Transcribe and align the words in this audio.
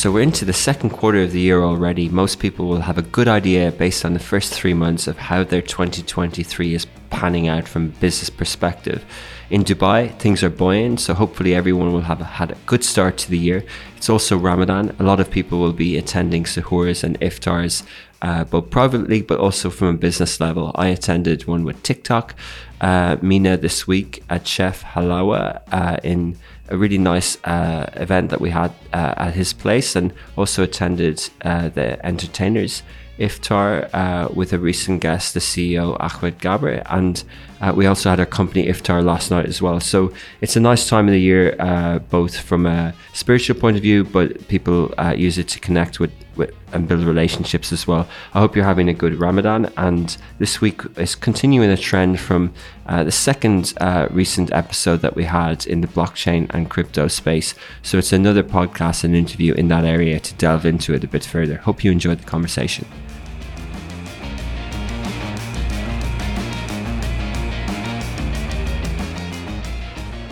So 0.00 0.10
we're 0.10 0.22
into 0.22 0.46
the 0.46 0.54
second 0.54 0.92
quarter 0.92 1.20
of 1.24 1.32
the 1.32 1.40
year 1.40 1.62
already. 1.62 2.08
Most 2.08 2.38
people 2.38 2.66
will 2.66 2.80
have 2.80 2.96
a 2.96 3.02
good 3.02 3.28
idea 3.28 3.70
based 3.70 4.02
on 4.02 4.14
the 4.14 4.18
first 4.18 4.50
three 4.50 4.72
months 4.72 5.06
of 5.06 5.18
how 5.18 5.44
their 5.44 5.60
2023 5.60 6.74
is 6.74 6.86
panning 7.10 7.48
out 7.48 7.68
from 7.68 7.84
a 7.84 8.00
business 8.00 8.30
perspective. 8.30 9.04
In 9.50 9.62
Dubai, 9.62 10.18
things 10.18 10.42
are 10.42 10.48
buoyant, 10.48 11.00
so 11.00 11.12
hopefully 11.12 11.54
everyone 11.54 11.92
will 11.92 12.08
have 12.12 12.20
had 12.20 12.52
a 12.52 12.56
good 12.64 12.82
start 12.82 13.18
to 13.18 13.30
the 13.30 13.36
year. 13.36 13.62
It's 13.98 14.08
also 14.08 14.38
Ramadan. 14.38 14.96
A 14.98 15.02
lot 15.02 15.20
of 15.20 15.30
people 15.30 15.58
will 15.58 15.74
be 15.74 15.98
attending 15.98 16.44
suhoors 16.44 17.04
and 17.04 17.20
iftars, 17.20 17.82
uh, 18.22 18.44
both 18.44 18.70
privately 18.70 19.20
but 19.20 19.38
also 19.38 19.68
from 19.68 19.88
a 19.88 19.98
business 19.98 20.40
level. 20.40 20.72
I 20.76 20.86
attended 20.86 21.46
one 21.46 21.62
with 21.62 21.82
TikTok, 21.82 22.34
uh, 22.80 23.18
MENA 23.20 23.58
this 23.58 23.86
week 23.86 24.22
at 24.30 24.46
Chef 24.46 24.82
Halawa 24.82 25.60
uh, 25.70 25.98
in 26.02 26.38
a 26.70 26.76
really 26.76 26.98
nice 26.98 27.36
uh, 27.44 27.90
event 27.94 28.30
that 28.30 28.40
we 28.40 28.50
had 28.50 28.72
uh, 28.92 29.14
at 29.16 29.34
his 29.34 29.52
place, 29.52 29.96
and 29.96 30.12
also 30.36 30.62
attended 30.62 31.28
uh, 31.42 31.68
the 31.68 32.04
entertainers 32.04 32.82
iftar 33.18 33.90
uh, 33.92 34.28
with 34.32 34.52
a 34.52 34.58
recent 34.58 35.00
guest, 35.02 35.34
the 35.34 35.40
CEO 35.40 35.96
Ahmed 36.00 36.38
Gabri, 36.38 36.82
and 36.86 37.22
uh, 37.60 37.72
we 37.76 37.86
also 37.86 38.08
had 38.08 38.18
our 38.18 38.26
company 38.26 38.66
iftar 38.66 39.04
last 39.04 39.30
night 39.30 39.46
as 39.46 39.60
well. 39.60 39.78
So 39.80 40.12
it's 40.40 40.56
a 40.56 40.60
nice 40.60 40.88
time 40.88 41.06
of 41.06 41.12
the 41.12 41.20
year, 41.20 41.54
uh, 41.58 41.98
both 41.98 42.38
from 42.38 42.64
a 42.64 42.94
spiritual 43.12 43.60
point 43.60 43.76
of 43.76 43.82
view, 43.82 44.04
but 44.04 44.48
people 44.48 44.94
use 45.16 45.36
it 45.36 45.48
to 45.48 45.60
connect 45.60 46.00
with, 46.00 46.12
with 46.36 46.54
and 46.72 46.86
build 46.86 47.02
relationships 47.02 47.72
as 47.72 47.86
well. 47.86 48.08
I 48.34 48.40
hope 48.40 48.54
you're 48.54 48.64
having 48.64 48.88
a 48.88 48.94
good 48.94 49.18
Ramadan, 49.18 49.72
and 49.76 50.16
this 50.38 50.60
week 50.60 50.82
is 50.96 51.14
continuing 51.14 51.70
a 51.70 51.76
trend 51.76 52.20
from 52.20 52.52
uh, 52.86 53.04
the 53.04 53.12
second 53.12 53.74
uh, 53.80 54.08
recent 54.10 54.52
episode 54.52 55.00
that 55.00 55.16
we 55.16 55.24
had 55.24 55.66
in 55.66 55.80
the 55.80 55.88
blockchain 55.88 56.48
and 56.50 56.70
crypto 56.70 57.08
space. 57.08 57.54
So 57.82 57.98
it's 57.98 58.12
another 58.12 58.42
podcast 58.42 59.04
and 59.04 59.14
interview 59.14 59.54
in 59.54 59.68
that 59.68 59.84
area 59.84 60.20
to 60.20 60.34
delve 60.34 60.66
into 60.66 60.94
it 60.94 61.04
a 61.04 61.08
bit 61.08 61.24
further. 61.24 61.56
Hope 61.56 61.84
you 61.84 61.90
enjoyed 61.90 62.18
the 62.18 62.26
conversation. 62.26 62.86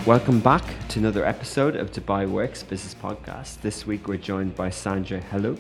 Welcome 0.09 0.41
back 0.41 0.65
to 0.89 1.01
another 1.01 1.23
episode 1.27 1.77
of 1.77 1.93
Dubai 1.93 2.27
Works 2.27 2.63
Business 2.63 2.95
Podcast. 2.95 3.61
This 3.61 3.87
week 3.87 4.09
we're 4.09 4.17
joined 4.17 4.57
by 4.57 4.71
Sandra 4.71 5.21
Helou, 5.21 5.59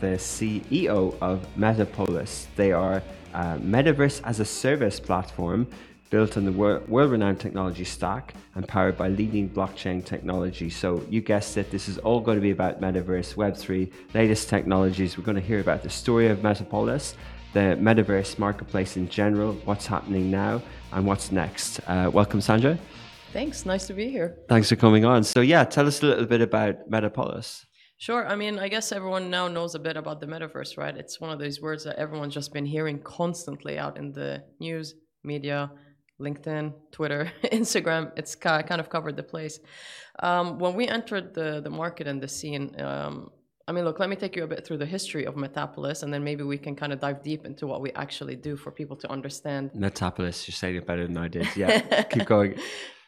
the 0.00 0.16
CEO 0.16 1.16
of 1.20 1.46
Metapolis. 1.56 2.46
They 2.56 2.72
are 2.72 3.02
a 3.34 3.58
metaverse 3.58 4.20
as 4.24 4.40
a 4.40 4.44
service 4.44 4.98
platform 4.98 5.66
built 6.10 6.36
on 6.36 6.44
the 6.44 6.52
world 6.52 7.10
renowned 7.10 7.38
technology 7.38 7.84
stack 7.84 8.34
and 8.56 8.66
powered 8.66 8.96
by 8.96 9.08
leading 9.08 9.48
blockchain 9.48 10.04
technology. 10.04 10.68
So, 10.68 11.04
you 11.08 11.20
guessed 11.20 11.56
it, 11.56 11.70
this 11.70 11.88
is 11.88 11.98
all 11.98 12.20
going 12.20 12.36
to 12.36 12.42
be 12.42 12.50
about 12.50 12.80
metaverse, 12.80 13.36
Web3, 13.36 13.92
latest 14.12 14.48
technologies. 14.48 15.16
We're 15.16 15.24
going 15.24 15.36
to 15.36 15.40
hear 15.40 15.60
about 15.60 15.84
the 15.84 15.90
story 15.90 16.26
of 16.28 16.38
Metapolis, 16.38 17.14
the 17.52 17.78
metaverse 17.80 18.38
marketplace 18.38 18.96
in 18.96 19.08
general, 19.08 19.52
what's 19.64 19.86
happening 19.86 20.30
now, 20.30 20.60
and 20.92 21.06
what's 21.06 21.30
next. 21.30 21.80
Uh, 21.86 22.10
welcome, 22.12 22.40
Sandra. 22.40 22.76
Thanks. 23.32 23.64
Nice 23.64 23.86
to 23.86 23.94
be 23.94 24.10
here. 24.10 24.36
Thanks 24.48 24.68
for 24.68 24.76
coming 24.76 25.04
on. 25.04 25.22
So, 25.22 25.40
yeah, 25.40 25.62
tell 25.62 25.86
us 25.86 26.02
a 26.02 26.06
little 26.06 26.26
bit 26.26 26.40
about 26.40 26.90
Metapolis. 26.90 27.66
Sure. 28.00 28.26
I 28.26 28.34
mean, 28.34 28.58
I 28.58 28.68
guess 28.68 28.92
everyone 28.92 29.28
now 29.28 29.46
knows 29.46 29.74
a 29.74 29.78
bit 29.78 29.98
about 29.98 30.20
the 30.20 30.26
metaverse, 30.26 30.78
right? 30.78 30.96
It's 30.96 31.20
one 31.20 31.30
of 31.30 31.38
those 31.38 31.60
words 31.60 31.84
that 31.84 31.96
everyone's 31.96 32.32
just 32.32 32.50
been 32.50 32.64
hearing 32.64 32.98
constantly 33.00 33.78
out 33.78 33.98
in 33.98 34.10
the 34.10 34.42
news, 34.58 34.94
media, 35.22 35.70
LinkedIn, 36.18 36.72
Twitter, 36.92 37.30
Instagram. 37.44 38.10
It's 38.16 38.34
kind 38.34 38.80
of 38.80 38.88
covered 38.88 39.16
the 39.16 39.22
place. 39.22 39.60
Um, 40.20 40.58
when 40.58 40.74
we 40.76 40.88
entered 40.88 41.34
the 41.34 41.60
the 41.60 41.68
market 41.68 42.06
and 42.06 42.22
the 42.22 42.28
scene, 42.28 42.74
um, 42.80 43.32
I 43.68 43.72
mean, 43.72 43.84
look, 43.84 44.00
let 44.00 44.08
me 44.08 44.16
take 44.16 44.34
you 44.34 44.44
a 44.44 44.46
bit 44.46 44.66
through 44.66 44.78
the 44.78 44.86
history 44.96 45.26
of 45.26 45.34
Metapolis, 45.34 46.02
and 46.02 46.10
then 46.12 46.24
maybe 46.24 46.42
we 46.42 46.56
can 46.56 46.74
kind 46.74 46.94
of 46.94 47.00
dive 47.00 47.22
deep 47.22 47.44
into 47.44 47.66
what 47.66 47.82
we 47.82 47.90
actually 47.92 48.34
do 48.34 48.56
for 48.56 48.70
people 48.70 48.96
to 48.96 49.10
understand. 49.10 49.72
Metapolis, 49.74 50.48
you're 50.48 50.54
saying 50.62 50.76
it 50.76 50.86
better 50.86 51.06
than 51.06 51.18
I 51.18 51.28
did. 51.28 51.46
Yeah, 51.54 52.02
keep 52.12 52.24
going. 52.24 52.54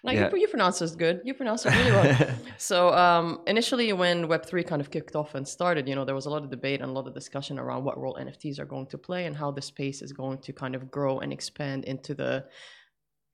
No, 0.04 0.10
yeah. 0.10 0.30
you, 0.32 0.40
you 0.40 0.48
pronounce 0.48 0.82
it 0.82 0.98
good. 0.98 1.20
You 1.24 1.32
pronounce 1.32 1.64
it 1.64 1.70
really 1.70 1.92
well. 1.92 2.30
so 2.58 2.92
um, 2.92 3.40
initially, 3.46 3.92
when 3.92 4.26
Web 4.26 4.44
three 4.44 4.64
kind 4.64 4.80
of 4.80 4.90
kicked 4.90 5.14
off 5.14 5.36
and 5.36 5.46
started, 5.46 5.88
you 5.88 5.94
know, 5.94 6.04
there 6.04 6.14
was 6.14 6.26
a 6.26 6.30
lot 6.30 6.42
of 6.42 6.50
debate 6.50 6.80
and 6.80 6.90
a 6.90 6.92
lot 6.92 7.06
of 7.06 7.14
discussion 7.14 7.58
around 7.58 7.84
what 7.84 7.96
role 7.98 8.18
NFTs 8.20 8.58
are 8.58 8.64
going 8.64 8.86
to 8.88 8.98
play 8.98 9.26
and 9.26 9.36
how 9.36 9.52
the 9.52 9.62
space 9.62 10.02
is 10.02 10.12
going 10.12 10.38
to 10.38 10.52
kind 10.52 10.74
of 10.74 10.90
grow 10.90 11.20
and 11.20 11.32
expand 11.32 11.84
into 11.84 12.14
the 12.14 12.44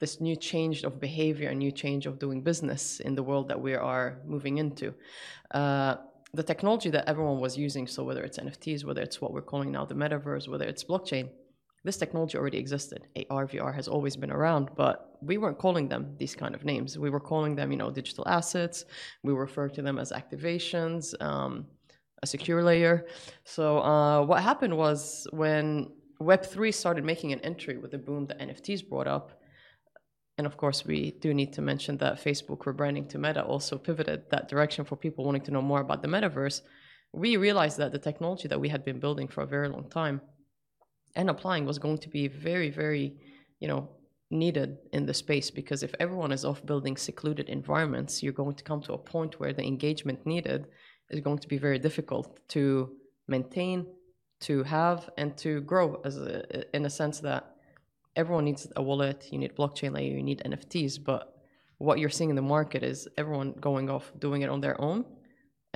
this 0.01 0.21
new 0.21 0.37
change 0.37 0.85
of 0.85 1.01
behavior 1.01 1.49
and 1.49 1.59
new 1.59 1.73
change 1.73 2.07
of 2.07 2.19
doing 2.19 2.43
business 2.43 3.01
in 3.01 3.15
the 3.15 3.23
world 3.23 3.49
that 3.49 3.61
we 3.61 3.75
are 3.75 4.21
moving 4.25 4.59
into. 4.59 4.95
Uh, 5.51 5.97
the 6.35 6.43
technology 6.43 6.91
that 6.91 7.09
everyone 7.09 7.41
was 7.41 7.57
using, 7.57 7.87
so 7.87 8.05
whether 8.05 8.23
it's 8.23 8.39
NFTs, 8.39 8.85
whether 8.85 9.03
it's 9.03 9.21
what 9.21 9.33
we're 9.33 9.43
calling 9.43 9.73
now 9.73 9.85
the 9.85 9.95
metaverse, 9.95 10.47
whether 10.49 10.67
it's 10.67 10.85
blockchain, 10.85 11.31
this 11.85 11.97
technology 11.97 12.37
already 12.37 12.59
existed. 12.59 13.07
AR, 13.31 13.47
VR 13.47 13.75
has 13.75 13.89
always 13.89 14.17
been 14.17 14.31
around, 14.31 14.71
but 14.77 15.17
we 15.21 15.39
weren't 15.39 15.59
calling 15.59 15.89
them 15.89 16.15
these 16.19 16.35
kind 16.35 16.55
of 16.55 16.65
names. 16.65 16.99
We 16.99 17.11
were 17.11 17.21
calling 17.21 17.55
them, 17.55 17.71
you 17.71 17.79
know, 17.79 17.91
digital 17.91 18.27
assets. 18.27 18.85
We 19.23 19.33
refer 19.33 19.69
to 19.71 19.83
them 19.83 19.99
as 19.99 20.13
activations, 20.13 21.15
um, 21.23 21.67
a 22.23 22.27
secure 22.27 22.63
layer. 22.63 23.07
So 23.45 23.79
uh, 23.79 24.25
what 24.25 24.43
happened 24.43 24.77
was 24.77 25.27
when 25.31 25.93
Web3 26.21 26.75
started 26.75 27.05
making 27.05 27.33
an 27.33 27.41
entry 27.41 27.77
with 27.79 27.93
the 27.93 27.99
boom 27.99 28.27
that 28.27 28.41
NFTs 28.41 28.89
brought 28.89 29.07
up, 29.07 29.41
and 30.37 30.47
of 30.47 30.57
course, 30.57 30.85
we 30.85 31.13
do 31.21 31.35
need 31.35 31.53
to 31.55 31.63
mention 31.63 31.97
that 31.99 32.23
Facebook 32.23 32.59
rebranding 32.59 33.09
to 33.09 33.19
Meta 33.19 33.45
also 33.45 33.77
pivoted 33.77 34.31
that 34.31 34.49
direction 34.49 34.85
for 34.85 34.95
people 34.95 35.25
wanting 35.25 35.43
to 35.43 35.51
know 35.51 35.63
more 35.63 35.81
about 35.81 36.01
the 36.01 36.07
metaverse. 36.07 36.63
We 37.13 37.37
realized 37.37 37.77
that 37.79 37.91
the 37.91 37.99
technology 37.99 38.47
that 38.47 38.61
we 38.61 38.69
had 38.69 38.85
been 38.85 39.01
building 39.01 39.27
for 39.27 39.43
a 39.43 39.47
very 39.47 39.69
long 39.69 39.89
time 39.91 40.21
and 41.17 41.31
applying 41.31 41.65
was 41.65 41.79
going 41.79 41.99
to 41.99 42.09
be 42.09 42.29
very, 42.29 42.71
very, 42.71 43.15
you 43.61 43.69
know, 43.69 43.89
needed 44.31 44.79
in 44.93 45.07
the 45.07 45.15
space 45.15 45.51
because 45.51 45.83
if 45.83 45.95
everyone 46.01 46.33
is 46.33 46.45
off 46.45 46.65
building 46.67 46.97
secluded 46.97 47.49
environments, 47.49 48.23
you're 48.23 48.33
going 48.33 48.55
to 48.55 48.65
come 48.65 48.83
to 48.83 48.93
a 48.93 48.99
point 48.99 49.41
where 49.41 49.53
the 49.53 49.65
engagement 49.65 50.25
needed 50.27 50.67
is 51.11 51.21
going 51.21 51.39
to 51.39 51.49
be 51.49 51.59
very 51.59 51.79
difficult 51.79 52.39
to 52.49 52.91
maintain, 53.27 53.87
to 54.41 54.63
have, 54.65 55.09
and 55.17 55.37
to 55.39 55.61
grow 55.63 56.01
as 56.05 56.19
a, 56.19 56.77
in 56.77 56.85
a 56.85 56.91
sense 56.91 57.21
that 57.21 57.57
everyone 58.17 58.45
needs 58.45 58.67
a 58.77 58.83
wallet, 58.83 59.29
you 59.33 59.39
need 59.39 59.57
blockchain 59.57 59.93
layer, 59.93 60.15
you 60.15 60.23
need 60.23 60.43
NFTs, 60.45 61.03
but 61.03 61.39
what 61.79 61.99
you're 61.99 62.11
seeing 62.11 62.31
in 62.31 62.37
the 62.37 62.43
market 62.43 62.83
is 62.83 63.09
everyone 63.17 63.53
going 63.61 63.89
off 63.89 64.13
doing 64.19 64.43
it 64.43 64.51
on 64.51 64.61
their 64.61 64.79
own 64.81 65.05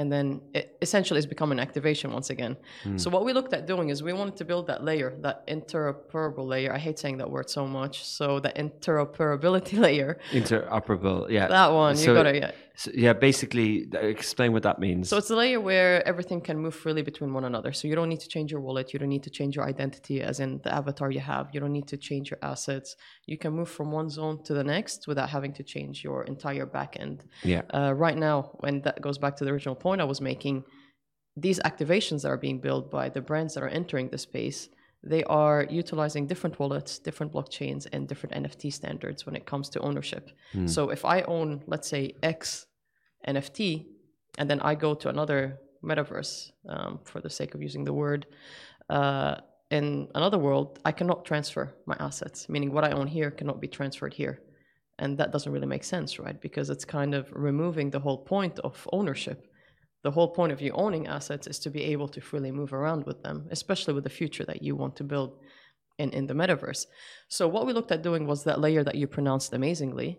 and 0.03 0.11
then 0.11 0.41
it 0.53 0.77
essentially 0.83 1.25
become 1.27 1.53
an 1.53 1.61
activation 1.61 2.13
once 2.13 2.29
again. 2.29 2.57
Mm. 2.83 3.01
So 3.01 3.09
what 3.09 3.25
we 3.25 3.33
looked 3.33 3.53
at 3.55 3.67
doing 3.67 3.89
is 3.91 4.03
we 4.03 4.13
wanted 4.13 4.37
to 4.39 4.45
build 4.45 4.67
that 4.67 4.83
layer, 4.85 5.15
that 5.21 5.47
interoperable 5.47 6.45
layer. 6.45 6.73
I 6.73 6.79
hate 6.79 6.99
saying 6.99 7.19
that 7.19 7.31
word 7.31 7.49
so 7.49 7.69
much. 7.69 8.05
So 8.05 8.41
the 8.41 8.51
interoperability 8.51 9.79
layer. 9.87 10.19
Interoperable, 10.33 11.31
yeah. 11.31 11.47
That 11.47 11.69
one, 11.69 11.95
so, 11.95 12.11
you 12.11 12.15
got 12.17 12.25
to 12.25 12.37
yeah. 12.37 12.51
So, 12.83 12.91
yeah, 12.93 13.13
basically, 13.13 13.87
explain 13.93 14.53
what 14.53 14.65
that 14.65 14.81
means. 14.81 15.09
So 15.09 15.17
it's 15.17 15.31
a 15.31 15.37
layer 15.37 15.61
where 15.61 16.05
everything 16.05 16.41
can 16.41 16.59
move 16.59 16.75
freely 16.75 17.03
between 17.03 17.33
one 17.33 17.45
another. 17.45 17.73
So 17.73 17.87
you 17.87 17.95
don't 17.95 18.09
need 18.09 18.19
to 18.27 18.29
change 18.29 18.51
your 18.51 18.61
wallet. 18.61 18.93
You 18.93 18.99
don't 18.99 19.09
need 19.09 19.23
to 19.23 19.31
change 19.31 19.55
your 19.55 19.65
identity, 19.65 20.21
as 20.21 20.41
in 20.41 20.61
the 20.65 20.75
avatar 20.75 21.09
you 21.13 21.21
have. 21.21 21.51
You 21.53 21.61
don't 21.61 21.71
need 21.73 21.87
to 21.87 21.97
change 21.97 22.33
your 22.33 22.41
assets. 22.43 22.97
You 23.27 23.39
can 23.39 23.53
move 23.53 23.69
from 23.69 23.93
one 23.93 24.11
zone 24.11 24.43
to 24.47 24.53
the 24.53 24.65
next 24.65 25.07
without 25.07 25.31
having 25.31 25.53
to 25.55 25.63
change 25.63 26.03
your 26.03 26.25
entire 26.25 26.67
backend. 26.67 27.21
Yeah. 27.45 27.63
Uh, 27.73 27.93
right 27.95 28.19
now, 28.19 28.57
when 28.59 28.81
that 28.83 29.01
goes 29.01 29.17
back 29.17 29.37
to 29.37 29.45
the 29.45 29.53
original 29.53 29.77
point 29.77 30.01
I 30.01 30.05
was 30.05 30.21
making, 30.21 30.65
these 31.37 31.61
activations 31.61 32.23
that 32.23 32.31
are 32.31 32.37
being 32.37 32.59
built 32.59 32.91
by 32.91 33.11
the 33.11 33.21
brands 33.21 33.55
that 33.55 33.63
are 33.63 33.69
entering 33.69 34.09
the 34.09 34.19
space 34.19 34.69
they 35.05 35.25
are 35.25 35.67
utilizing 35.69 36.29
different 36.29 36.61
wallets, 36.61 37.01
different 37.01 37.33
blockchains, 37.33 37.89
and 37.93 38.07
different 38.07 38.35
NFT 38.37 38.73
standards 38.73 39.27
when 39.27 39.35
it 39.35 39.47
comes 39.47 39.69
to 39.71 39.81
ownership. 39.81 40.31
Mm. 40.55 40.71
So 40.71 40.91
if 40.91 41.05
I 41.05 41.23
own, 41.23 41.63
let's 41.67 41.89
say, 41.89 42.15
X 42.23 42.67
NFT, 43.29 43.87
and 44.39 44.49
then 44.49 44.61
I 44.61 44.75
go 44.75 44.95
to 44.95 45.09
another 45.09 45.59
metaverse, 45.85 46.51
um, 46.69 47.01
for 47.05 47.21
the 47.21 47.31
sake 47.31 47.55
of 47.55 47.63
using 47.63 47.85
the 47.85 47.93
word, 47.93 48.27
uh, 48.89 49.37
in 49.71 50.09
another 50.15 50.39
world, 50.39 50.79
I 50.85 50.93
cannot 50.93 51.25
transfer 51.25 51.75
my 51.87 51.97
assets, 51.99 52.49
meaning 52.49 52.73
what 52.73 52.85
I 52.85 52.93
own 52.93 53.07
here 53.07 53.31
cannot 53.31 53.61
be 53.61 53.69
transferred 53.69 54.13
here. 54.13 54.43
And 54.99 55.17
that 55.19 55.33
doesn't 55.33 55.51
really 55.51 55.67
make 55.67 55.83
sense, 55.83 56.19
right? 56.19 56.39
Because 56.41 56.69
it's 56.69 56.85
kind 56.85 57.15
of 57.15 57.33
removing 57.33 57.91
the 57.91 57.99
whole 57.99 58.19
point 58.19 58.59
of 58.61 58.87
ownership 58.93 59.49
the 60.03 60.11
whole 60.11 60.29
point 60.29 60.53
of 60.53 60.61
you 60.61 60.73
owning 60.73 61.07
assets 61.07 61.47
is 61.47 61.59
to 61.61 61.71
be 61.71 61.83
able 61.85 62.09
to 62.09 62.21
freely 62.21 62.51
move 62.51 62.73
around 62.73 63.07
with 63.07 63.23
them, 63.23 63.47
especially 63.51 63.95
with 63.95 64.05
the 64.05 64.11
future 64.11 64.45
that 64.45 64.63
you 64.63 64.77
want 64.77 64.97
to 64.97 65.05
build. 65.05 65.39
in, 65.99 66.11
in 66.11 66.27
the 66.27 66.35
metaverse. 66.35 66.87
So 67.29 67.47
what 67.47 67.67
we 67.67 67.73
looked 67.75 67.93
at 67.93 68.03
doing 68.03 68.27
was 68.27 68.45
that 68.45 68.61
layer 68.61 68.83
that 68.83 68.95
you 68.95 69.07
pronounced 69.07 69.53
amazingly. 69.53 70.11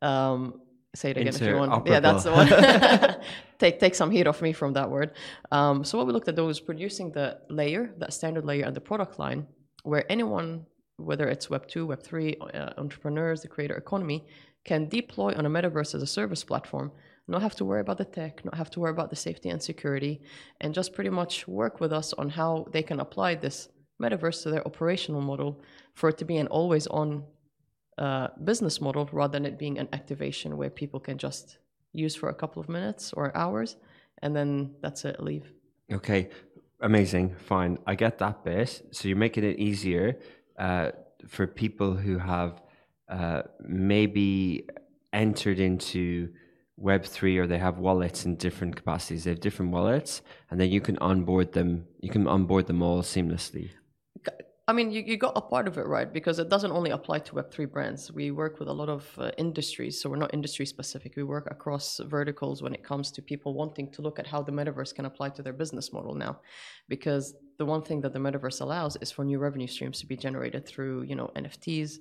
Um, 0.00 0.60
say 0.96 1.10
it 1.10 1.16
again 1.16 1.34
if 1.34 1.40
you 1.40 1.56
want. 1.56 1.86
Yeah, 1.86 2.00
that's 2.00 2.24
the 2.24 2.32
one. 2.32 2.48
take 3.58 3.78
take 3.78 3.94
some 3.94 4.10
heat 4.10 4.26
off 4.26 4.42
me 4.42 4.52
from 4.52 4.72
that 4.74 4.90
word. 4.90 5.12
Um, 5.52 5.84
so 5.84 5.98
what 5.98 6.06
we 6.06 6.12
looked 6.12 6.28
at 6.28 6.36
though 6.36 6.46
was 6.46 6.60
producing 6.60 7.12
the 7.12 7.38
layer, 7.48 7.94
that 7.98 8.12
standard 8.12 8.44
layer, 8.44 8.64
and 8.64 8.74
the 8.74 8.80
product 8.80 9.18
line, 9.18 9.46
where 9.82 10.10
anyone, 10.10 10.66
whether 10.96 11.28
it's 11.28 11.50
Web 11.50 11.66
two, 11.68 11.86
Web 11.86 12.02
three, 12.02 12.36
uh, 12.36 12.70
entrepreneurs, 12.78 13.42
the 13.42 13.48
creator 13.48 13.76
economy, 13.76 14.26
can 14.64 14.88
deploy 14.88 15.34
on 15.36 15.46
a 15.46 15.50
metaverse 15.50 15.94
as 15.94 16.02
a 16.02 16.06
service 16.06 16.44
platform. 16.44 16.90
Not 17.28 17.42
have 17.42 17.56
to 17.56 17.64
worry 17.64 17.80
about 17.80 17.98
the 17.98 18.04
tech, 18.04 18.44
not 18.44 18.54
have 18.54 18.70
to 18.70 18.80
worry 18.80 18.92
about 18.92 19.10
the 19.10 19.16
safety 19.16 19.48
and 19.48 19.60
security, 19.60 20.22
and 20.60 20.72
just 20.72 20.94
pretty 20.94 21.10
much 21.10 21.48
work 21.48 21.80
with 21.80 21.92
us 21.92 22.12
on 22.12 22.30
how 22.30 22.66
they 22.72 22.82
can 22.82 23.00
apply 23.00 23.34
this 23.34 23.68
metaverse 24.00 24.42
to 24.42 24.50
their 24.50 24.66
operational 24.66 25.20
model 25.20 25.60
for 25.94 26.08
it 26.10 26.18
to 26.18 26.24
be 26.24 26.36
an 26.36 26.46
always 26.48 26.86
on 26.88 27.24
business 28.44 28.80
model 28.80 29.08
rather 29.12 29.32
than 29.32 29.46
it 29.46 29.58
being 29.58 29.78
an 29.78 29.88
activation 29.92 30.56
where 30.56 30.70
people 30.70 31.00
can 31.00 31.18
just 31.18 31.58
use 31.92 32.14
for 32.14 32.28
a 32.28 32.34
couple 32.34 32.60
of 32.60 32.68
minutes 32.68 33.12
or 33.12 33.36
hours 33.36 33.76
and 34.22 34.34
then 34.34 34.74
that's 34.80 35.04
it, 35.04 35.22
leave. 35.22 35.52
Okay, 35.92 36.30
amazing, 36.80 37.34
fine. 37.36 37.78
I 37.86 37.94
get 37.94 38.18
that 38.18 38.44
bit. 38.44 38.82
So 38.92 39.08
you're 39.08 39.16
making 39.16 39.44
it 39.44 39.58
easier 39.58 40.18
uh, 40.58 40.92
for 41.28 41.46
people 41.46 41.94
who 41.94 42.18
have 42.18 42.62
uh, 43.08 43.42
maybe 43.60 44.66
entered 45.12 45.60
into 45.60 46.30
Web3 46.80 47.38
or 47.38 47.46
they 47.46 47.58
have 47.58 47.78
wallets 47.78 48.24
in 48.24 48.36
different 48.36 48.76
capacities. 48.76 49.24
They 49.24 49.30
have 49.30 49.40
different 49.40 49.72
wallets, 49.72 50.22
and 50.50 50.60
then 50.60 50.70
you 50.70 50.80
can 50.80 50.98
onboard 50.98 51.52
them. 51.52 51.86
You 52.00 52.10
can 52.10 52.26
onboard 52.26 52.66
them 52.66 52.82
all 52.82 53.02
seamlessly. 53.02 53.70
I 54.68 54.72
mean, 54.72 54.90
you, 54.90 55.00
you 55.06 55.16
got 55.16 55.34
a 55.36 55.40
part 55.40 55.68
of 55.68 55.78
it 55.78 55.86
right 55.86 56.12
because 56.12 56.40
it 56.40 56.48
doesn't 56.48 56.72
only 56.72 56.90
apply 56.90 57.20
to 57.20 57.34
Web3 57.34 57.70
brands. 57.70 58.10
We 58.10 58.32
work 58.32 58.58
with 58.58 58.66
a 58.66 58.72
lot 58.72 58.88
of 58.88 59.08
uh, 59.16 59.30
industries, 59.38 60.00
so 60.00 60.10
we're 60.10 60.16
not 60.16 60.34
industry 60.34 60.66
specific. 60.66 61.14
We 61.14 61.22
work 61.22 61.46
across 61.52 62.00
verticals 62.04 62.62
when 62.64 62.74
it 62.74 62.82
comes 62.82 63.12
to 63.12 63.22
people 63.22 63.54
wanting 63.54 63.92
to 63.92 64.02
look 64.02 64.18
at 64.18 64.26
how 64.26 64.42
the 64.42 64.50
metaverse 64.50 64.92
can 64.92 65.04
apply 65.04 65.28
to 65.30 65.42
their 65.42 65.52
business 65.52 65.92
model 65.92 66.16
now. 66.16 66.40
Because 66.88 67.36
the 67.58 67.64
one 67.64 67.82
thing 67.82 68.00
that 68.00 68.12
the 68.12 68.18
metaverse 68.18 68.60
allows 68.60 68.96
is 69.00 69.12
for 69.12 69.24
new 69.24 69.38
revenue 69.38 69.68
streams 69.68 70.00
to 70.00 70.06
be 70.06 70.16
generated 70.16 70.66
through, 70.66 71.02
you 71.02 71.14
know, 71.14 71.30
NFTs. 71.36 71.98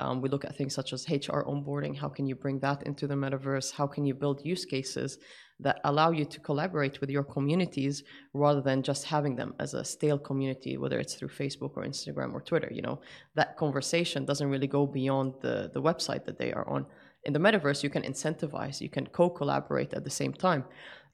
Um, 0.00 0.20
we 0.20 0.28
look 0.28 0.44
at 0.44 0.56
things 0.56 0.74
such 0.74 0.92
as 0.92 1.08
HR 1.08 1.44
onboarding. 1.46 1.96
How 1.96 2.08
can 2.08 2.26
you 2.26 2.34
bring 2.34 2.58
that 2.60 2.82
into 2.82 3.06
the 3.06 3.14
metaverse? 3.14 3.70
How 3.70 3.86
can 3.86 4.04
you 4.04 4.14
build 4.14 4.44
use 4.44 4.64
cases 4.64 5.18
that 5.60 5.80
allow 5.84 6.10
you 6.10 6.24
to 6.24 6.38
collaborate 6.40 7.00
with 7.00 7.10
your 7.10 7.24
communities 7.24 8.04
rather 8.32 8.60
than 8.60 8.82
just 8.82 9.04
having 9.04 9.34
them 9.34 9.54
as 9.58 9.74
a 9.74 9.84
stale 9.84 10.18
community, 10.18 10.76
whether 10.76 10.98
it's 11.00 11.14
through 11.14 11.28
Facebook 11.28 11.72
or 11.76 11.84
Instagram 11.84 12.32
or 12.32 12.40
Twitter. 12.40 12.70
You 12.72 12.82
know, 12.82 13.00
that 13.34 13.56
conversation 13.56 14.24
doesn't 14.24 14.48
really 14.48 14.68
go 14.68 14.86
beyond 14.86 15.34
the, 15.40 15.70
the 15.74 15.82
website 15.82 16.24
that 16.26 16.38
they 16.38 16.52
are 16.52 16.68
on. 16.68 16.86
In 17.24 17.32
the 17.32 17.40
metaverse, 17.40 17.82
you 17.82 17.90
can 17.90 18.04
incentivize, 18.04 18.80
you 18.80 18.88
can 18.88 19.06
co 19.08 19.28
collaborate 19.28 19.92
at 19.94 20.04
the 20.04 20.10
same 20.10 20.32
time. 20.32 20.64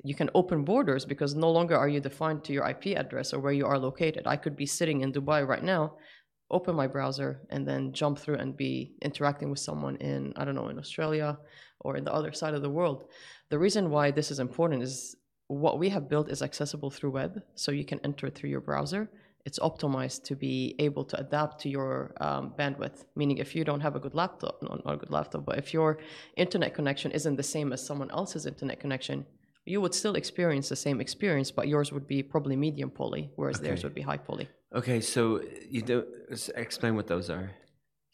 You 0.03 0.15
can 0.15 0.29
open 0.35 0.65
borders 0.65 1.07
because 1.07 1.35
no 1.35 1.51
longer 1.51 1.77
are 1.77 1.89
you 1.89 2.01
defined 2.01 2.45
to 2.45 2.53
your 2.53 2.69
IP 2.69 2.99
address 2.99 3.33
or 3.33 3.41
where 3.41 3.55
you 3.55 3.65
are 3.65 3.79
located. 3.79 4.27
I 4.27 4.37
could 4.37 4.57
be 4.57 4.67
sitting 4.67 5.01
in 5.01 5.13
Dubai 5.13 5.49
right 5.49 5.65
now, 5.65 5.95
open 6.51 6.77
my 6.77 6.87
browser, 6.87 7.41
and 7.49 7.67
then 7.67 7.95
jump 7.95 8.19
through 8.19 8.37
and 8.37 8.55
be 8.55 8.93
interacting 9.01 9.49
with 9.49 9.61
someone 9.61 9.97
in, 9.97 10.35
I 10.37 10.45
don't 10.45 10.55
know, 10.55 10.69
in 10.69 10.79
Australia 10.79 11.39
or 11.81 11.97
in 11.97 12.05
the 12.05 12.13
other 12.13 12.33
side 12.33 12.53
of 12.53 12.61
the 12.61 12.69
world. 12.69 13.05
The 13.55 13.61
reason 13.61 13.89
why 13.89 14.11
this 14.11 14.33
is 14.33 14.41
important 14.41 14.83
is 14.83 15.15
what 15.47 15.79
we 15.79 15.89
have 15.91 16.09
built 16.09 16.29
is 16.29 16.43
accessible 16.43 16.91
through 16.91 17.13
web, 17.13 17.41
so 17.55 17.71
you 17.71 17.85
can 17.85 18.01
enter 18.03 18.27
it 18.27 18.35
through 18.35 18.51
your 18.51 18.61
browser. 18.61 19.09
It's 19.45 19.61
optimized 19.61 20.25
to 20.25 20.35
be 20.35 20.75
able 20.81 21.05
to 21.05 21.17
adapt 21.21 21.61
to 21.61 21.69
your 21.69 22.15
um, 22.21 22.53
bandwidth. 22.59 23.05
Meaning, 23.15 23.39
if 23.39 23.55
you 23.55 23.63
don't 23.63 23.79
have 23.79 23.95
a 23.95 24.01
good 24.01 24.17
laptop, 24.23 24.61
not, 24.61 24.85
not 24.85 24.95
a 24.95 24.97
good 24.97 25.13
laptop, 25.19 25.45
but 25.45 25.57
if 25.57 25.73
your 25.73 25.99
internet 26.37 26.75
connection 26.75 27.13
isn't 27.13 27.37
the 27.37 27.45
same 27.55 27.73
as 27.73 27.81
someone 27.87 28.11
else's 28.11 28.45
internet 28.45 28.81
connection, 28.81 29.25
you 29.67 29.81
would 29.81 29.95
still 29.95 30.17
experience 30.17 30.69
the 30.69 30.81
same 30.87 31.01
experience, 31.01 31.53
but 31.53 31.69
yours 31.69 31.93
would 31.93 32.09
be 32.09 32.25
probably 32.25 32.57
medium 32.57 32.91
poly, 32.91 33.31
whereas 33.37 33.59
Okay. 33.59 33.69
theirs 33.69 33.85
would 33.85 33.95
be 33.95 34.03
high 34.03 34.17
poly. 34.17 34.49
Okay, 34.75 35.01
so 35.01 35.41
you 35.71 35.81
do 35.81 36.05
explain 36.57 36.97
what 36.97 37.07
those 37.07 37.31
are. 37.31 37.53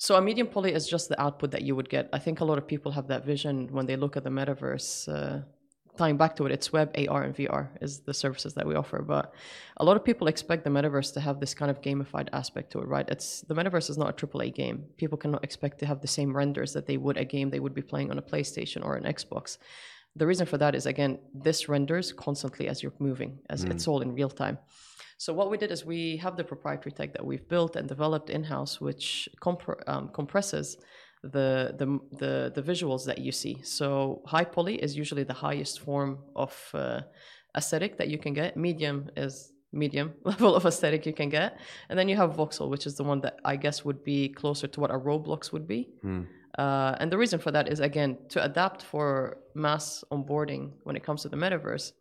So 0.01 0.15
a 0.15 0.23
medium 0.23 0.47
poly 0.47 0.73
is 0.73 0.89
just 0.89 1.11
the 1.11 1.21
output 1.21 1.51
that 1.51 1.61
you 1.61 1.77
would 1.77 1.91
get. 1.91 2.09
I 2.11 2.19
think 2.19 2.41
a 2.41 2.45
lot 2.47 2.57
of 2.57 2.67
people 2.67 2.91
have 2.93 3.07
that 3.09 3.27
vision 3.27 3.69
when 3.71 3.85
they 3.85 3.97
look 3.97 4.17
at 4.17 4.25
the 4.25 4.31
metaverse. 4.31 5.07
Uh, 5.07 5.43
tying 5.99 6.17
back 6.17 6.35
to 6.37 6.47
it, 6.47 6.53
it's 6.53 6.73
web, 6.73 6.89
AR, 6.97 7.23
and 7.25 7.37
VR 7.37 7.69
is 7.83 8.01
the 8.01 8.15
services 8.15 8.55
that 8.55 8.67
we 8.67 8.75
offer. 8.75 9.03
But 9.03 9.35
a 9.77 9.85
lot 9.85 9.99
of 9.99 10.03
people 10.03 10.27
expect 10.27 10.65
the 10.65 10.71
metaverse 10.71 11.13
to 11.13 11.21
have 11.21 11.39
this 11.39 11.53
kind 11.53 11.71
of 11.71 11.83
gamified 11.83 12.29
aspect 12.33 12.73
to 12.73 12.79
it, 12.79 12.89
right? 12.89 13.07
It's 13.11 13.43
the 13.43 13.55
metaverse 13.55 13.91
is 13.91 13.99
not 13.99 14.09
a 14.09 14.27
AAA 14.27 14.55
game. 14.55 14.87
People 14.97 15.19
cannot 15.19 15.45
expect 15.45 15.79
to 15.81 15.87
have 15.87 16.01
the 16.01 16.09
same 16.09 16.35
renders 16.35 16.73
that 16.73 16.87
they 16.87 16.97
would 16.97 17.19
a 17.19 17.27
game 17.27 17.51
they 17.51 17.61
would 17.61 17.75
be 17.75 17.83
playing 17.83 18.11
on 18.11 18.17
a 18.17 18.23
PlayStation 18.23 18.83
or 18.83 18.97
an 18.97 19.05
Xbox. 19.05 19.59
The 20.17 20.27
reason 20.27 20.47
for 20.47 20.57
that 20.57 20.75
is 20.75 20.87
again, 20.87 21.19
this 21.35 21.69
renders 21.69 22.11
constantly 22.11 22.69
as 22.69 22.83
you're 22.83 22.95
moving, 22.99 23.39
as 23.51 23.65
it's 23.65 23.87
all 23.87 24.01
in 24.01 24.15
real 24.15 24.31
time. 24.31 24.57
So 25.25 25.35
what 25.35 25.51
we 25.51 25.59
did 25.59 25.71
is 25.71 25.85
we 25.85 26.17
have 26.25 26.39
the 26.39 26.45
proprietary 26.45 26.93
tech 26.93 27.13
that 27.13 27.27
we've 27.31 27.47
built 27.47 27.77
and 27.77 27.87
developed 27.87 28.31
in-house, 28.31 28.81
which 28.81 29.29
compr- 29.43 29.83
um, 29.87 30.09
compresses 30.15 30.79
the, 31.23 31.75
the 31.81 31.87
the 32.23 32.35
the 32.55 32.63
visuals 32.63 33.05
that 33.05 33.19
you 33.19 33.31
see. 33.31 33.61
So 33.63 34.23
high 34.25 34.49
poly 34.55 34.77
is 34.77 34.97
usually 34.97 35.25
the 35.25 35.39
highest 35.47 35.81
form 35.81 36.21
of 36.35 36.53
uh, 36.73 37.01
aesthetic 37.55 37.99
that 37.99 38.09
you 38.09 38.17
can 38.17 38.33
get. 38.33 38.57
Medium 38.57 39.11
is 39.15 39.53
medium 39.73 40.15
level 40.25 40.55
of 40.55 40.65
aesthetic 40.65 41.05
you 41.05 41.13
can 41.13 41.29
get, 41.29 41.61
and 41.91 41.99
then 41.99 42.09
you 42.09 42.17
have 42.17 42.31
voxel, 42.31 42.71
which 42.71 42.87
is 42.87 42.95
the 42.95 43.05
one 43.05 43.21
that 43.21 43.41
I 43.45 43.57
guess 43.57 43.85
would 43.85 44.03
be 44.03 44.31
closer 44.31 44.69
to 44.69 44.81
what 44.81 44.91
a 44.91 44.99
Roblox 44.99 45.53
would 45.53 45.69
be. 45.69 45.81
Uh, 46.59 46.97
and 46.99 47.13
the 47.13 47.19
reason 47.19 47.39
for 47.39 47.51
that 47.51 47.69
is 47.69 47.81
again 47.81 48.17
to 48.31 48.43
adapt 48.43 48.81
for 48.83 49.37
mass 49.55 50.03
onboarding 50.11 50.73
when 50.85 50.97
it 50.97 51.05
comes 51.05 51.21
to 51.23 51.29
the 51.29 51.37
metaverse 51.37 51.93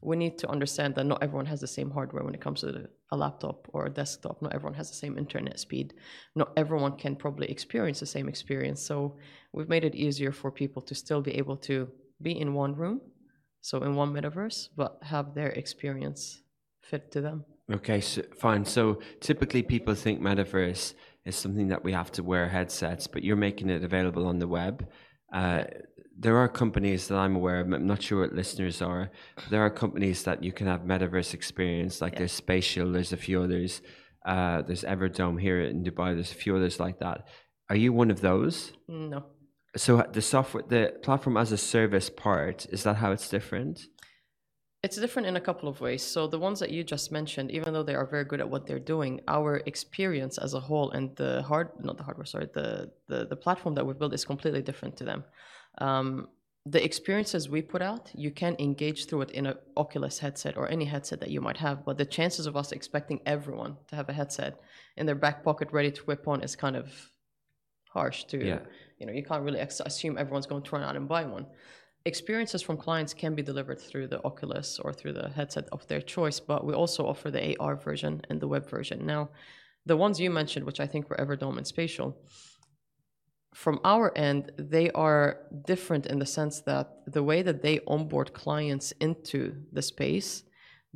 we 0.00 0.16
need 0.16 0.38
to 0.38 0.48
understand 0.48 0.94
that 0.94 1.04
not 1.04 1.22
everyone 1.22 1.46
has 1.46 1.60
the 1.60 1.66
same 1.66 1.90
hardware 1.90 2.24
when 2.24 2.34
it 2.34 2.40
comes 2.40 2.60
to 2.60 2.88
a 3.10 3.16
laptop 3.16 3.68
or 3.72 3.86
a 3.86 3.90
desktop. 3.90 4.40
Not 4.40 4.54
everyone 4.54 4.74
has 4.74 4.88
the 4.90 4.96
same 4.96 5.18
internet 5.18 5.58
speed. 5.58 5.94
Not 6.34 6.52
everyone 6.56 6.96
can 6.96 7.16
probably 7.16 7.50
experience 7.50 8.00
the 8.00 8.06
same 8.06 8.28
experience. 8.28 8.80
So 8.80 9.16
we've 9.52 9.68
made 9.68 9.84
it 9.84 9.94
easier 9.94 10.32
for 10.32 10.50
people 10.50 10.82
to 10.82 10.94
still 10.94 11.20
be 11.20 11.34
able 11.34 11.56
to 11.58 11.88
be 12.22 12.38
in 12.38 12.54
one 12.54 12.74
room, 12.74 13.00
so 13.60 13.82
in 13.82 13.94
one 13.94 14.12
metaverse, 14.12 14.68
but 14.76 14.98
have 15.02 15.34
their 15.34 15.50
experience 15.50 16.42
fit 16.82 17.10
to 17.12 17.20
them. 17.20 17.44
Okay, 17.70 18.00
so 18.00 18.22
fine. 18.36 18.64
So 18.64 19.00
typically 19.20 19.62
people 19.62 19.94
think 19.94 20.20
metaverse 20.20 20.94
is 21.24 21.36
something 21.36 21.68
that 21.68 21.84
we 21.84 21.92
have 21.92 22.10
to 22.12 22.22
wear 22.22 22.48
headsets, 22.48 23.06
but 23.06 23.22
you're 23.22 23.36
making 23.36 23.68
it 23.68 23.84
available 23.84 24.26
on 24.26 24.38
the 24.38 24.48
web. 24.48 24.88
Uh, 25.32 25.64
there 26.18 26.36
are 26.36 26.48
companies 26.48 27.08
that 27.08 27.16
I'm 27.16 27.36
aware 27.36 27.60
of. 27.60 27.72
I'm 27.72 27.86
not 27.86 28.02
sure 28.02 28.22
what 28.22 28.34
listeners 28.34 28.82
are. 28.82 29.10
There 29.50 29.62
are 29.64 29.70
companies 29.70 30.24
that 30.24 30.42
you 30.42 30.52
can 30.52 30.66
have 30.66 30.80
metaverse 30.80 31.32
experience, 31.32 32.00
like 32.00 32.16
there's 32.16 32.32
Spatial. 32.32 32.92
There's 32.92 33.12
a 33.12 33.16
few 33.16 33.42
others. 33.42 33.82
Uh, 34.26 34.62
there's 34.62 34.82
Everdome 34.82 35.40
here 35.40 35.60
in 35.60 35.84
Dubai. 35.84 36.14
There's 36.14 36.32
a 36.32 36.34
few 36.34 36.56
others 36.56 36.80
like 36.80 36.98
that. 36.98 37.28
Are 37.70 37.76
you 37.76 37.92
one 37.92 38.10
of 38.10 38.20
those? 38.20 38.72
No. 38.88 39.26
So 39.76 40.04
the 40.12 40.22
software, 40.22 40.64
the 40.68 40.94
platform 41.02 41.36
as 41.36 41.52
a 41.52 41.58
service 41.58 42.10
part, 42.10 42.66
is 42.70 42.82
that 42.82 42.96
how 42.96 43.12
it's 43.12 43.28
different? 43.28 43.80
It's 44.84 44.96
different 44.96 45.26
in 45.26 45.36
a 45.36 45.40
couple 45.40 45.68
of 45.68 45.80
ways. 45.80 46.04
So 46.04 46.28
the 46.28 46.38
ones 46.38 46.60
that 46.60 46.70
you 46.70 46.84
just 46.84 47.10
mentioned, 47.10 47.50
even 47.50 47.72
though 47.72 47.82
they 47.82 47.96
are 47.96 48.06
very 48.06 48.24
good 48.24 48.40
at 48.40 48.48
what 48.48 48.66
they're 48.66 48.78
doing, 48.78 49.20
our 49.26 49.56
experience 49.66 50.38
as 50.38 50.54
a 50.54 50.60
whole 50.60 50.92
and 50.92 51.16
the 51.16 51.42
hard, 51.42 51.70
not 51.82 51.96
the 51.96 52.04
hardware, 52.04 52.26
sorry, 52.26 52.48
the 52.54 52.92
the, 53.08 53.26
the 53.26 53.36
platform 53.36 53.74
that 53.74 53.84
we've 53.84 53.98
built 53.98 54.14
is 54.14 54.24
completely 54.24 54.62
different 54.62 54.96
to 54.98 55.04
them. 55.04 55.24
Um, 55.78 56.28
the 56.64 56.84
experiences 56.84 57.48
we 57.48 57.62
put 57.62 57.82
out, 57.82 58.10
you 58.14 58.30
can 58.30 58.54
engage 58.58 59.06
through 59.06 59.22
it 59.22 59.30
in 59.32 59.46
an 59.46 59.56
Oculus 59.76 60.18
headset 60.18 60.56
or 60.56 60.68
any 60.70 60.84
headset 60.84 61.18
that 61.20 61.30
you 61.30 61.40
might 61.40 61.56
have. 61.56 61.84
But 61.84 61.98
the 61.98 62.04
chances 62.04 62.46
of 62.46 62.56
us 62.56 62.72
expecting 62.72 63.20
everyone 63.26 63.78
to 63.88 63.96
have 63.96 64.08
a 64.08 64.12
headset 64.12 64.60
in 64.96 65.06
their 65.06 65.14
back 65.14 65.42
pocket 65.42 65.68
ready 65.72 65.90
to 65.90 66.02
whip 66.02 66.28
on 66.28 66.42
is 66.42 66.54
kind 66.54 66.76
of 66.76 66.92
harsh 67.88 68.24
to, 68.24 68.38
Yeah. 68.44 68.60
you 68.98 69.06
know, 69.06 69.12
you 69.12 69.24
can't 69.24 69.42
really 69.42 69.60
assume 69.60 70.18
everyone's 70.18 70.46
going 70.46 70.62
to 70.62 70.70
run 70.70 70.84
out 70.84 70.94
and 70.94 71.08
buy 71.08 71.24
one 71.24 71.46
experiences 72.08 72.62
from 72.62 72.76
clients 72.76 73.14
can 73.14 73.34
be 73.34 73.42
delivered 73.42 73.80
through 73.80 74.08
the 74.08 74.22
Oculus 74.24 74.80
or 74.82 74.92
through 74.92 75.12
the 75.12 75.28
headset 75.28 75.68
of 75.70 75.86
their 75.86 76.00
choice, 76.00 76.40
but 76.40 76.66
we 76.66 76.74
also 76.74 77.06
offer 77.06 77.30
the 77.30 77.56
AR 77.58 77.76
version 77.76 78.22
and 78.28 78.40
the 78.40 78.48
web 78.48 78.68
version. 78.68 79.06
Now, 79.06 79.30
the 79.86 79.96
ones 79.96 80.18
you 80.18 80.30
mentioned, 80.30 80.66
which 80.66 80.80
I 80.80 80.86
think 80.86 81.08
were 81.08 81.16
Everdome 81.16 81.58
and 81.58 81.66
Spatial, 81.66 82.16
from 83.54 83.80
our 83.84 84.16
end, 84.16 84.52
they 84.58 84.90
are 84.90 85.40
different 85.66 86.06
in 86.06 86.18
the 86.18 86.26
sense 86.26 86.60
that 86.62 86.86
the 87.06 87.22
way 87.22 87.42
that 87.42 87.62
they 87.62 87.80
onboard 87.86 88.32
clients 88.32 88.92
into 89.00 89.40
the 89.72 89.82
space 89.82 90.44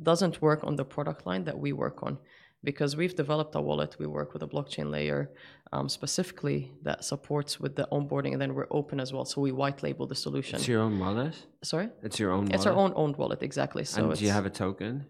doesn't 0.01 0.41
work 0.41 0.61
on 0.63 0.75
the 0.75 0.85
product 0.85 1.25
line 1.25 1.43
that 1.45 1.57
we 1.57 1.73
work 1.73 2.03
on 2.03 2.17
because 2.63 2.95
we've 2.95 3.15
developed 3.15 3.55
a 3.55 3.61
wallet. 3.61 3.97
We 3.99 4.07
work 4.07 4.33
with 4.33 4.43
a 4.43 4.47
blockchain 4.47 4.89
layer 4.91 5.31
um, 5.73 5.89
specifically 5.89 6.71
that 6.83 7.03
supports 7.03 7.59
with 7.59 7.75
the 7.75 7.87
onboarding, 7.91 8.31
and 8.33 8.41
then 8.41 8.53
we're 8.53 8.71
open 8.79 8.99
as 8.99 9.11
well. 9.11 9.25
So 9.25 9.41
we 9.41 9.51
white 9.51 9.81
label 9.81 10.05
the 10.05 10.15
solution. 10.15 10.55
It's 10.57 10.67
your 10.67 10.81
own 10.81 10.99
wallet. 10.99 11.35
Sorry, 11.63 11.89
It's 12.03 12.19
your 12.19 12.31
own. 12.31 12.45
Wallet? 12.45 12.55
It's 12.55 12.65
our 12.67 12.77
own 12.83 12.93
owned 12.95 13.15
wallet 13.17 13.41
exactly. 13.41 13.83
So 13.83 14.09
and 14.09 14.17
do 14.19 14.23
you 14.23 14.31
have 14.31 14.45
a 14.45 14.55
token? 14.65 15.05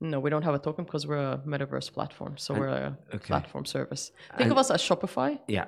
No, 0.00 0.18
we 0.20 0.30
don't 0.30 0.42
have 0.42 0.54
a 0.54 0.58
token 0.58 0.84
because 0.84 1.06
we're 1.06 1.26
a 1.34 1.40
metaverse 1.46 1.90
platform. 1.92 2.36
So 2.36 2.54
we're 2.54 2.68
a 2.68 2.98
okay. 3.14 3.28
platform 3.32 3.64
service. 3.64 4.10
Think 4.36 4.50
of 4.50 4.58
us 4.58 4.70
as 4.70 4.82
Shopify 4.82 5.38
Yeah, 5.46 5.66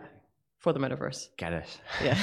for 0.64 0.72
the 0.76 0.80
metaverse. 0.84 1.20
get 1.42 1.52
it. 1.60 1.68
Yeah, 2.08 2.16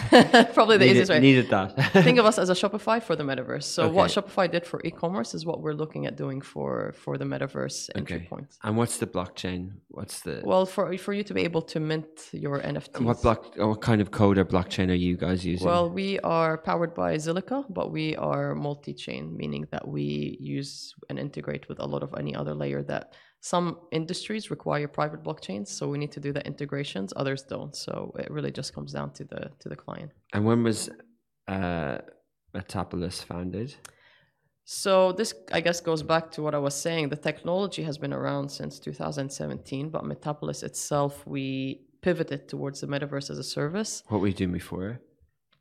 probably 0.57 0.77
the 0.83 0.86
needed, 0.88 1.01
easiest 1.03 1.12
way. 1.13 1.19
needed 1.29 1.48
that. 1.55 1.67
Think 2.07 2.17
of 2.21 2.25
us 2.31 2.38
as 2.43 2.50
a 2.55 2.57
Shopify 2.62 2.98
for 3.07 3.15
the 3.19 3.25
metaverse. 3.31 3.67
So 3.75 3.81
what 3.98 4.07
Shopify 4.15 4.45
did 4.55 4.63
for 4.71 4.77
e-commerce 4.89 5.31
is 5.38 5.41
what 5.50 5.57
we're 5.63 5.77
looking 5.83 6.03
at 6.10 6.13
doing 6.24 6.39
for 6.51 6.69
for 7.03 7.13
the 7.21 7.27
metaverse 7.33 7.77
entry 8.00 8.15
Okay. 8.17 8.27
points. 8.33 8.53
and 8.65 8.74
what's 8.79 8.98
the 9.03 9.10
blockchain? 9.15 9.60
What's 9.98 10.15
the 10.25 10.36
Well, 10.51 10.65
for 10.75 10.83
for 11.05 11.13
you 11.17 11.24
to 11.29 11.33
be 11.39 11.43
able 11.50 11.63
to 11.74 11.77
mint 11.89 12.13
your 12.45 12.57
NFTs. 12.74 12.95
and 12.98 13.05
what 13.10 13.17
block? 13.25 13.39
What 13.71 13.81
kind 13.89 14.00
of 14.03 14.07
code 14.21 14.38
or 14.41 14.45
blockchain 14.55 14.88
are 14.93 15.01
you 15.07 15.13
guys 15.25 15.39
using? 15.53 15.67
Well, 15.71 15.86
we 16.01 16.10
are 16.39 16.53
powered 16.69 16.93
by 17.03 17.10
Zilliqa, 17.25 17.60
but 17.79 17.88
we 17.98 18.05
are 18.31 18.48
multi-chain, 18.69 19.24
meaning 19.41 19.63
that 19.74 19.83
we 19.95 20.05
use 20.57 20.71
and 21.10 21.15
integrate 21.27 21.63
with 21.69 21.79
a 21.86 21.88
lot 21.93 22.01
of 22.07 22.10
any 22.21 22.33
other 22.41 22.53
layer 22.63 22.81
that 22.93 23.05
some 23.41 23.79
industries 23.91 24.51
require 24.51 24.88
private 24.88 25.24
blockchains, 25.24 25.67
so 25.67 25.89
we 25.89 25.98
need 25.98 26.12
to 26.12 26.19
do 26.19 26.31
the 26.31 26.45
integrations. 26.45 27.12
Others 27.15 27.43
don't. 27.43 27.75
So 27.75 28.13
it 28.19 28.29
really 28.29 28.51
just 28.51 28.74
comes 28.74 28.93
down 28.93 29.12
to 29.13 29.24
the 29.24 29.51
to 29.60 29.67
the 29.67 29.75
client. 29.75 30.12
and 30.33 30.45
when 30.45 30.63
was 30.63 30.89
uh, 31.48 31.98
Metapolis 32.55 33.24
founded? 33.24 33.75
So 34.63 35.12
this, 35.12 35.33
I 35.51 35.60
guess, 35.60 35.81
goes 35.81 36.03
back 36.03 36.31
to 36.31 36.41
what 36.43 36.53
I 36.53 36.60
was 36.60 36.75
saying. 36.75 37.10
The 37.10 37.15
technology 37.15 37.83
has 37.83 37.98
been 37.98 38.13
around 38.13 38.50
since 38.50 38.79
2017, 38.79 39.89
but 39.89 40.03
Metapolis 40.03 40.63
itself, 40.63 41.25
we 41.25 41.81
pivoted 42.01 42.48
towards 42.48 42.79
the 42.81 42.88
metaverse 42.88 43.29
as 43.31 43.39
a 43.39 43.43
service. 43.43 44.03
What 44.07 44.21
were 44.21 44.27
you 44.27 44.33
doing 44.33 44.51
before? 44.51 45.01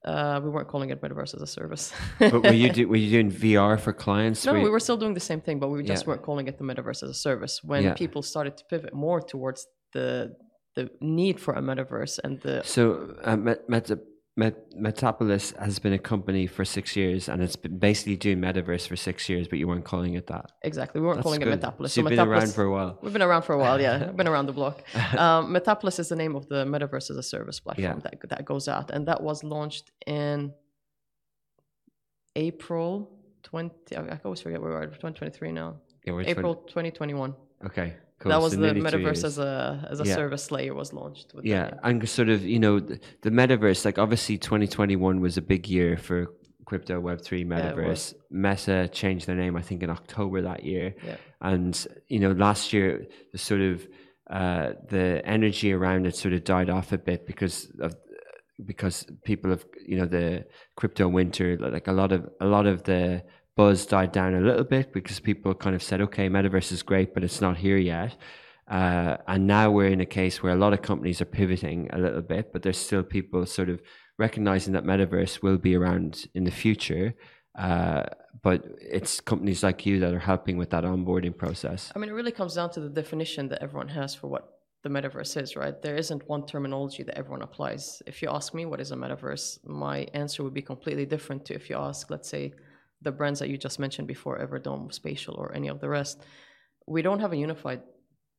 Uh, 0.04 0.40
we 0.42 0.49
weren't 0.49 0.66
calling 0.69 0.88
it 0.90 1.00
metaverse 1.02 1.35
as 1.35 1.42
a 1.42 1.47
service. 1.47 1.92
but 2.19 2.42
were 2.42 2.52
you 2.52 2.71
do, 2.78 2.88
were 2.88 2.97
you 2.97 3.11
doing 3.11 3.30
VR 3.30 3.78
for 3.78 3.92
clients? 3.92 4.47
No, 4.47 4.54
Were 4.54 4.61
we 4.62 4.71
were 4.71 4.80
still 4.80 4.97
doing 4.97 5.12
the 5.14 5.21
same 5.21 5.40
thing, 5.42 5.59
but 5.59 5.69
we 5.69 5.83
just 5.83 6.04
Yeah. 6.04 6.09
weren't 6.09 6.23
calling 6.23 6.47
it 6.49 6.57
the 6.57 6.64
metaverse 6.64 7.02
as 7.02 7.11
a 7.11 7.14
service. 7.14 7.62
When 7.62 7.83
Yeah. 7.83 7.95
people 7.95 8.23
started 8.23 8.57
to 8.57 8.64
pivot 8.71 8.95
more 8.95 9.21
towards 9.21 9.66
the 9.92 10.35
the 10.76 10.88
need 11.00 11.40
for 11.40 11.52
a 11.54 11.61
metaverse 11.61 12.21
and 12.23 12.40
the 12.42 12.62
So 12.64 13.14
uh, 13.25 13.37
Met, 13.37 13.69
Meta, 13.69 13.99
Met, 14.40 14.54
Metapolis 14.87 15.44
has 15.59 15.78
been 15.78 15.92
a 15.92 15.99
company 16.12 16.47
for 16.47 16.64
six 16.64 16.97
years, 16.97 17.28
and 17.30 17.42
it's 17.44 17.56
been 17.64 17.78
basically 17.78 18.16
doing 18.16 18.38
metaverse 18.47 18.87
for 18.90 18.97
six 18.97 19.28
years, 19.28 19.44
but 19.50 19.59
you 19.61 19.66
weren't 19.70 19.85
calling 19.92 20.14
it 20.20 20.26
that. 20.28 20.47
exactly 20.70 20.97
we 21.00 21.06
weren't 21.06 21.18
That's 21.18 21.25
calling 21.25 21.40
good. 21.40 21.52
it 21.52 21.61
Metapolis. 21.61 21.90
So 21.90 22.00
you've 22.00 22.09
been 22.11 22.28
around 22.30 22.52
for 22.59 22.64
a 22.64 22.73
while. 22.76 22.99
We've 23.02 23.12
been 23.12 23.28
around 23.30 23.42
for 23.42 23.54
a 23.59 23.59
while, 23.64 23.78
yeah. 23.87 23.97
I've 24.09 24.16
been 24.16 24.28
around 24.35 24.47
the 24.47 24.56
block. 24.61 24.76
Um, 25.25 25.52
Metapolis 25.56 25.99
is 26.02 26.09
the 26.09 26.16
name 26.16 26.35
of 26.37 26.44
the 26.52 26.61
Metaverse 26.64 27.11
as 27.12 27.16
a 27.25 27.26
Service 27.35 27.59
platform 27.64 27.85
Yeah. 27.97 28.11
that 28.11 28.14
that 28.32 28.44
goes 28.52 28.66
out, 28.75 28.90
and 28.94 29.02
that 29.09 29.20
was 29.28 29.38
launched 29.54 29.87
in 30.06 30.37
April 32.37 32.90
twenty. 33.42 33.97
I 33.97 34.18
always 34.25 34.40
forget 34.40 34.61
where 34.62 34.70
we 34.70 34.76
are. 34.76 34.87
Twenty 34.87 35.16
twenty 35.18 35.32
three 35.37 35.52
now. 35.52 35.70
Yeah, 36.04 36.12
we're 36.14 36.23
April 36.23 36.54
twenty 36.75 36.90
twenty 36.90 37.14
one. 37.25 37.32
20 37.61 37.70
okay. 37.70 37.88
That 38.28 38.40
was 38.40 38.56
the 38.56 38.72
Metaverse 38.74 39.24
as 39.24 39.38
a 39.38 39.86
as 39.90 40.00
a 40.00 40.04
Yeah. 40.04 40.14
service 40.14 40.50
layer 40.50 40.74
was 40.74 40.92
launched. 40.92 41.32
With 41.34 41.44
yeah 41.44 41.70
and 41.82 42.06
sort 42.08 42.28
of 42.28 42.44
you 42.44 42.58
know 42.58 42.78
the, 42.80 43.00
the 43.22 43.30
metaverse 43.30 43.84
like 43.84 43.98
obviously 43.98 44.36
2021 44.38 45.20
was 45.20 45.36
a 45.36 45.42
big 45.42 45.66
year 45.68 45.96
for 45.96 46.26
crypto 46.66 47.00
web3 47.00 47.40
it 47.40 47.48
metaverse 47.48 48.14
meta 48.30 48.88
changed 48.92 49.26
their 49.26 49.34
name 49.34 49.56
i 49.56 49.62
think 49.62 49.82
in 49.82 49.90
october 49.90 50.40
that 50.42 50.62
year 50.64 50.94
Yeah. 51.04 51.16
and 51.40 51.86
you 52.08 52.20
know 52.20 52.32
last 52.32 52.72
year 52.72 53.06
the 53.32 53.38
sort 53.38 53.60
of 53.62 53.86
uh, 54.30 54.74
the 54.88 55.20
energy 55.24 55.72
around 55.72 56.06
it 56.06 56.14
sort 56.14 56.32
of 56.34 56.44
died 56.44 56.70
off 56.70 56.92
a 56.92 56.98
bit 56.98 57.26
because 57.26 57.56
of 57.80 57.94
because 58.64 59.04
people 59.24 59.50
have 59.50 59.64
you 59.90 59.96
know 59.98 60.06
the 60.06 60.44
crypto 60.76 61.08
winter 61.08 61.56
like 61.58 61.88
a 61.88 61.92
lot 61.92 62.12
of 62.12 62.28
a 62.40 62.46
lot 62.46 62.66
of 62.66 62.82
the 62.84 63.22
buzz 63.57 63.87
died 63.87 64.12
down 64.12 64.35
a 64.35 64.40
little 64.40 64.64
bit 64.64 64.92
because 64.92 65.21
people 65.21 65.54
kind 65.54 65.75
of 65.75 65.83
said 65.83 66.00
okay 66.00 66.28
metaverse 66.28 66.73
is 66.73 66.83
great 66.83 67.14
but 67.14 67.25
it's 67.25 67.40
not 67.40 67.57
here 67.57 67.76
yet 67.76 68.16
uh, 68.69 69.16
and 69.26 69.47
now 69.47 69.69
we're 69.71 69.88
in 69.88 70.00
a 70.00 70.07
case 70.07 70.42
where 70.42 70.52
a 70.52 70.57
lot 70.57 70.73
of 70.73 70.80
companies 70.80 71.21
are 71.21 71.26
pivoting 71.26 71.88
a 71.92 71.99
little 71.99 72.23
bit 72.23 72.52
but 72.52 72.62
there's 72.62 72.78
still 72.78 73.02
people 73.02 73.45
sort 73.45 73.69
of 73.69 73.80
recognizing 74.19 74.73
that 74.73 74.85
metaverse 74.85 75.42
will 75.42 75.59
be 75.59 75.75
around 75.75 76.26
in 76.35 76.45
the 76.45 76.50
future 76.50 77.14
uh, 77.59 78.04
but 78.42 78.64
it's 78.80 79.21
companies 79.21 79.62
like 79.62 79.85
you 79.85 79.99
that 79.99 80.14
are 80.14 80.21
helping 80.21 80.57
with 80.57 80.71
that 80.71 80.85
onboarding 80.85 81.37
process 81.37 81.90
I 81.95 81.99
mean, 81.99 82.09
it 82.09 82.12
really 82.12 82.33
comes 82.33 82.54
down 82.54 82.71
to 82.71 82.80
the 82.80 82.88
definition 82.88 83.49
that 83.49 83.62
everyone 83.62 83.88
has 83.88 84.14
for 84.14 84.28
what 84.28 84.61
the 84.83 84.88
metaverse 84.88 85.40
is, 85.40 85.57
right? 85.57 85.80
There 85.83 85.97
isn't 85.97 86.26
one 86.28 86.47
terminology 86.47 87.02
that 87.02 87.19
everyone 87.19 87.42
applies. 87.42 88.02
If 88.07 88.23
you 88.23 88.30
ask 88.30 88.54
me 88.54 88.64
what 88.64 88.80
is 88.80 88.92
a 88.92 88.97
metaverse, 88.97 89.66
my 89.66 90.07
answer 90.14 90.42
would 90.42 90.54
be 90.54 90.62
completely 90.62 91.04
different 91.04 91.45
to 91.47 91.54
if 91.54 91.69
you 91.69 91.76
ask, 91.76 92.11
let's 92.11 92.28
say, 92.28 92.52
the 93.02 93.12
brands 93.12 93.40
that 93.40 93.49
you 93.49 93.57
just 93.57 93.78
mentioned 93.78 94.09
before, 94.09 94.38
Everdome, 94.38 94.92
Spatial, 94.92 95.35
or 95.35 95.54
any 95.54 95.69
of 95.69 95.80
the 95.80 95.88
rest. 95.88 96.23
We 96.87 97.02
don't 97.02 97.21
have 97.21 97.33
a 97.33 97.37
unified 97.37 97.83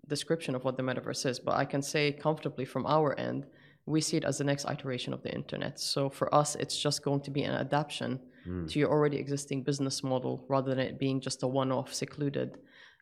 description 0.08 0.56
of 0.56 0.64
what 0.64 0.78
the 0.78 0.84
metaverse 0.84 1.26
is, 1.26 1.40
but 1.40 1.56
I 1.56 1.66
can 1.66 1.82
say 1.82 2.12
comfortably 2.12 2.66
from 2.66 2.86
our 2.86 3.18
end, 3.20 3.46
we 3.86 4.02
see 4.02 4.18
it 4.18 4.26
as 4.26 4.38
the 4.38 4.44
next 4.44 4.66
iteration 4.66 5.14
of 5.14 5.24
the 5.24 5.34
internet. 5.34 5.80
So 5.80 6.10
for 6.10 6.34
us, 6.34 6.56
it's 6.56 6.78
just 6.80 7.04
going 7.04 7.22
to 7.22 7.32
be 7.32 7.44
an 7.44 7.54
adaptation 7.54 8.20
to 8.68 8.80
your 8.80 8.90
already 8.90 9.18
existing 9.18 9.64
business 9.64 10.04
model 10.04 10.46
rather 10.50 10.70
than 10.70 10.80
it 10.80 11.00
being 11.00 11.22
just 11.22 11.44
a 11.44 11.48
one 11.48 11.72
off 11.72 11.94
secluded 11.94 12.58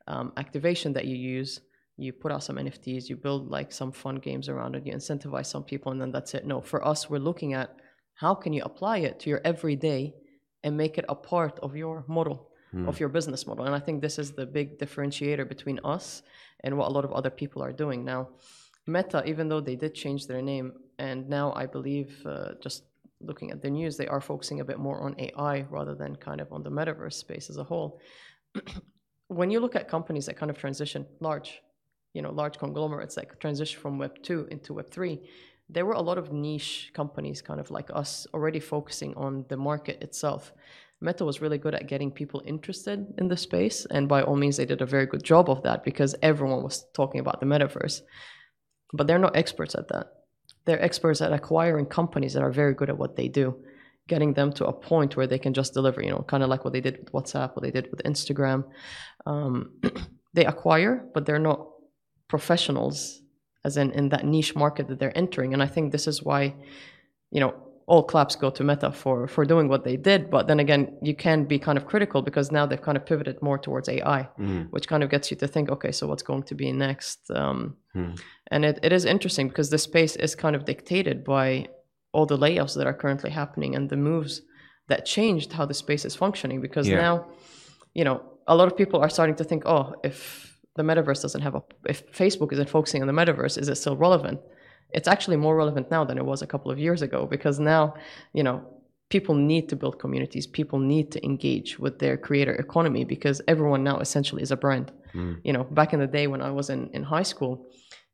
um, 0.08 0.34
activation 0.38 0.94
that 0.94 1.06
you 1.06 1.16
use. 1.16 1.62
You 1.98 2.14
put 2.14 2.32
out 2.32 2.44
some 2.44 2.56
NFTs, 2.56 3.10
you 3.10 3.18
build 3.18 3.50
like 3.50 3.72
some 3.72 3.92
fun 3.92 4.16
games 4.16 4.48
around 4.48 4.76
it, 4.76 4.86
you 4.86 4.94
incentivize 4.94 5.48
some 5.48 5.64
people, 5.64 5.92
and 5.92 6.00
then 6.02 6.12
that's 6.12 6.34
it. 6.34 6.46
No, 6.46 6.62
for 6.62 6.86
us, 6.86 7.10
we're 7.10 7.20
looking 7.20 7.54
at 7.54 7.76
how 8.16 8.34
can 8.36 8.54
you 8.54 8.64
apply 8.64 9.00
it 9.00 9.20
to 9.22 9.30
your 9.30 9.42
everyday 9.44 10.14
and 10.64 10.76
make 10.76 10.98
it 10.98 11.06
a 11.10 11.16
part 11.16 11.60
of 11.60 11.76
your 11.76 12.04
model, 12.08 12.50
of 12.88 13.00
your 13.00 13.10
business 13.10 13.48
model. 13.48 13.66
And 13.66 13.74
I 13.74 13.80
think 13.80 14.02
this 14.02 14.20
is 14.20 14.32
the 14.32 14.46
big 14.46 14.78
differentiator 14.78 15.48
between 15.48 15.80
us 15.84 16.22
and 16.64 16.78
what 16.78 16.88
a 16.88 16.92
lot 16.92 17.06
of 17.06 17.12
other 17.14 17.30
people 17.30 17.64
are 17.64 17.72
doing 17.72 18.06
now. 18.06 18.30
Meta, 18.86 19.24
even 19.26 19.48
though 19.50 19.62
they 19.62 19.76
did 19.76 19.94
change 19.94 20.28
their 20.28 20.42
name, 20.42 20.74
and 20.98 21.30
now 21.30 21.54
I 21.54 21.66
believe, 21.66 22.22
uh, 22.26 22.54
just 22.62 22.84
looking 23.22 23.52
at 23.52 23.62
the 23.62 23.70
news, 23.70 23.98
they 23.98 24.08
are 24.08 24.22
focusing 24.22 24.60
a 24.60 24.66
bit 24.66 24.80
more 24.80 25.02
on 25.02 25.16
AI 25.20 25.66
rather 25.70 25.96
than 25.96 26.16
kind 26.16 26.42
of 26.42 26.52
on 26.52 26.64
the 26.64 26.72
metaverse 26.72 27.14
space 27.14 27.50
as 27.50 27.58
a 27.58 27.64
whole. 27.64 28.00
when 29.28 29.52
you 29.52 29.60
look 29.60 29.76
at 29.76 29.88
companies 29.88 30.26
that 30.26 30.38
kind 30.38 30.50
of 30.50 30.58
transition 30.58 31.06
large, 31.20 31.62
you 32.14 32.22
know, 32.22 32.32
large 32.32 32.58
conglomerates 32.58 33.16
that 33.16 33.40
transition 33.40 33.80
from 33.80 33.98
Web 33.98 34.22
2 34.24 34.48
into 34.52 34.74
Web 34.74 34.90
3, 34.90 35.20
there 35.70 35.86
were 35.86 35.94
a 35.94 36.02
lot 36.02 36.18
of 36.18 36.34
niche 36.34 36.92
companies, 36.94 37.42
kind 37.42 37.60
of 37.60 37.70
like 37.70 37.90
us, 37.94 38.26
already 38.34 38.60
focusing 38.60 39.14
on 39.16 39.46
the 39.50 39.58
market 39.58 40.02
itself. 40.02 40.52
Meta 41.02 41.24
was 41.24 41.42
really 41.42 41.58
good 41.58 41.76
at 41.76 41.88
getting 41.88 42.12
people 42.12 42.42
interested 42.46 43.14
in 43.18 43.28
the 43.28 43.38
space, 43.38 43.86
and 43.92 44.10
by 44.10 44.22
all 44.24 44.36
means, 44.36 44.58
they 44.58 44.66
did 44.66 44.82
a 44.82 44.86
very 44.86 45.06
good 45.06 45.24
job 45.24 45.50
of 45.50 45.64
that 45.64 45.84
because 45.84 46.16
everyone 46.22 46.64
was 46.64 46.86
talking 46.94 47.22
about 47.22 47.40
the 47.40 47.46
metaverse. 47.46 48.02
But 48.94 49.08
they're 49.08 49.20
not 49.20 49.38
experts 49.38 49.76
at 49.76 49.88
that. 49.90 50.08
They're 50.66 50.82
experts 50.82 51.22
at 51.22 51.32
acquiring 51.32 51.86
companies 51.86 52.34
that 52.34 52.44
are 52.44 52.52
very 52.52 52.74
good 52.74 52.90
at 52.90 52.98
what 52.98 53.16
they 53.16 53.28
do, 53.28 53.64
getting 54.08 54.34
them 54.34 54.52
to 54.54 54.66
a 54.66 54.74
point 54.74 55.16
where 55.16 55.28
they 55.28 55.40
can 55.40 55.54
just 55.54 55.74
deliver, 55.74 56.02
you 56.02 56.10
know, 56.10 56.26
kind 56.28 56.44
of 56.44 56.50
like 56.50 56.66
what 56.66 56.74
they 56.74 56.82
did 56.82 56.98
with 56.98 57.14
WhatsApp, 57.14 57.56
what 57.56 57.64
they 57.64 57.72
did 57.72 57.90
with 57.92 58.04
Instagram. 58.04 58.66
Um, 59.26 59.80
they 60.34 60.46
acquire, 60.46 61.06
but 61.14 61.26
they're 61.26 61.40
not 61.40 61.70
professionals, 62.28 63.22
as 63.66 63.78
in 63.78 63.92
in 63.92 64.10
that 64.10 64.26
niche 64.26 64.56
market 64.56 64.88
that 64.88 65.00
they're 65.00 65.18
entering. 65.18 65.54
And 65.54 65.62
I 65.64 65.68
think 65.68 65.92
this 65.92 66.08
is 66.08 66.24
why, 66.24 66.56
you 67.32 67.40
know, 67.40 67.54
all 67.88 68.04
claps 68.04 68.36
go 68.36 68.50
to 68.52 68.64
Meta 68.64 68.92
for 68.92 69.28
for 69.28 69.46
doing 69.46 69.68
what 69.68 69.84
they 69.84 69.98
did. 69.98 70.30
But 70.30 70.48
then 70.48 70.60
again, 70.60 70.98
you 71.02 71.16
can 71.16 71.46
be 71.46 71.58
kind 71.60 71.78
of 71.78 71.86
critical 71.86 72.22
because 72.22 72.52
now 72.52 72.66
they've 72.68 72.82
kind 72.82 72.98
of 72.98 73.06
pivoted 73.06 73.42
more 73.42 73.58
towards 73.58 73.90
AI, 73.90 74.30
which 74.70 74.88
kind 74.88 75.04
of 75.04 75.10
gets 75.10 75.32
you 75.32 75.38
to 75.38 75.48
think, 75.48 75.70
okay, 75.70 75.92
so 75.92 76.08
what's 76.08 76.24
going 76.24 76.44
to 76.44 76.56
be 76.56 76.72
next? 76.72 77.32
Um, 77.32 77.78
And 78.52 78.66
it, 78.66 78.80
it 78.84 78.92
is 78.94 79.06
interesting 79.06 79.48
because 79.48 79.70
the 79.70 79.78
space 79.78 80.16
is 80.16 80.36
kind 80.36 80.56
of 80.56 80.66
dictated 80.66 81.24
by 81.24 81.68
all 82.12 82.26
the 82.26 82.38
layoffs 82.38 82.76
that 82.76 82.88
are 82.88 82.94
currently 82.94 83.30
happening 83.32 83.76
and 83.76 83.90
the 83.90 83.98
moves 83.98 84.42
that 84.88 85.06
changed 85.06 85.54
how 85.54 85.66
the 85.66 85.74
space 85.74 86.06
is 86.06 86.16
functioning. 86.16 86.62
Because 86.62 86.90
Yeah. 86.90 87.02
now, 87.02 87.26
you 87.94 88.04
know, 88.04 88.22
a 88.48 88.56
lot 88.56 88.68
of 88.72 88.76
people 88.78 89.00
are 89.00 89.10
starting 89.10 89.36
to 89.36 89.44
think, 89.44 89.64
oh, 89.66 89.94
if 90.04 90.49
the 90.80 90.84
metaverse 90.92 91.22
doesn't 91.22 91.42
have 91.42 91.56
a, 91.56 91.64
if 91.94 91.98
Facebook 92.22 92.54
isn't 92.54 92.70
focusing 92.70 93.02
on 93.04 93.08
the 93.12 93.18
metaverse, 93.22 93.58
is 93.62 93.68
it 93.68 93.76
still 93.76 93.98
relevant? 94.08 94.40
It's 94.98 95.10
actually 95.14 95.38
more 95.46 95.56
relevant 95.64 95.92
now 95.92 96.04
than 96.06 96.18
it 96.18 96.26
was 96.32 96.42
a 96.42 96.48
couple 96.48 96.72
of 96.72 96.80
years 96.80 97.02
ago 97.08 97.20
because 97.36 97.60
now, 97.60 97.96
you 98.38 98.44
know, 98.48 98.58
people 99.10 99.36
need 99.36 99.68
to 99.70 99.76
build 99.76 100.00
communities. 100.00 100.48
People 100.48 100.80
need 100.80 101.12
to 101.12 101.20
engage 101.32 101.70
with 101.84 102.00
their 102.00 102.16
creator 102.18 102.56
economy 102.56 103.04
because 103.04 103.42
everyone 103.54 103.84
now 103.84 103.98
essentially 104.00 104.42
is 104.42 104.52
a 104.52 104.58
brand. 104.66 104.88
You 105.44 105.54
know, 105.54 105.64
back 105.80 105.92
in 105.94 106.00
the 106.00 106.08
day 106.08 106.28
when 106.28 106.42
I 106.42 106.52
was 106.60 106.70
in, 106.70 106.82
in 106.94 107.04
high 107.04 107.28
school 107.34 107.54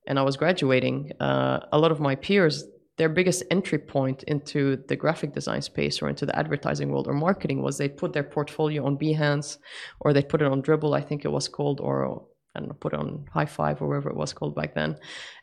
and 0.07 0.17
I 0.17 0.24
was 0.24 0.36
graduating, 0.38 1.12
uh, 1.19 1.60
a 1.72 1.77
lot 1.77 1.91
of 1.91 2.00
my 2.00 2.15
peers, 2.15 2.63
their 2.98 3.10
biggest 3.10 3.43
entry 3.51 3.77
point 3.77 4.24
into 4.24 4.77
the 4.89 4.95
graphic 4.95 5.34
design 5.34 5.62
space 5.62 6.01
or 6.01 6.07
into 6.10 6.25
the 6.25 6.38
advertising 6.43 6.89
world 6.89 7.07
or 7.07 7.13
marketing 7.13 7.62
was 7.62 7.77
they 7.77 7.89
put 7.89 8.13
their 8.13 8.24
portfolio 8.24 8.86
on 8.86 8.98
Behance 8.98 9.57
or 10.00 10.13
they 10.13 10.24
put 10.24 10.41
it 10.41 10.48
on 10.53 10.63
Dribbble, 10.63 10.98
I 10.98 11.01
think 11.07 11.25
it 11.25 11.34
was 11.38 11.48
called, 11.48 11.79
or 11.81 12.25
I 12.56 12.62
put 12.80 12.94
on 12.94 13.26
High 13.32 13.46
Five 13.46 13.82
or 13.82 13.88
wherever 13.88 14.10
it 14.10 14.16
was 14.16 14.34
called 14.34 14.56
back 14.56 14.74
then, 14.76 14.98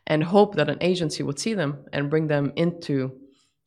and 0.07 0.23
hope 0.23 0.55
that 0.55 0.69
an 0.69 0.77
agency 0.81 1.23
would 1.23 1.39
see 1.39 1.53
them 1.53 1.85
and 1.93 2.09
bring 2.09 2.27
them 2.27 2.53
into, 2.55 3.19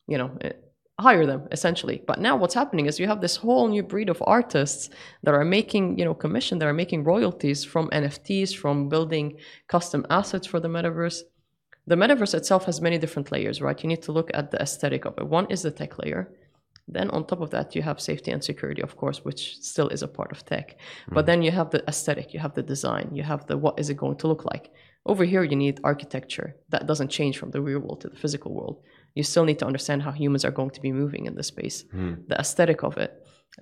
you 0.07 0.17
know, 0.17 0.37
eh, 0.41 0.53
hire 0.99 1.25
them 1.25 1.47
essentially. 1.51 2.01
But 2.07 2.19
now 2.19 2.35
what's 2.35 2.53
happening 2.55 2.87
is 2.87 2.99
you 2.99 3.07
have 3.07 3.21
this 3.21 3.35
whole 3.35 3.67
new 3.67 3.83
breed 3.83 4.09
of 4.09 4.23
artists 4.25 4.89
that 5.23 5.33
are 5.33 5.45
making, 5.45 5.97
you 5.99 6.05
know, 6.05 6.13
commission, 6.13 6.57
that 6.59 6.67
are 6.67 6.73
making 6.73 7.03
royalties 7.03 7.63
from 7.63 7.89
NFTs, 7.89 8.55
from 8.55 8.89
building 8.89 9.37
custom 9.67 10.05
assets 10.09 10.47
for 10.47 10.59
the 10.59 10.67
metaverse. 10.67 11.21
The 11.85 11.95
metaverse 11.95 12.33
itself 12.33 12.65
has 12.65 12.81
many 12.81 12.97
different 12.97 13.31
layers, 13.31 13.61
right? 13.61 13.81
You 13.81 13.89
need 13.89 14.01
to 14.03 14.11
look 14.11 14.29
at 14.33 14.51
the 14.51 14.61
aesthetic 14.61 15.05
of 15.05 15.17
it. 15.17 15.27
One 15.27 15.47
is 15.49 15.61
the 15.61 15.71
tech 15.71 15.97
layer. 15.99 16.33
Then 16.87 17.09
on 17.09 17.25
top 17.25 17.41
of 17.41 17.49
that, 17.49 17.75
you 17.75 17.81
have 17.81 17.99
safety 17.99 18.31
and 18.31 18.41
security, 18.43 18.81
of 18.81 18.95
course, 18.95 19.25
which 19.25 19.57
still 19.61 19.89
is 19.89 20.03
a 20.03 20.07
part 20.07 20.31
of 20.31 20.45
tech. 20.45 20.77
But 21.11 21.25
then 21.25 21.41
you 21.41 21.51
have 21.51 21.69
the 21.69 21.83
aesthetic, 21.87 22.33
you 22.33 22.39
have 22.39 22.53
the 22.53 22.63
design, 22.63 23.09
you 23.13 23.23
have 23.23 23.45
the 23.47 23.57
what 23.57 23.77
is 23.77 23.89
it 23.89 23.97
going 23.97 24.17
to 24.17 24.27
look 24.27 24.45
like. 24.45 24.71
Over 25.05 25.25
here, 25.25 25.43
you 25.43 25.55
need 25.55 25.79
architecture 25.83 26.55
that 26.69 26.87
doesn't 26.87 27.09
change 27.09 27.37
from 27.37 27.51
the 27.51 27.61
real 27.61 27.79
world 27.79 28.01
to 28.01 28.09
the 28.09 28.15
physical 28.15 28.53
world. 28.53 28.81
You 29.15 29.23
still 29.23 29.45
need 29.45 29.59
to 29.59 29.65
understand 29.65 30.01
how 30.03 30.11
humans 30.11 30.45
are 30.45 30.51
going 30.51 30.71
to 30.71 30.81
be 30.81 30.91
moving 30.91 31.25
in 31.25 31.35
this 31.35 31.47
space, 31.47 31.83
the 32.27 32.39
aesthetic 32.39 32.83
of 32.83 32.97
it, 32.97 33.11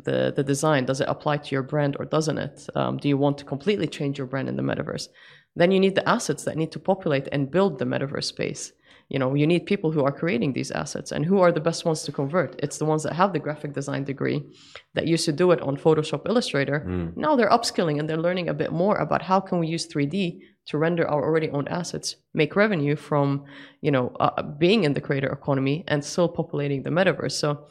the 0.03 0.34
the 0.36 0.44
design. 0.44 0.86
Does 0.86 1.01
it 1.01 1.08
apply 1.10 1.38
to 1.38 1.51
your 1.55 1.63
brand 1.63 1.96
or 2.00 2.05
doesn't 2.05 2.38
it? 2.38 2.67
Um, 2.75 2.98
do 2.98 3.08
you 3.08 3.17
want 3.17 3.38
to 3.39 3.46
completely 3.46 3.88
change 3.88 4.17
your 4.17 4.27
brand 4.27 4.50
in 4.50 4.55
the 4.55 4.63
metaverse? 4.63 5.08
Then 5.55 5.72
you 5.72 5.79
need 5.79 5.96
the 5.96 6.08
assets 6.08 6.44
that 6.44 6.58
need 6.58 6.72
to 6.74 6.79
populate 6.79 7.27
and 7.32 7.50
build 7.50 7.79
the 7.79 7.86
metaverse 7.86 8.25
space 8.25 8.74
you 9.09 9.19
know 9.19 9.33
you 9.35 9.47
need 9.47 9.65
people 9.65 9.91
who 9.91 10.03
are 10.03 10.12
creating 10.12 10.53
these 10.53 10.71
assets 10.71 11.12
and 11.12 11.25
who 11.25 11.39
are 11.39 11.51
the 11.51 11.59
best 11.59 11.85
ones 11.85 12.03
to 12.03 12.12
convert. 12.12 12.59
It's 12.63 12.77
the 12.77 12.85
ones 12.85 13.03
that 13.03 13.13
have 13.13 13.33
the 13.33 13.39
graphic 13.39 13.74
design 13.74 14.03
degree 14.03 14.43
that 14.93 15.07
used 15.07 15.25
to 15.25 15.31
do 15.31 15.51
it 15.51 15.62
on 15.62 15.77
photoshop 15.77 16.27
illustrator. 16.27 16.79
Now 17.15 17.35
they're 17.35 17.50
upskilling 17.50 18.00
and 18.00 18.09
they're 18.09 18.25
learning 18.27 18.50
a 18.50 18.53
bit 18.53 18.71
more 18.71 18.97
about 18.97 19.21
how 19.21 19.39
can 19.39 19.59
we 19.59 19.67
use 19.67 19.88
3d 19.88 20.39
to 20.67 20.77
render 20.77 21.07
our 21.07 21.24
already 21.24 21.50
owned 21.51 21.69
assets 21.69 22.15
make 22.33 22.55
revenue 22.55 22.95
from 22.95 23.45
you 23.81 23.91
know 23.91 24.07
uh, 24.19 24.41
being 24.41 24.83
in 24.83 24.93
the 24.93 25.01
creator 25.01 25.31
economy 25.31 25.83
and 25.88 26.03
still 26.03 26.27
populating 26.27 26.81
the 26.83 26.89
metaverse. 26.89 27.33
So 27.33 27.67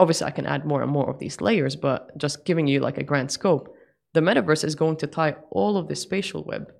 obviously 0.00 0.26
i 0.26 0.30
can 0.30 0.46
add 0.46 0.64
more 0.64 0.82
and 0.82 0.90
more 0.90 1.08
of 1.08 1.18
these 1.18 1.40
layers 1.40 1.76
but 1.76 2.16
just 2.18 2.44
giving 2.44 2.66
you 2.66 2.80
like 2.80 2.98
a 2.98 3.02
grand 3.04 3.30
scope 3.30 3.74
the 4.12 4.20
metaverse 4.20 4.64
is 4.64 4.74
going 4.74 4.96
to 4.96 5.06
tie 5.06 5.34
all 5.50 5.76
of 5.76 5.88
the 5.88 5.96
spatial 5.96 6.44
web 6.44 6.72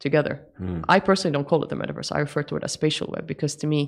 together. 0.00 0.34
I 0.88 0.98
personally 1.00 1.32
don't 1.36 1.46
call 1.50 1.62
it 1.64 1.68
the 1.68 1.76
metaverse. 1.76 2.10
I 2.14 2.18
refer 2.20 2.42
to 2.44 2.56
it 2.56 2.64
as 2.64 2.72
spatial 2.72 3.08
web 3.14 3.26
because 3.26 3.54
to 3.56 3.66
me, 3.66 3.80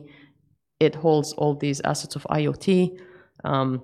it 0.87 0.95
holds 0.95 1.33
all 1.35 1.55
these 1.55 1.81
assets 1.93 2.15
of 2.17 2.23
IoT, 2.31 2.97
um, 3.45 3.83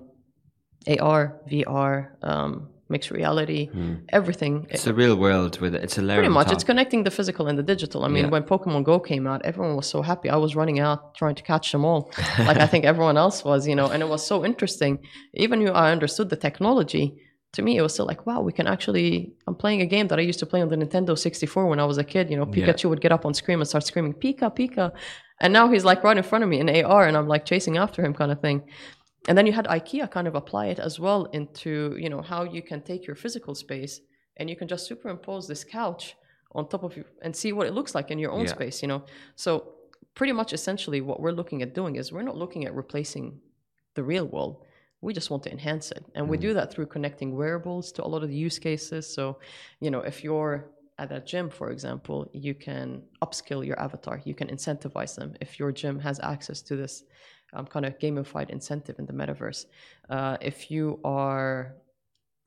AR, 0.87 1.41
VR, 1.51 1.93
um, 2.23 2.69
mixed 2.91 3.11
reality, 3.11 3.69
everything. 4.09 4.65
It's 4.69 4.87
a 4.87 4.93
real 4.93 5.15
world 5.15 5.59
with 5.59 5.75
it. 5.75 5.83
It's 5.83 5.97
a 5.97 6.01
layer. 6.01 6.17
Pretty 6.19 6.33
much, 6.33 6.51
it's 6.51 6.63
connecting 6.63 7.03
the 7.03 7.11
physical 7.11 7.47
and 7.47 7.57
the 7.59 7.63
digital. 7.63 8.03
I 8.03 8.07
mean, 8.07 8.25
Yeah. 8.25 8.31
when 8.31 8.43
Pokemon 8.43 8.83
Go 8.83 8.99
came 8.99 9.27
out, 9.27 9.41
everyone 9.45 9.75
was 9.75 9.87
so 9.87 10.01
happy. 10.01 10.27
I 10.29 10.37
was 10.37 10.55
running 10.55 10.79
out 10.79 11.13
trying 11.15 11.35
to 11.35 11.43
catch 11.43 11.71
them 11.71 11.85
all, 11.85 12.11
like 12.39 12.57
I 12.57 12.65
think 12.67 12.85
everyone 12.85 13.17
else 13.17 13.43
was, 13.43 13.67
you 13.67 13.75
know. 13.75 13.87
And 13.93 14.01
it 14.01 14.09
was 14.09 14.25
so 14.25 14.43
interesting. 14.43 14.99
Even 15.35 15.63
though 15.63 15.73
I 15.73 15.91
understood 15.91 16.29
the 16.29 16.35
technology, 16.47 17.05
to 17.53 17.61
me, 17.61 17.77
it 17.77 17.81
was 17.81 17.93
still 17.93 18.05
like, 18.05 18.25
wow, 18.27 18.41
we 18.41 18.53
can 18.53 18.67
actually. 18.67 19.33
I'm 19.47 19.55
playing 19.55 19.81
a 19.81 19.85
game 19.85 20.07
that 20.09 20.19
I 20.19 20.21
used 20.21 20.39
to 20.39 20.45
play 20.45 20.61
on 20.61 20.69
the 20.69 20.75
Nintendo 20.77 21.17
64 21.17 21.67
when 21.67 21.79
I 21.79 21.85
was 21.85 21.97
a 21.97 22.03
kid. 22.03 22.29
You 22.29 22.37
know, 22.37 22.45
Yeah. 22.53 22.67
Pikachu 22.67 22.89
would 22.89 23.01
get 23.01 23.11
up 23.11 23.25
on 23.25 23.33
screen 23.33 23.59
and 23.59 23.67
start 23.67 23.85
screaming 23.85 24.13
Pika 24.13 24.55
Pika, 24.55 24.91
and 25.41 25.51
now 25.51 25.69
he's 25.71 25.83
like 25.85 26.03
right 26.03 26.15
in 26.17 26.23
front 26.23 26.43
of 26.43 26.49
me 26.49 26.59
in 26.59 26.69
AR, 26.69 27.07
and 27.07 27.17
I'm 27.17 27.27
like 27.27 27.45
chasing 27.45 27.77
after 27.77 28.03
him, 28.05 28.13
kind 28.13 28.31
of 28.31 28.39
thing. 28.39 28.63
And 29.27 29.37
then 29.37 29.45
you 29.47 29.53
had 29.53 29.65
IKEA 29.65 30.09
kind 30.11 30.27
of 30.27 30.35
apply 30.35 30.67
it 30.67 30.79
as 30.79 30.99
well 30.99 31.25
into 31.33 31.95
you 31.99 32.09
know 32.09 32.21
how 32.21 32.43
you 32.43 32.61
can 32.61 32.81
take 32.81 33.05
your 33.07 33.15
physical 33.15 33.53
space 33.55 33.99
and 34.37 34.49
you 34.49 34.55
can 34.55 34.67
just 34.67 34.87
superimpose 34.87 35.47
this 35.47 35.63
couch 35.65 36.15
on 36.53 36.67
top 36.69 36.83
of 36.83 36.95
you 36.95 37.03
and 37.21 37.35
see 37.35 37.51
what 37.51 37.67
it 37.67 37.73
looks 37.73 37.93
like 37.93 38.09
in 38.11 38.17
your 38.19 38.31
own 38.31 38.45
Yeah. 38.45 38.55
space. 38.57 38.81
You 38.81 38.87
know, 38.87 39.03
so 39.35 39.73
pretty 40.15 40.33
much 40.33 40.53
essentially 40.53 41.01
what 41.01 41.19
we're 41.19 41.31
looking 41.39 41.61
at 41.61 41.73
doing 41.75 41.95
is 41.97 42.11
we're 42.11 42.23
not 42.31 42.37
looking 42.37 42.65
at 42.65 42.73
replacing 42.75 43.39
the 43.95 44.03
real 44.03 44.25
world. 44.25 44.63
We 45.01 45.13
just 45.13 45.29
want 45.29 45.43
to 45.43 45.51
enhance 45.51 45.91
it, 45.91 46.03
and 46.15 46.27
we 46.27 46.37
do 46.37 46.53
that 46.53 46.71
through 46.71 46.87
connecting 46.87 47.35
wearables 47.35 47.91
to 47.93 48.03
a 48.03 48.09
lot 48.13 48.21
of 48.23 48.29
the 48.29 48.35
use 48.35 48.59
cases. 48.59 49.11
So, 49.11 49.39
you 49.79 49.91
know, 49.91 50.01
if 50.01 50.23
you're 50.23 50.69
at 50.99 51.11
a 51.11 51.21
gym, 51.21 51.49
for 51.49 51.71
example, 51.71 52.29
you 52.33 52.53
can 52.53 53.01
upskill 53.21 53.65
your 53.65 53.79
avatar. 53.79 54.21
You 54.25 54.35
can 54.35 54.49
incentivize 54.49 55.15
them. 55.15 55.33
If 55.39 55.57
your 55.57 55.71
gym 55.71 55.97
has 55.99 56.19
access 56.19 56.61
to 56.63 56.75
this 56.75 57.03
um, 57.53 57.65
kind 57.65 57.85
of 57.85 57.97
gamified 57.97 58.49
incentive 58.49 58.99
in 58.99 59.05
the 59.05 59.13
metaverse, 59.13 59.65
uh, 60.09 60.37
if 60.41 60.69
you 60.69 60.99
are, 61.05 61.75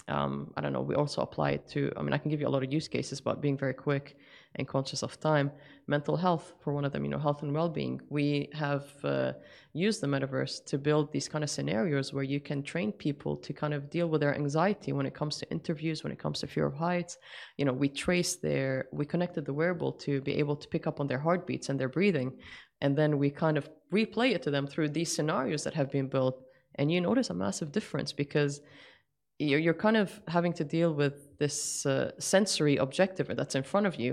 um, 0.09 0.53
I 0.57 0.61
don't 0.61 0.75
know, 0.75 0.83
we 0.83 0.95
also 0.95 1.23
apply 1.23 1.53
it 1.53 1.67
to. 1.69 1.91
I 1.97 2.03
mean, 2.03 2.13
I 2.13 2.19
can 2.19 2.31
give 2.31 2.41
you 2.41 2.47
a 2.47 2.55
lot 2.57 2.63
of 2.63 2.71
use 2.71 2.89
cases, 2.89 3.21
but 3.21 3.41
being 3.41 3.57
very 3.57 3.75
quick 3.75 4.17
and 4.57 4.69
conscious 4.69 5.03
of 5.03 5.19
time, 5.19 5.51
mental 5.87 6.17
health 6.17 6.53
for 6.61 6.73
one 6.73 6.85
of 6.85 6.93
them. 6.93 7.05
You 7.05 7.11
know, 7.11 7.19
health 7.19 7.43
and 7.43 7.55
well-being. 7.55 8.01
We 8.11 8.49
have 8.53 8.87
uh, 9.03 9.33
used 9.73 10.01
the 10.01 10.07
metaverse 10.07 10.65
to 10.67 10.79
build 10.79 11.13
these 11.13 11.29
kind 11.29 11.43
of 11.43 11.51
scenarios 11.51 12.13
where 12.13 12.25
you 12.25 12.41
can 12.41 12.63
train 12.63 12.93
people 12.93 13.37
to 13.37 13.53
kind 13.53 13.75
of 13.75 13.89
deal 13.89 14.09
with 14.09 14.21
their 14.21 14.35
anxiety 14.35 14.93
when 14.93 15.07
it 15.07 15.15
comes 15.15 15.39
to 15.39 15.51
interviews, 15.51 16.05
when 16.05 16.13
it 16.13 16.19
comes 16.19 16.41
to 16.41 16.47
fear 16.47 16.67
of 16.67 16.75
heights. 16.75 17.17
You 17.57 17.65
know, 17.65 17.73
we 17.73 17.89
traced 17.89 18.43
their, 18.43 18.89
we 18.93 19.07
connected 19.07 19.45
the 19.45 19.55
wearable 19.55 19.93
to 19.93 20.21
be 20.21 20.35
able 20.35 20.57
to 20.57 20.69
pick 20.69 20.87
up 20.87 21.01
on 21.01 21.07
their 21.07 21.19
heartbeats 21.19 21.69
and 21.69 21.79
their 21.79 21.89
breathing, 21.89 22.33
and 22.81 22.97
then 22.97 23.19
we 23.19 23.31
kind 23.31 23.57
of 23.57 23.69
replay 23.93 24.35
it 24.35 24.43
to 24.43 24.51
them 24.51 24.67
through 24.67 24.91
these 24.91 25.15
scenarios 25.15 25.65
that 25.65 25.75
have 25.75 25.91
been 25.91 26.09
built. 26.09 26.43
And 26.77 26.91
you 26.91 27.01
notice 27.01 27.31
a 27.31 27.35
massive 27.35 27.71
difference 27.71 28.13
because 28.13 28.61
you're, 29.39 29.61
you're 29.61 29.75
kind 29.75 29.97
of 29.97 30.21
having 30.29 30.53
to 30.55 30.65
deal 30.65 30.93
with 30.95 31.32
this 31.43 31.59
uh, 31.87 32.11
sensory 32.33 32.77
objective 32.87 33.27
that's 33.39 33.57
in 33.61 33.65
front 33.73 33.87
of 33.91 33.95
you 34.03 34.11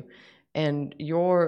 and 0.66 0.96
you're 1.12 1.46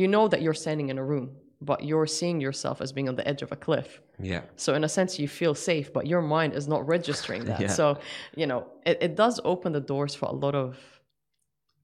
you 0.00 0.06
know 0.14 0.24
that 0.32 0.40
you're 0.44 0.60
standing 0.66 0.88
in 0.92 0.96
a 1.04 1.06
room 1.12 1.26
but 1.70 1.78
you're 1.88 2.10
seeing 2.20 2.38
yourself 2.46 2.76
as 2.84 2.90
being 2.96 3.08
on 3.10 3.16
the 3.20 3.26
edge 3.32 3.42
of 3.46 3.50
a 3.56 3.58
cliff 3.66 4.00
yeah. 4.32 4.42
so 4.64 4.68
in 4.78 4.82
a 4.84 4.92
sense 4.98 5.10
you 5.22 5.28
feel 5.40 5.54
safe 5.70 5.92
but 5.96 6.04
your 6.12 6.22
mind 6.36 6.50
is 6.60 6.66
not 6.74 6.80
registering 6.96 7.42
that 7.50 7.60
Yeah. 7.60 7.74
so 7.80 7.84
you 8.40 8.46
know 8.50 8.60
it, 8.90 8.96
it 9.06 9.12
does 9.22 9.36
open 9.52 9.70
the 9.78 9.84
doors 9.92 10.14
for 10.20 10.26
a 10.34 10.36
lot 10.44 10.54
of 10.54 10.68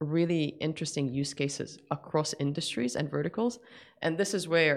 really 0.01 0.45
interesting 0.69 1.07
use 1.21 1.33
cases 1.43 1.71
across 1.91 2.31
industries 2.47 2.93
and 2.99 3.07
verticals 3.17 3.55
and 4.03 4.11
this 4.21 4.33
is 4.39 4.49
where 4.55 4.77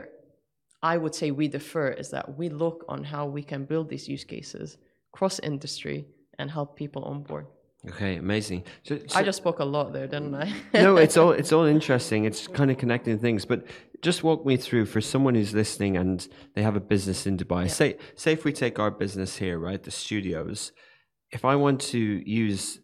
i 0.91 0.95
would 1.01 1.15
say 1.19 1.27
we 1.31 1.47
defer 1.59 1.87
is 2.01 2.09
that 2.15 2.25
we 2.39 2.47
look 2.63 2.79
on 2.93 2.99
how 3.13 3.23
we 3.37 3.43
can 3.51 3.61
build 3.71 3.87
these 3.89 4.05
use 4.15 4.25
cases 4.35 4.77
cross 5.17 5.39
industry 5.51 5.99
and 6.39 6.47
help 6.57 6.69
people 6.83 7.03
on 7.11 7.19
board 7.29 7.47
Okay, 7.89 8.15
amazing. 8.17 8.63
So, 8.83 8.99
i 9.15 9.23
just 9.23 9.37
spoke 9.37 9.59
a 9.59 9.65
lot 9.65 9.93
there 9.93 10.07
didn't 10.07 10.35
i 10.35 10.53
no, 10.73 10.97
it's 10.97 11.17
all 11.17 11.31
it's 11.41 11.51
all 11.51 11.65
interesting. 11.65 12.25
It's 12.25 12.47
kind 12.47 12.69
of 12.71 12.77
connecting 12.77 13.17
things. 13.19 13.45
But 13.45 13.65
just 14.01 14.23
walk 14.23 14.45
me 14.45 14.57
through 14.57 14.85
for 14.85 15.01
someone 15.01 15.35
who's 15.35 15.53
listening 15.53 15.97
and 15.97 16.27
they 16.55 16.63
have 16.63 16.75
a 16.75 16.79
business 16.93 17.25
in 17.25 17.37
Dubai. 17.37 17.69
Say 17.69 17.97
say 18.15 18.31
if 18.33 18.43
we 18.45 18.51
take 18.53 18.79
our 18.79 18.91
business 18.91 19.37
here, 19.37 19.57
right, 19.59 19.81
the 19.81 19.91
studios. 19.91 20.71
If 21.31 21.43
I 21.43 21.55
want 21.55 21.81
to 21.93 21.99
use 21.99 22.79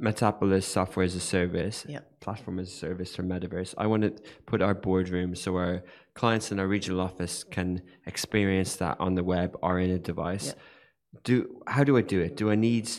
Metapolis 0.00 0.64
software 0.64 1.04
as 1.04 1.14
a 1.14 1.20
service, 1.20 1.86
Yeah. 1.88 2.00
platform 2.20 2.58
as 2.58 2.68
a 2.68 2.72
service 2.72 3.16
or 3.18 3.22
metaverse, 3.22 3.74
I 3.78 3.86
want 3.86 4.02
to 4.02 4.10
put 4.46 4.60
our 4.60 4.74
boardroom 4.74 5.36
so 5.36 5.54
our 5.56 5.84
clients 6.14 6.50
in 6.50 6.58
our 6.58 6.66
regional 6.66 7.00
office 7.00 7.44
can 7.44 7.82
experience 8.06 8.74
that 8.76 8.96
on 8.98 9.14
the 9.14 9.22
web 9.22 9.56
or 9.62 9.78
in 9.78 9.90
a 9.90 9.98
device. 9.98 10.54
Do 11.22 11.60
how 11.68 11.84
do 11.84 11.96
I 11.96 12.00
do 12.02 12.20
it? 12.20 12.36
Do 12.36 12.50
I 12.50 12.56
need 12.56 12.90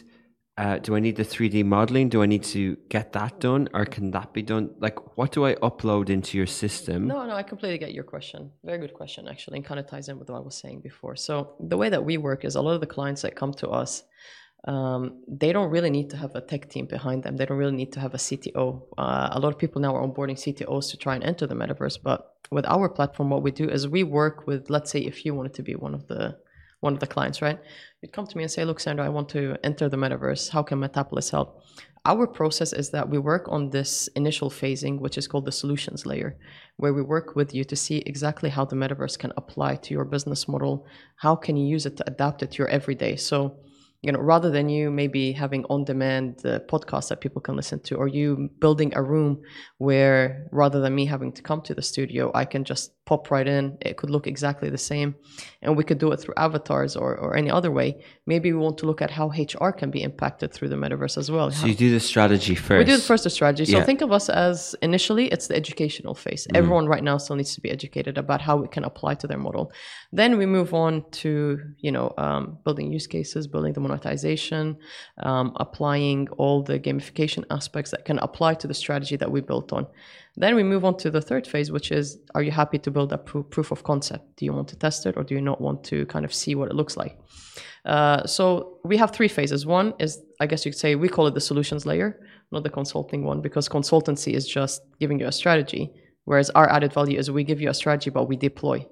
uh, 0.58 0.78
do 0.78 0.96
I 0.96 1.02
need 1.02 1.18
the 1.18 1.26
3D 1.26 1.66
modeling? 1.66 2.08
Do 2.08 2.24
I 2.24 2.26
need 2.28 2.44
to 2.46 2.78
get 2.88 3.12
that 3.12 3.42
done, 3.42 3.68
or 3.74 3.86
can 3.86 4.12
that 4.12 4.32
be 4.32 4.42
done? 4.42 4.74
Like, 4.80 5.18
what 5.18 5.34
do 5.34 5.46
I 5.46 5.56
upload 5.56 6.10
into 6.10 6.38
your 6.38 6.48
system? 6.48 7.08
No, 7.08 7.26
no, 7.26 7.36
I 7.36 7.44
completely 7.44 7.78
get 7.78 7.94
your 7.94 8.06
question. 8.06 8.52
Very 8.64 8.78
good 8.78 8.94
question, 8.94 9.28
actually, 9.28 9.58
and 9.58 9.66
kind 9.66 9.82
of 9.82 9.88
ties 9.88 10.08
in 10.08 10.18
with 10.18 10.30
what 10.30 10.38
I 10.38 10.42
was 10.42 10.56
saying 10.56 10.80
before. 10.80 11.18
So 11.18 11.56
the 11.60 11.76
way 11.76 11.90
that 11.90 12.06
we 12.06 12.18
work 12.18 12.46
is 12.46 12.56
a 12.56 12.62
lot 12.62 12.74
of 12.74 12.80
the 12.80 12.88
clients 12.88 13.22
that 13.24 13.36
come 13.36 13.54
to 13.56 13.68
us, 13.70 14.04
um, 14.66 15.22
they 15.28 15.52
don't 15.52 15.70
really 15.70 15.90
need 15.90 16.10
to 16.12 16.18
have 16.18 16.34
a 16.36 16.42
tech 16.42 16.70
team 16.70 16.86
behind 16.86 17.24
them. 17.24 17.36
They 17.36 17.46
don't 17.46 17.58
really 17.58 17.76
need 17.76 17.92
to 17.94 18.00
have 18.00 18.14
a 18.14 18.18
CTO. 18.18 18.82
Uh, 18.98 19.30
a 19.32 19.40
lot 19.42 19.50
of 19.50 19.60
people 19.60 19.82
now 19.82 19.94
are 19.94 20.08
onboarding 20.08 20.38
CTOs 20.38 20.90
to 20.92 20.98
try 20.98 21.16
and 21.16 21.24
enter 21.24 21.46
the 21.46 21.54
metaverse. 21.54 22.00
But 22.02 22.34
with 22.50 22.66
our 22.66 22.88
platform, 22.88 23.30
what 23.30 23.44
we 23.44 23.52
do 23.52 23.70
is 23.70 23.90
we 23.90 24.04
work 24.04 24.48
with, 24.48 24.70
let's 24.70 24.90
say, 24.90 25.02
if 25.02 25.26
you 25.26 25.36
wanted 25.36 25.54
to 25.56 25.64
be 25.64 25.76
one 25.76 25.94
of 25.94 26.08
the 26.08 26.38
one 26.86 26.94
of 26.94 27.02
the 27.02 27.14
clients, 27.16 27.42
right? 27.42 27.60
You'd 28.02 28.14
come 28.14 28.28
to 28.28 28.38
me 28.38 28.44
and 28.44 28.52
say, 28.52 28.64
"Look, 28.64 28.80
Sandra, 28.80 29.06
I 29.06 29.16
want 29.18 29.28
to 29.30 29.42
enter 29.70 29.86
the 29.90 30.02
metaverse. 30.04 30.44
How 30.56 30.64
can 30.64 30.80
Metapolis 30.80 31.32
help?" 31.32 31.50
Our 32.12 32.28
process 32.28 32.72
is 32.82 32.92
that 32.92 33.10
we 33.10 33.18
work 33.18 33.46
on 33.56 33.72
this 33.72 33.92
initial 34.16 34.50
phasing, 34.62 34.96
which 35.04 35.18
is 35.18 35.28
called 35.28 35.46
the 35.46 35.60
solutions 35.62 36.06
layer, 36.06 36.38
where 36.82 36.94
we 36.94 37.02
work 37.02 37.36
with 37.36 37.50
you 37.58 37.64
to 37.72 37.76
see 37.76 37.98
exactly 38.06 38.50
how 38.56 38.64
the 38.66 38.76
metaverse 38.76 39.18
can 39.18 39.34
apply 39.42 39.72
to 39.84 39.94
your 39.96 40.06
business 40.06 40.48
model. 40.48 40.86
How 41.26 41.36
can 41.36 41.58
you 41.58 41.68
use 41.76 41.86
it 41.88 41.98
to 41.98 42.08
adapt 42.12 42.44
it 42.44 42.52
to 42.52 42.58
your 42.60 42.72
everyday? 42.80 43.16
So, 43.16 43.58
you 44.02 44.12
know, 44.12 44.20
rather 44.20 44.52
than 44.52 44.70
you 44.70 44.92
maybe 44.92 45.32
having 45.32 45.66
on-demand 45.66 46.42
uh, 46.46 46.60
podcasts 46.68 47.10
that 47.10 47.22
people 47.22 47.42
can 47.42 47.56
listen 47.56 47.80
to, 47.82 47.96
or 47.96 48.08
you 48.08 48.50
building 48.60 48.94
a 48.96 49.02
room 49.02 49.42
where 49.78 50.48
rather 50.52 50.80
than 50.80 50.94
me 50.94 51.06
having 51.06 51.32
to 51.34 51.42
come 51.42 51.62
to 51.62 51.74
the 51.74 51.82
studio, 51.82 52.32
I 52.36 52.46
can 52.46 52.64
just 52.64 52.92
pop 53.06 53.30
right 53.32 53.48
in. 53.48 53.78
It 53.82 53.98
could 53.98 54.10
look 54.10 54.28
exactly 54.28 54.70
the 54.70 54.78
same, 54.78 55.16
and 55.62 55.76
we 55.78 55.84
could 55.84 55.98
do 55.98 56.12
it 56.12 56.18
through 56.18 56.36
avatars 56.38 56.96
or, 56.96 57.16
or 57.18 57.36
any 57.36 57.50
other 57.50 57.72
way. 57.72 58.04
Maybe 58.26 58.52
we 58.54 58.60
want 58.60 58.78
to 58.80 58.86
look 58.86 59.02
at 59.02 59.12
how 59.12 59.30
HR 59.30 59.72
can 59.72 59.92
be 59.92 60.02
impacted 60.04 60.54
through 60.54 60.70
the 60.70 60.76
metaverse 60.76 61.18
as 61.18 61.30
well. 61.32 61.52
So 61.52 61.68
you 61.68 61.76
do 61.76 61.92
the 61.92 62.00
strategy 62.00 62.56
first. 62.56 62.80
We 62.80 62.84
do 62.86 62.98
the 62.98 63.04
first 63.04 63.24
the 63.24 63.30
strategy. 63.30 63.66
So 63.66 63.78
Yeah. 63.78 63.84
think 63.86 64.02
of 64.02 64.12
us 64.12 64.30
as 64.30 64.76
initially 64.82 65.28
it's 65.28 65.48
the 65.48 65.56
educational 65.56 66.16
phase. 66.16 66.48
Everyone 66.54 66.88
right 66.88 67.04
now 67.04 67.18
still 67.18 67.36
needs 67.36 67.54
to 67.56 67.62
be 67.62 67.72
educated 67.72 68.18
about 68.18 68.42
how 68.42 68.64
it 68.64 68.72
can 68.72 68.84
apply 68.84 69.16
to 69.16 69.28
their 69.28 69.38
model. 69.38 69.72
Then 70.12 70.38
we 70.38 70.46
move 70.46 70.74
on 70.74 71.04
to 71.24 71.60
you 71.80 71.92
know 71.92 72.14
um, 72.18 72.58
building 72.64 72.92
use 72.92 73.08
cases, 73.08 73.48
building 73.48 73.74
the 73.74 73.82
monetization, 73.86 74.78
um, 75.30 75.48
applying 75.66 76.28
all 76.42 76.58
the 76.70 76.78
gamification 76.88 77.44
aspects 77.58 77.90
that 77.92 78.04
can 78.10 78.18
apply 78.28 78.52
to 78.62 78.68
the 78.72 78.78
strategy 78.84 79.16
that 79.22 79.32
we 79.36 79.40
built 79.42 79.72
on. 79.78 79.84
Then 80.44 80.54
we 80.60 80.64
move 80.64 80.84
on 80.90 80.96
to 81.04 81.10
the 81.16 81.24
third 81.30 81.46
phase, 81.52 81.68
which 81.76 81.90
is: 82.00 82.06
Are 82.36 82.44
you 82.48 82.52
happy 82.62 82.80
to 82.86 82.90
build 82.96 83.10
a 83.14 83.20
pro- 83.28 83.44
proof 83.56 83.70
of 83.72 83.80
concept? 83.92 84.24
Do 84.38 84.46
you 84.46 84.54
want 84.58 84.68
to 84.74 84.78
test 84.86 85.06
it, 85.06 85.14
or 85.18 85.24
do 85.24 85.34
you 85.38 85.42
not 85.42 85.60
want 85.68 85.80
to 85.92 85.98
kind 86.14 86.26
of 86.26 86.34
see 86.42 86.54
what 86.56 86.68
it 86.72 86.76
looks 86.76 86.96
like? 86.98 87.14
Uh, 87.86 88.26
so 88.26 88.44
we 88.84 88.98
have 88.98 89.12
three 89.12 89.28
phases. 89.28 89.66
One 89.66 89.94
is, 90.00 90.12
I 90.40 90.46
guess 90.48 90.66
you 90.66 90.72
could 90.72 90.80
say, 90.80 90.96
we 90.96 91.08
call 91.08 91.28
it 91.28 91.36
the 91.36 91.46
solutions 91.52 91.86
layer, 91.86 92.20
not 92.52 92.64
the 92.64 92.70
consulting 92.70 93.24
one, 93.24 93.42
because 93.42 93.70
consultancy 93.70 94.34
is 94.34 94.48
just 94.48 94.82
giving 95.00 95.20
you 95.20 95.28
a 95.28 95.32
strategy, 95.32 95.84
whereas 96.26 96.50
our 96.60 96.68
added 96.70 96.92
value 96.94 97.18
is 97.20 97.30
we 97.30 97.44
give 97.44 97.62
you 97.62 97.70
a 97.70 97.74
strategy, 97.74 98.10
but 98.10 98.24
we 98.28 98.36
deploy 98.50 98.86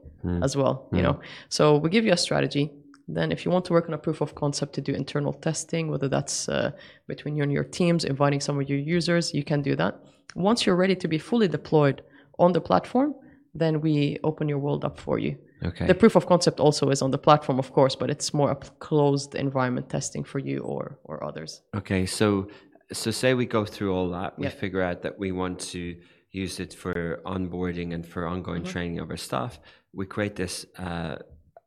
as 0.43 0.55
well. 0.55 0.87
You 0.93 1.01
know, 1.01 1.19
so 1.49 1.77
we 1.77 1.89
give 1.89 2.05
you 2.05 2.13
a 2.13 2.17
strategy. 2.17 2.71
Then, 3.07 3.31
if 3.31 3.43
you 3.45 3.51
want 3.51 3.65
to 3.65 3.73
work 3.73 3.87
on 3.87 3.93
a 3.93 3.97
proof 3.97 4.21
of 4.21 4.33
concept 4.35 4.73
to 4.75 4.81
do 4.81 4.93
internal 4.93 5.33
testing, 5.33 5.89
whether 5.89 6.07
that's 6.07 6.47
uh, 6.47 6.71
between 7.07 7.35
you 7.35 7.43
and 7.43 7.51
your 7.51 7.63
teams, 7.65 8.05
inviting 8.05 8.39
some 8.39 8.59
of 8.59 8.69
your 8.69 8.79
users, 8.79 9.33
you 9.33 9.43
can 9.43 9.61
do 9.61 9.75
that. 9.75 9.99
Once 10.35 10.65
you're 10.65 10.75
ready 10.77 10.95
to 10.95 11.07
be 11.07 11.17
fully 11.17 11.47
deployed 11.47 12.01
on 12.39 12.53
the 12.53 12.61
platform, 12.61 13.13
then 13.53 13.81
we 13.81 14.17
open 14.23 14.47
your 14.49 14.57
world 14.59 14.83
up 14.85 14.97
for 14.99 15.19
you. 15.19 15.37
Okay. 15.65 15.85
The 15.85 15.95
proof 15.95 16.15
of 16.15 16.25
concept 16.25 16.59
also 16.59 16.89
is 16.89 17.01
on 17.01 17.11
the 17.11 17.17
platform, 17.17 17.59
of 17.59 17.71
course, 17.71 17.95
but 17.95 18.09
it's 18.09 18.33
more 18.33 18.51
a 18.51 18.55
closed 18.79 19.35
environment 19.35 19.89
testing 19.89 20.23
for 20.23 20.39
you 20.39 20.59
or 20.59 20.97
or 21.03 21.23
others. 21.23 21.61
Okay, 21.75 22.05
so 22.05 22.47
so 22.91 23.11
say 23.11 23.33
we 23.33 23.45
go 23.45 23.63
through 23.65 23.93
all 23.93 24.09
that, 24.09 24.37
we 24.37 24.45
Yeah. 24.45 24.51
figure 24.51 24.81
out 24.81 25.01
that 25.03 25.17
we 25.19 25.31
want 25.31 25.59
to 25.71 25.95
use 26.31 26.59
it 26.59 26.73
for 26.73 27.21
onboarding 27.25 27.93
and 27.93 28.05
for 28.05 28.25
ongoing 28.27 28.61
Mm-hmm. 28.63 28.71
training 28.71 28.99
of 28.99 29.09
our 29.09 29.17
staff. 29.17 29.59
We 29.93 30.05
create 30.05 30.35
this 30.35 30.65
uh, 30.77 31.15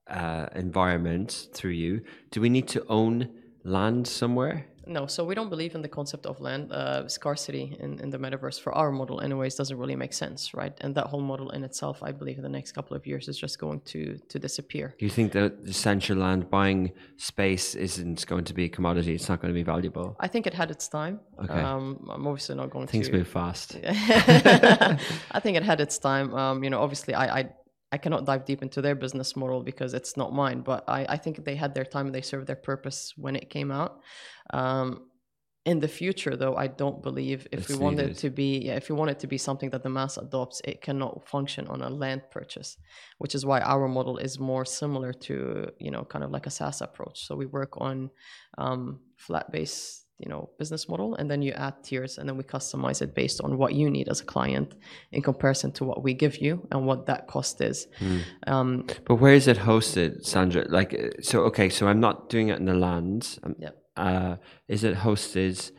uh, 0.09 0.47
environment 0.55 1.49
through 1.53 1.73
you. 1.73 2.03
Do 2.31 2.41
we 2.41 2.49
need 2.49 2.69
to 2.69 2.85
own 2.89 3.29
land 3.65 4.07
somewhere? 4.07 4.67
No, 4.89 5.07
so 5.07 5.25
we 5.25 5.35
don't 5.35 5.51
believe 5.51 5.75
in 5.75 5.83
the 5.83 5.89
concept 5.89 6.27
of 6.27 6.41
land 6.41 6.73
uh, 6.73 7.09
scarcity 7.09 7.77
in, 7.81 7.99
in 7.99 8.11
the 8.11 8.19
metaverse 8.19 8.61
for 8.61 8.73
our 8.73 8.93
model, 8.93 9.21
anyways. 9.21 9.57
Doesn't 9.57 9.77
really 9.77 9.97
make 9.97 10.13
sense, 10.13 10.55
right? 10.55 10.73
And 10.81 10.95
that 10.95 11.09
whole 11.09 11.21
model 11.21 11.51
in 11.51 11.65
itself, 11.65 12.05
I 12.05 12.13
believe, 12.13 12.37
in 12.37 12.45
the 12.45 12.49
next 12.49 12.71
couple 12.73 12.97
of 12.97 13.05
years 13.05 13.27
is 13.27 13.37
just 13.37 13.59
going 13.59 13.81
to 13.87 14.17
to 14.29 14.39
disappear. 14.39 14.95
Do 14.97 15.05
you 15.05 15.11
think 15.11 15.33
that 15.33 15.67
the 15.67 15.73
central 15.73 16.21
land 16.21 16.49
buying 16.51 16.93
space 17.17 17.75
isn't 17.75 18.27
going 18.27 18.45
to 18.45 18.55
be 18.55 18.67
a 18.67 18.69
commodity? 18.69 19.15
It's 19.15 19.29
not 19.29 19.41
going 19.41 19.53
to 19.53 19.59
be 19.59 19.65
valuable. 19.65 20.17
I 20.21 20.29
think 20.29 20.47
it 20.47 20.55
had 20.55 20.71
its 20.71 20.87
time. 20.87 21.19
Okay. 21.43 21.61
Um, 21.61 22.09
I'm 22.09 22.25
obviously 22.25 22.55
not 22.55 22.71
going 22.71 22.87
Things 22.87 23.09
to. 23.09 23.13
Things 23.13 23.25
move 23.25 23.29
fast. 23.29 23.77
I 23.85 25.41
think 25.41 25.57
it 25.57 25.65
had 25.65 25.81
its 25.81 25.99
time. 25.99 26.33
Um, 26.33 26.63
you 26.63 26.71
know, 26.71 26.81
obviously, 26.81 27.13
I, 27.13 27.39
I 27.41 27.49
I 27.93 27.99
cannot 27.99 28.25
dive 28.25 28.45
deep 28.45 28.63
into 28.63 28.83
their 28.83 28.95
business 28.95 29.37
model 29.37 29.63
because 29.63 29.95
it's 29.95 30.17
not 30.17 30.33
mine. 30.33 30.61
But 30.63 30.85
I, 30.89 31.07
I 31.09 31.17
think 31.17 31.45
they 31.45 31.57
had 31.57 31.75
their 31.75 31.85
time 31.85 32.07
and 32.07 32.15
they 32.15 32.21
served 32.21 32.47
their 32.47 32.57
purpose 32.57 33.13
when 33.17 33.37
it 33.37 33.51
came 33.51 33.71
out. 33.71 34.01
Um, 34.53 35.07
in 35.67 35.81
the 35.81 35.89
future, 35.89 36.37
though, 36.37 36.55
I 36.55 36.69
don't 36.69 37.03
believe 37.03 37.49
if 37.51 37.59
It's 37.61 37.69
we 37.69 37.77
want 37.77 37.99
it 37.99 38.17
to 38.19 38.31
be, 38.31 38.59
yeah, 38.67 38.77
if 38.77 38.89
we 38.89 38.95
want 38.95 39.11
it 39.11 39.19
to 39.19 39.27
be 39.27 39.37
something 39.37 39.69
that 39.71 39.83
the 39.83 39.91
mass 39.91 40.17
adopts, 40.17 40.63
it 40.65 40.81
cannot 40.81 41.29
function 41.29 41.67
on 41.67 41.83
a 41.83 41.91
land 41.91 42.23
purchase, 42.31 42.77
which 43.19 43.35
is 43.35 43.45
why 43.45 43.61
our 43.61 43.89
model 43.89 44.17
is 44.17 44.39
more 44.39 44.65
similar 44.65 45.13
to, 45.13 45.69
you 45.81 45.91
know, 45.91 46.05
kind 46.05 46.23
of 46.25 46.31
like 46.31 46.47
a 46.47 46.51
SaaS 46.51 46.83
approach. 46.83 47.27
So 47.27 47.35
we 47.35 47.47
work 47.47 47.81
on 47.81 48.11
um, 48.57 49.01
flat 49.17 49.51
base, 49.51 50.06
you 50.19 50.29
know, 50.31 50.49
business 50.59 50.89
model, 50.89 51.15
and 51.17 51.31
then 51.31 51.43
you 51.43 51.53
add 51.53 51.75
tiers, 51.85 52.19
and 52.19 52.29
then 52.29 52.37
we 52.37 52.43
customize 52.43 53.03
it 53.03 53.15
based 53.15 53.41
on 53.43 53.59
what 53.59 53.75
you 53.75 53.91
need 53.91 54.09
as 54.09 54.21
a 54.21 54.25
client 54.25 54.75
in 55.13 55.21
comparison 55.23 55.73
to 55.73 55.85
what 55.85 56.03
we 56.03 56.15
give 56.15 56.39
you 56.39 56.67
and 56.73 56.87
what 56.87 57.07
that 57.07 57.27
cost 57.27 57.61
is. 57.61 57.87
Um, 58.47 58.87
But 59.05 59.17
where 59.17 59.35
is 59.35 59.47
it 59.47 59.59
hosted, 59.59 60.25
Sandra? 60.25 60.65
Like, 60.69 60.95
uh, 60.95 61.21
so 61.21 61.45
okay, 61.45 61.69
so 61.69 61.87
I'm 61.89 62.01
not 62.01 62.29
doing 62.31 62.49
it 62.49 62.59
in 62.59 62.65
the 62.65 62.75
land. 62.75 63.39
Um, 63.43 63.55
Yeah. 63.59 63.71
Uh, 63.97 64.37
is 64.69 64.85
it 64.85 64.95
hosted 64.95 65.71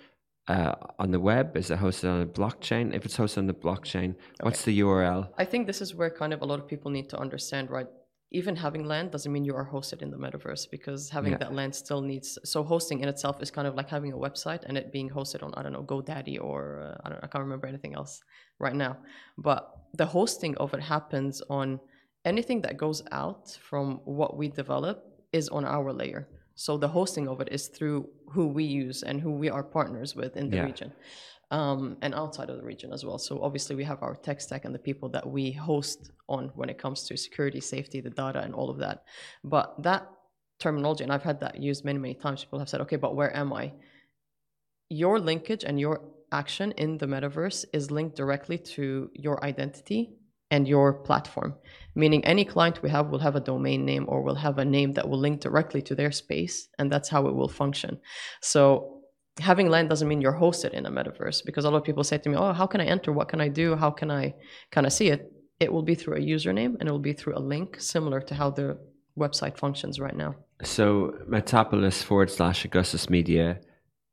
uh, 0.47 0.73
on 0.97 1.11
the 1.11 1.19
web? 1.19 1.55
Is 1.55 1.69
it 1.69 1.79
hosted 1.79 2.09
on 2.09 2.21
a 2.21 2.25
blockchain? 2.25 2.93
If 2.95 3.05
it's 3.05 3.17
hosted 3.17 3.37
on 3.39 3.47
the 3.47 3.53
blockchain, 3.53 4.15
what's 4.41 4.63
the 4.63 4.79
URL? 4.79 5.29
I 5.37 5.45
think 5.45 5.67
this 5.67 5.81
is 5.81 5.93
where 5.93 6.09
kind 6.09 6.33
of 6.33 6.41
a 6.41 6.45
lot 6.45 6.59
of 6.59 6.67
people 6.67 6.89
need 6.91 7.09
to 7.09 7.17
understand, 7.19 7.69
right? 7.69 7.87
Even 8.31 8.55
having 8.57 8.83
land 8.85 9.11
doesn't 9.11 9.31
mean 9.31 9.45
you 9.45 9.55
are 9.55 9.69
hosted 9.75 10.01
in 10.01 10.11
the 10.11 10.17
metaverse 10.17 10.69
because 10.69 11.09
having 11.09 11.31
Yeah. 11.33 11.37
that 11.37 11.53
land 11.53 11.73
still 11.73 12.01
needs. 12.01 12.37
So 12.43 12.61
hosting 12.63 12.99
in 12.99 13.07
itself 13.07 13.41
is 13.41 13.49
kind 13.51 13.67
of 13.67 13.75
like 13.75 13.89
having 13.89 14.11
a 14.13 14.17
website 14.17 14.63
and 14.65 14.77
it 14.77 14.91
being 14.91 15.09
hosted 15.09 15.43
on 15.43 15.53
I 15.55 15.63
don't 15.63 15.71
know 15.71 15.83
GoDaddy 15.83 16.37
or 16.41 16.59
uh, 16.81 16.97
I 17.05 17.09
don't 17.09 17.23
I 17.23 17.27
can't 17.27 17.43
remember 17.43 17.67
anything 17.67 17.93
else 17.95 18.21
right 18.59 18.75
now. 18.75 18.97
But 19.37 19.61
the 19.93 20.05
hosting 20.05 20.57
of 20.57 20.73
it 20.73 20.81
happens 20.81 21.41
on 21.49 21.79
anything 22.25 22.59
that 22.63 22.75
goes 22.77 23.01
out 23.11 23.43
from 23.69 24.01
what 24.03 24.35
we 24.35 24.49
develop 24.49 24.97
is 25.31 25.47
on 25.49 25.63
our 25.63 25.93
layer. 25.93 26.27
So 26.55 26.77
the 26.77 26.87
hosting 26.89 27.27
of 27.29 27.39
it 27.39 27.49
is 27.51 27.67
through 27.69 28.09
who 28.33 28.47
we 28.47 28.63
use 28.65 29.03
and 29.03 29.21
who 29.21 29.31
we 29.31 29.49
are 29.49 29.63
partners 29.63 30.15
with 30.15 30.35
in 30.35 30.49
the 30.49 30.57
Yeah. 30.57 30.65
region 30.65 30.91
um, 31.51 31.97
and 32.01 32.13
outside 32.13 32.49
of 32.49 32.57
the 32.57 32.63
region 32.63 32.91
as 32.91 33.05
well. 33.05 33.17
So 33.17 33.41
obviously 33.41 33.75
we 33.75 33.83
have 33.85 34.03
our 34.03 34.15
tech 34.15 34.41
stack 34.41 34.65
and 34.65 34.75
the 34.75 34.79
people 34.79 35.09
that 35.09 35.27
we 35.27 35.51
host 35.51 36.11
on 36.27 36.51
when 36.55 36.69
it 36.69 36.77
comes 36.77 37.03
to 37.03 37.17
security, 37.17 37.61
safety, 37.61 38.01
the 38.01 38.09
data, 38.09 38.41
and 38.41 38.53
all 38.53 38.69
of 38.69 38.77
that. 38.79 39.03
But 39.43 39.81
that 39.83 40.09
terminology, 40.59 41.03
and 41.03 41.13
I've 41.13 41.23
had 41.23 41.39
that 41.41 41.61
used 41.61 41.85
many, 41.85 41.99
many 41.99 42.15
times. 42.15 42.43
People 42.43 42.59
have 42.59 42.69
said, 42.69 42.81
"Okay, 42.81 42.95
but 42.97 43.15
where 43.15 43.35
am 43.35 43.53
I?" 43.53 43.73
Your 44.89 45.19
linkage 45.19 45.63
and 45.63 45.79
your 45.79 46.01
action 46.31 46.73
in 46.73 46.97
the 46.97 47.05
metaverse 47.05 47.65
is 47.73 47.91
linked 47.91 48.17
directly 48.17 48.57
to 48.57 49.09
your 49.13 49.43
identity 49.43 50.17
and 50.49 50.67
your 50.67 50.93
platform. 50.93 51.55
Meaning, 51.95 52.23
any 52.25 52.45
client 52.45 52.81
we 52.81 52.89
have 52.89 53.09
will 53.09 53.19
have 53.19 53.35
a 53.35 53.41
domain 53.41 53.85
name 53.85 54.05
or 54.07 54.21
will 54.21 54.35
have 54.35 54.57
a 54.57 54.65
name 54.65 54.93
that 54.93 55.07
will 55.07 55.19
link 55.19 55.41
directly 55.41 55.81
to 55.83 55.95
their 55.95 56.11
space, 56.11 56.69
and 56.79 56.91
that's 56.91 57.09
how 57.09 57.27
it 57.27 57.35
will 57.35 57.49
function. 57.49 57.99
So 58.41 58.96
having 59.39 59.69
land 59.69 59.89
doesn't 59.89 60.07
mean 60.07 60.21
you're 60.21 60.33
hosted 60.33 60.71
in 60.71 60.85
a 60.85 60.91
metaverse 60.91 61.45
because 61.45 61.65
a 61.65 61.69
lot 61.69 61.77
of 61.77 61.83
people 61.83 62.03
say 62.03 62.17
to 62.17 62.29
me, 62.29 62.35
"Oh, 62.35 62.53
how 62.53 62.67
can 62.67 62.81
I 62.81 62.85
enter? 62.85 63.11
What 63.11 63.29
can 63.29 63.41
I 63.41 63.49
do? 63.49 63.75
How 63.75 63.91
can 63.91 64.09
I 64.11 64.33
kind 64.71 64.85
of 64.87 64.93
see 64.93 65.09
it?" 65.09 65.31
It 65.59 65.71
will 65.73 65.83
be 65.83 65.95
through 65.95 66.17
a 66.17 66.19
username 66.19 66.75
and 66.79 66.87
it 66.87 66.91
will 66.91 66.99
be 66.99 67.13
through 67.13 67.37
a 67.37 67.39
link, 67.39 67.79
similar 67.79 68.21
to 68.21 68.35
how 68.35 68.51
the 68.51 68.77
website 69.17 69.57
functions 69.57 69.99
right 69.99 70.15
now. 70.15 70.35
So 70.63 71.13
Metapolis 71.27 72.03
forward 72.03 72.29
slash 72.29 72.65
Augustus 72.65 73.09
Media, 73.09 73.59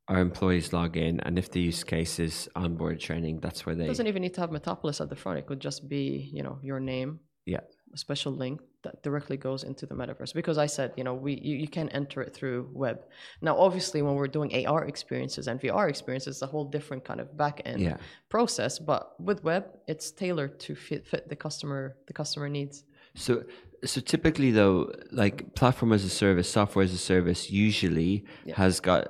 our 0.07 0.19
employees 0.19 0.73
log 0.73 0.97
in, 0.97 1.19
and 1.21 1.37
if 1.37 1.51
the 1.51 1.61
use 1.61 1.83
case 1.83 2.19
is 2.19 2.49
onboard 2.55 2.99
training, 2.99 3.39
that's 3.41 3.65
where 3.65 3.75
they. 3.75 3.85
It 3.85 3.87
doesn't 3.87 4.07
even 4.07 4.21
need 4.21 4.33
to 4.35 4.41
have 4.41 4.51
Metapolis 4.51 5.01
at 5.01 5.09
the 5.09 5.15
front. 5.15 5.39
It 5.39 5.45
could 5.47 5.59
just 5.59 5.87
be, 5.87 6.29
you 6.33 6.43
know, 6.43 6.59
your 6.63 6.79
name, 6.79 7.19
Yeah. 7.45 7.61
A 7.95 7.97
special 7.97 8.31
link 8.31 8.61
that 8.83 9.01
directly 9.01 9.37
goes 9.37 9.63
into 9.63 9.85
the 9.85 9.95
metaverse. 9.95 10.33
Because 10.33 10.57
I 10.57 10.67
said, 10.67 10.91
you 10.97 11.03
know, 11.03 11.13
we 11.15 11.33
you, 11.41 11.55
you 11.63 11.67
can 11.67 11.87
enter 11.89 12.21
it 12.21 12.33
through 12.35 12.69
web. 12.73 12.97
Now, 13.41 13.57
obviously, 13.57 14.01
when 14.01 14.15
we're 14.15 14.27
doing 14.37 14.49
AR 14.67 14.83
experiences 14.85 15.47
and 15.47 15.59
VR 15.59 15.89
experiences, 15.89 16.35
it's 16.35 16.41
a 16.43 16.47
whole 16.47 16.65
different 16.65 17.03
kind 17.05 17.19
of 17.19 17.35
back 17.37 17.61
end 17.65 17.81
Yeah. 17.81 17.97
process. 18.29 18.77
But 18.77 19.03
with 19.19 19.43
web, 19.43 19.63
it's 19.87 20.11
tailored 20.11 20.59
to 20.65 20.75
fit, 20.75 21.07
fit 21.07 21.29
the 21.29 21.35
customer 21.45 21.95
the 22.07 22.13
customer 22.13 22.49
needs. 22.49 22.83
So, 23.15 23.43
so 23.85 24.01
typically 24.01 24.51
though, 24.51 24.91
like 25.11 25.55
platform 25.55 25.93
as 25.93 26.03
a 26.03 26.09
service, 26.09 26.47
software 26.49 26.83
as 26.83 26.93
a 26.93 26.97
service, 27.13 27.49
usually 27.49 28.25
Yeah. 28.45 28.55
has 28.55 28.79
got 28.81 29.03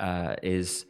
uh, 0.00 0.34
is 0.42 0.86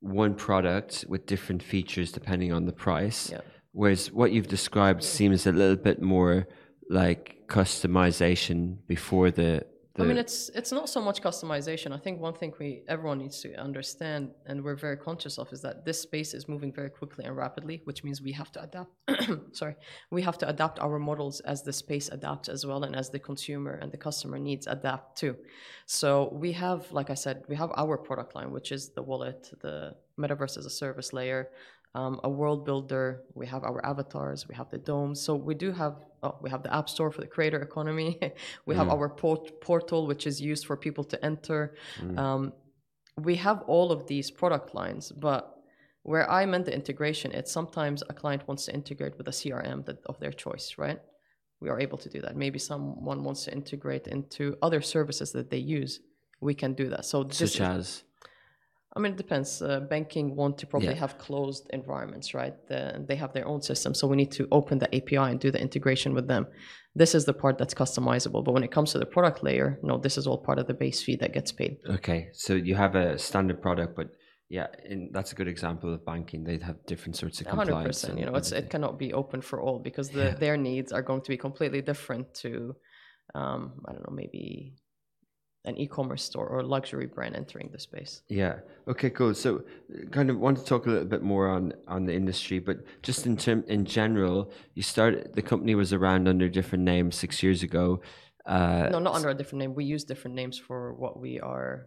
one 0.00 0.34
product 0.34 1.04
with 1.08 1.26
different 1.26 1.60
features 1.72 2.12
depending 2.12 2.52
on 2.52 2.66
the 2.66 2.72
price. 2.86 3.20
Yeah. 3.32 3.40
Whereas 3.72 4.12
what 4.12 4.30
you've 4.30 4.46
described 4.46 5.02
seems 5.02 5.44
a 5.48 5.50
little 5.60 5.80
bit 5.88 6.00
more 6.00 6.46
like 6.88 7.44
customization 7.46 8.78
before 8.86 9.30
the. 9.30 9.64
the 9.94 10.02
I 10.02 10.06
mean, 10.06 10.18
it's 10.18 10.50
it's 10.54 10.72
not 10.72 10.88
so 10.88 11.00
much 11.00 11.22
customization. 11.22 11.92
I 11.92 11.98
think 11.98 12.20
one 12.20 12.34
thing 12.34 12.52
we 12.58 12.82
everyone 12.88 13.18
needs 13.18 13.40
to 13.42 13.54
understand, 13.56 14.30
and 14.46 14.62
we're 14.64 14.76
very 14.76 14.96
conscious 14.96 15.38
of, 15.38 15.52
is 15.52 15.62
that 15.62 15.84
this 15.84 16.00
space 16.00 16.34
is 16.34 16.48
moving 16.48 16.72
very 16.72 16.90
quickly 16.90 17.24
and 17.24 17.36
rapidly, 17.36 17.80
which 17.84 18.04
means 18.04 18.20
we 18.20 18.32
have 18.32 18.50
to 18.52 18.62
adapt. 18.62 18.92
sorry, 19.56 19.76
we 20.10 20.22
have 20.22 20.38
to 20.38 20.48
adapt 20.48 20.78
our 20.78 20.98
models 20.98 21.40
as 21.40 21.62
the 21.62 21.72
space 21.72 22.08
adapts 22.08 22.48
as 22.48 22.66
well, 22.66 22.84
and 22.84 22.96
as 22.96 23.10
the 23.10 23.18
consumer 23.18 23.74
and 23.80 23.92
the 23.92 23.98
customer 23.98 24.38
needs 24.38 24.66
adapt 24.66 25.18
too. 25.18 25.36
So 25.86 26.30
we 26.32 26.52
have, 26.52 26.90
like 26.92 27.10
I 27.10 27.14
said, 27.14 27.44
we 27.48 27.56
have 27.56 27.70
our 27.76 27.96
product 27.98 28.34
line, 28.34 28.50
which 28.50 28.72
is 28.72 28.90
the 28.90 29.02
wallet, 29.02 29.50
the 29.60 29.94
metaverse 30.18 30.56
as 30.56 30.66
a 30.66 30.70
service 30.70 31.12
layer. 31.12 31.50
Um, 31.94 32.20
a 32.24 32.28
world 32.28 32.64
builder. 32.64 33.22
We 33.34 33.46
have 33.46 33.62
our 33.64 33.84
avatars. 33.84 34.48
We 34.48 34.54
have 34.54 34.68
the 34.70 34.78
domes. 34.78 35.20
So 35.20 35.34
we 35.34 35.54
do 35.54 35.70
have. 35.72 35.94
Oh, 36.22 36.36
we 36.40 36.48
have 36.50 36.62
the 36.62 36.74
app 36.74 36.88
store 36.88 37.10
for 37.10 37.20
the 37.20 37.26
creator 37.26 37.60
economy. 37.60 38.18
we 38.66 38.74
have 38.74 38.88
our 38.88 39.08
port- 39.08 39.60
portal, 39.60 40.06
which 40.06 40.26
is 40.26 40.40
used 40.40 40.64
for 40.66 40.76
people 40.76 41.04
to 41.04 41.22
enter. 41.24 41.74
Um, 42.16 42.52
we 43.18 43.36
have 43.36 43.62
all 43.66 43.92
of 43.92 44.06
these 44.06 44.30
product 44.30 44.74
lines, 44.74 45.12
but 45.12 45.42
where 46.02 46.28
I 46.30 46.46
meant 46.46 46.64
the 46.64 46.74
integration, 46.74 47.30
it's 47.32 47.52
sometimes 47.52 48.02
a 48.08 48.14
client 48.14 48.42
wants 48.48 48.64
to 48.66 48.74
integrate 48.74 49.16
with 49.18 49.28
a 49.28 49.30
CRM 49.30 49.84
that, 49.86 49.98
of 50.06 50.18
their 50.18 50.32
choice, 50.32 50.74
right? 50.78 50.98
We 51.60 51.68
are 51.68 51.78
able 51.78 51.98
to 51.98 52.08
do 52.08 52.20
that. 52.22 52.36
Maybe 52.36 52.58
someone 52.58 53.22
wants 53.22 53.44
to 53.44 53.52
integrate 53.52 54.06
into 54.08 54.56
other 54.62 54.80
services 54.82 55.30
that 55.32 55.50
they 55.50 55.58
use. 55.58 56.00
We 56.40 56.54
can 56.54 56.72
do 56.74 56.88
that. 56.88 57.04
So 57.04 57.22
this 57.22 57.38
Such 57.38 57.54
is- 57.54 57.60
as 57.60 58.02
I 58.96 59.00
mean, 59.00 59.12
it 59.12 59.18
depends. 59.18 59.60
Uh, 59.60 59.80
banking 59.80 60.36
want 60.36 60.58
to 60.58 60.66
probably 60.66 60.88
Yeah. 60.94 61.00
have 61.04 61.18
closed 61.18 61.68
environments, 61.72 62.32
right? 62.32 62.54
The, 62.68 63.04
they 63.08 63.16
have 63.16 63.32
their 63.32 63.46
own 63.46 63.60
system, 63.60 63.92
so 63.94 64.06
we 64.06 64.16
need 64.16 64.30
to 64.32 64.46
open 64.52 64.78
the 64.78 64.94
API 64.94 65.16
and 65.32 65.40
do 65.40 65.50
the 65.50 65.60
integration 65.60 66.14
with 66.14 66.28
them. 66.28 66.46
This 66.94 67.12
is 67.14 67.24
the 67.24 67.32
part 67.34 67.58
that's 67.58 67.74
customizable. 67.74 68.44
But 68.44 68.52
when 68.52 68.62
it 68.62 68.70
comes 68.70 68.92
to 68.92 68.98
the 69.00 69.06
product 69.06 69.42
layer, 69.42 69.80
no, 69.82 69.98
this 69.98 70.16
is 70.16 70.26
all 70.28 70.38
part 70.38 70.58
of 70.60 70.66
the 70.68 70.74
base 70.74 71.02
fee 71.02 71.16
that 71.16 71.32
gets 71.32 71.50
paid. 71.50 71.78
okay, 71.90 72.28
so 72.32 72.54
you 72.54 72.76
have 72.76 72.94
a 72.94 73.18
standard 73.18 73.60
product, 73.60 73.96
but 73.96 74.08
yeah, 74.48 74.68
and 74.88 75.12
that's 75.12 75.32
a 75.32 75.34
good 75.34 75.48
example 75.48 75.92
of 75.92 76.04
banking. 76.04 76.44
They'd 76.44 76.62
have 76.62 76.76
different 76.86 77.16
sorts 77.16 77.40
of 77.40 77.48
compliance. 77.48 77.86
percent. 77.88 78.12
and 78.12 78.20
You 78.20 78.26
know, 78.26 78.36
it's 78.36 78.52
it 78.52 78.70
cannot 78.70 78.96
be 78.98 79.12
open 79.12 79.40
for 79.40 79.60
all 79.60 79.80
because 79.80 80.10
the, 80.10 80.36
their 80.38 80.56
needs 80.56 80.92
are 80.92 81.02
going 81.02 81.22
to 81.22 81.30
be 81.30 81.36
completely 81.36 81.82
different 81.82 82.32
to, 82.42 82.76
um, 83.34 83.80
I 83.88 83.92
don't 83.92 84.08
know, 84.08 84.14
maybe 84.14 84.76
an 85.64 85.78
e-commerce 85.78 86.22
store 86.22 86.46
or 86.46 86.60
a 86.60 86.62
luxury 86.66 87.06
brand 87.06 87.34
entering 87.34 87.70
the 87.72 87.78
space. 87.78 88.22
Yeah. 88.28 88.56
Okay. 88.86 89.10
Cool. 89.10 89.34
So, 89.34 89.62
kind 90.10 90.28
of 90.30 90.38
want 90.38 90.58
to 90.58 90.64
talk 90.64 90.86
a 90.86 90.90
little 90.90 91.06
bit 91.08 91.22
more 91.22 91.48
on 91.48 91.72
on 91.88 92.04
the 92.04 92.14
industry, 92.14 92.58
but 92.58 92.78
just 93.02 93.26
in 93.26 93.36
term 93.36 93.64
in 93.66 93.84
general, 93.84 94.52
you 94.74 94.82
started 94.82 95.32
the 95.34 95.42
company 95.42 95.74
was 95.74 95.92
around 95.92 96.28
under 96.28 96.48
different 96.48 96.84
names 96.84 97.16
six 97.16 97.42
years 97.42 97.62
ago. 97.62 98.00
Uh, 98.46 98.88
No, 98.92 98.98
not 98.98 99.14
under 99.14 99.30
a 99.30 99.34
different 99.34 99.60
name. 99.60 99.74
We 99.74 99.84
use 99.84 100.04
different 100.04 100.34
names 100.36 100.58
for 100.58 100.92
what 100.94 101.18
we 101.18 101.40
are. 101.40 101.86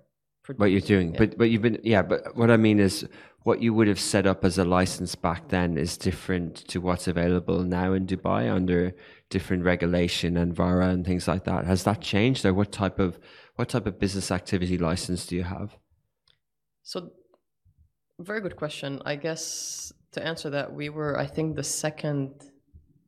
what 0.55 0.71
you're 0.71 0.79
doing, 0.95 1.11
Yeah. 1.11 1.19
but 1.19 1.37
but 1.37 1.49
you've 1.51 1.61
been 1.61 1.79
yeah. 1.83 2.01
But 2.01 2.35
what 2.35 2.49
I 2.49 2.57
mean 2.57 2.79
is, 2.79 3.05
what 3.47 3.61
you 3.61 3.73
would 3.73 3.87
have 3.87 3.99
set 4.13 4.27
up 4.27 4.43
as 4.43 4.57
a 4.57 4.65
license 4.65 5.15
back 5.15 5.47
then 5.47 5.77
is 5.77 5.95
different 5.95 6.53
to 6.67 6.81
what's 6.81 7.07
available 7.07 7.59
now 7.63 7.93
in 7.93 8.05
Dubai 8.05 8.41
under 8.59 8.93
different 9.29 9.63
regulation 9.63 10.35
and 10.35 10.53
VARA 10.53 10.89
and 10.89 11.05
things 11.05 11.29
like 11.29 11.45
that. 11.45 11.63
Has 11.63 11.85
that 11.85 12.01
changed, 12.01 12.45
or 12.45 12.53
what 12.53 12.73
type 12.73 12.99
of 12.99 13.17
what 13.55 13.69
type 13.69 13.87
of 13.87 13.97
business 14.03 14.31
activity 14.31 14.77
license 14.77 15.25
do 15.27 15.33
you 15.37 15.43
have? 15.43 15.69
So, 16.83 16.97
very 18.19 18.41
good 18.41 18.57
question. 18.57 19.01
I 19.05 19.15
guess 19.15 19.93
to 20.11 20.19
answer 20.31 20.49
that, 20.49 20.67
we 20.79 20.89
were, 20.89 21.17
I 21.17 21.27
think, 21.35 21.55
the 21.55 21.63
second 21.63 22.31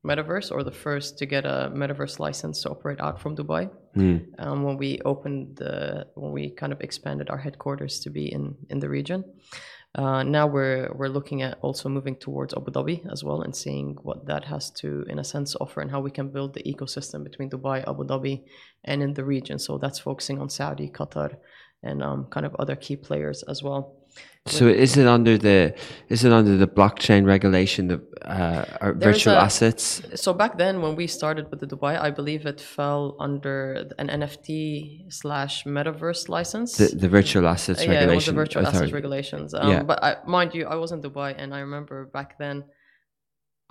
metaverse 0.07 0.49
or 0.53 0.63
the 0.63 0.77
first 0.85 1.17
to 1.19 1.25
get 1.25 1.43
a 1.45 1.69
metaverse 1.81 2.17
license 2.17 2.61
to 2.63 2.69
operate 2.69 3.01
out 3.01 3.19
from 3.21 3.35
Dubai. 3.35 3.63
Um, 4.43 4.63
when 4.63 4.77
we 4.77 4.99
opened 5.03 5.57
the, 5.57 6.07
when 6.15 6.31
we 6.31 6.43
kind 6.61 6.71
of 6.71 6.79
expanded 6.79 7.29
our 7.29 7.41
headquarters 7.45 7.99
to 8.03 8.09
be 8.09 8.25
in 8.31 8.43
in 8.69 8.79
the 8.79 8.87
region. 8.87 9.21
Uh, 9.95 10.21
now 10.21 10.45
we're 10.45 10.87
we're 10.93 11.07
looking 11.07 11.41
at 11.41 11.57
also 11.61 11.89
moving 11.89 12.15
towards 12.15 12.53
Abu 12.53 12.71
Dhabi 12.71 13.11
as 13.11 13.23
well 13.23 13.41
and 13.41 13.55
seeing 13.55 13.97
what 14.03 14.27
that 14.27 14.45
has 14.45 14.69
to, 14.71 15.03
in 15.09 15.17
a 15.17 15.23
sense, 15.23 15.55
offer 15.59 15.81
and 15.81 15.89
how 15.89 15.99
we 15.99 16.11
can 16.11 16.29
build 16.29 16.53
the 16.53 16.63
ecosystem 16.63 17.23
between 17.23 17.49
Dubai, 17.49 17.81
Abu 17.87 18.03
Dhabi, 18.03 18.43
and 18.85 19.01
in 19.01 19.13
the 19.13 19.25
region. 19.25 19.57
So 19.57 19.79
that's 19.79 19.99
focusing 19.99 20.39
on 20.39 20.49
Saudi, 20.49 20.89
Qatar, 20.89 21.37
and 21.81 22.03
um, 22.03 22.27
kind 22.29 22.45
of 22.45 22.55
other 22.59 22.75
key 22.75 22.97
players 22.97 23.43
as 23.43 23.63
well. 23.63 23.98
So 24.45 24.67
is 24.67 24.97
it 24.97 25.07
under 25.07 25.37
the 25.37 25.75
is 26.09 26.23
it 26.23 26.31
under 26.31 26.57
the 26.57 26.67
blockchain 26.67 27.25
regulation 27.25 27.87
the 27.87 28.01
uh, 28.23 28.93
virtual 28.93 29.33
a- 29.33 29.41
assets? 29.41 30.01
So 30.15 30.33
back 30.33 30.57
then, 30.57 30.81
when 30.81 30.95
we 30.95 31.07
started 31.07 31.51
with 31.51 31.59
the 31.59 31.67
Dubai, 31.67 31.99
I 31.99 32.09
believe 32.09 32.45
it 32.45 32.59
fell 32.59 33.15
under 33.19 33.87
an 33.97 34.07
NFT 34.07 35.11
slash 35.11 35.65
metaverse 35.65 36.29
license. 36.29 36.77
The, 36.77 36.95
the 36.95 37.09
virtual 37.09 37.47
assets 37.47 37.83
yeah, 37.83 37.91
regulation. 37.91 38.11
it 38.11 38.15
was 38.15 38.25
the 38.25 38.33
virtual 38.33 38.67
assets 38.67 38.91
regulations. 38.91 39.53
Um, 39.53 39.69
Yeah. 39.69 39.83
But 39.83 40.03
I, 40.03 40.17
mind 40.25 40.55
you, 40.55 40.65
I 40.65 40.75
was 40.75 40.91
in 40.91 41.01
Dubai, 41.01 41.35
and 41.37 41.53
I 41.53 41.59
remember 41.59 42.05
back 42.05 42.37
then, 42.39 42.63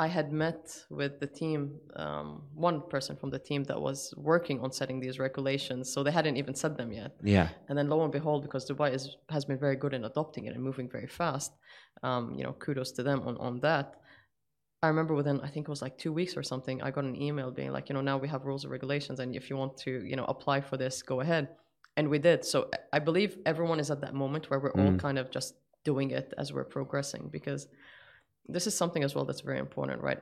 I 0.00 0.06
had 0.06 0.32
met 0.32 0.84
with 0.90 1.18
the 1.18 1.26
team, 1.26 1.80
um, 1.96 2.42
one 2.54 2.82
person 2.88 3.16
from 3.16 3.30
the 3.30 3.38
team 3.38 3.64
that 3.64 3.80
was 3.80 4.14
working 4.16 4.60
on 4.60 4.70
setting 4.70 5.00
these 5.00 5.18
regulations. 5.18 5.92
So 5.92 6.04
they 6.04 6.12
hadn't 6.12 6.36
even 6.36 6.54
set 6.54 6.76
them 6.76 6.92
yet. 6.92 7.16
Yeah. 7.22 7.48
And 7.68 7.76
then 7.76 7.88
lo 7.88 8.04
and 8.04 8.12
behold, 8.12 8.42
because 8.42 8.70
Dubai 8.70 8.94
is, 8.94 9.16
has 9.28 9.44
been 9.44 9.58
very 9.58 9.74
good 9.74 9.94
in 9.94 10.04
adopting 10.04 10.44
it 10.44 10.54
and 10.54 10.62
moving 10.62 10.88
very 10.88 11.08
fast, 11.08 11.52
um, 12.04 12.34
you 12.36 12.44
know, 12.44 12.52
kudos 12.52 12.92
to 12.92 13.02
them 13.02 13.22
on, 13.26 13.36
on 13.38 13.58
that. 13.60 13.96
I 14.84 14.86
remember 14.86 15.14
within, 15.14 15.40
I 15.40 15.48
think 15.48 15.66
it 15.66 15.70
was 15.70 15.82
like 15.82 15.98
two 15.98 16.12
weeks 16.12 16.36
or 16.36 16.44
something, 16.44 16.80
I 16.80 16.92
got 16.92 17.02
an 17.02 17.20
email 17.20 17.50
being 17.50 17.72
like, 17.72 17.88
you 17.88 17.94
know, 17.94 18.00
now 18.00 18.16
we 18.16 18.28
have 18.28 18.44
rules 18.44 18.62
and 18.62 18.70
regulations, 18.70 19.18
and 19.18 19.34
if 19.34 19.50
you 19.50 19.56
want 19.56 19.76
to, 19.78 19.90
you 20.04 20.14
know, 20.14 20.24
apply 20.26 20.60
for 20.60 20.76
this, 20.76 21.02
go 21.02 21.20
ahead. 21.20 21.48
And 21.96 22.08
we 22.08 22.20
did. 22.20 22.44
So 22.44 22.70
I 22.92 23.00
believe 23.00 23.38
everyone 23.44 23.80
is 23.80 23.90
at 23.90 24.00
that 24.02 24.14
moment 24.14 24.48
where 24.48 24.60
we're 24.60 24.70
all 24.70 24.94
kind 24.98 25.18
of 25.18 25.32
just 25.32 25.54
doing 25.82 26.12
it 26.12 26.32
as 26.38 26.52
we're 26.52 26.62
progressing 26.62 27.28
because 27.32 27.66
this 28.48 28.66
is 28.66 28.74
something 28.76 29.04
as 29.04 29.14
well 29.14 29.24
that's 29.24 29.42
very 29.42 29.58
important, 29.58 30.02
right? 30.02 30.20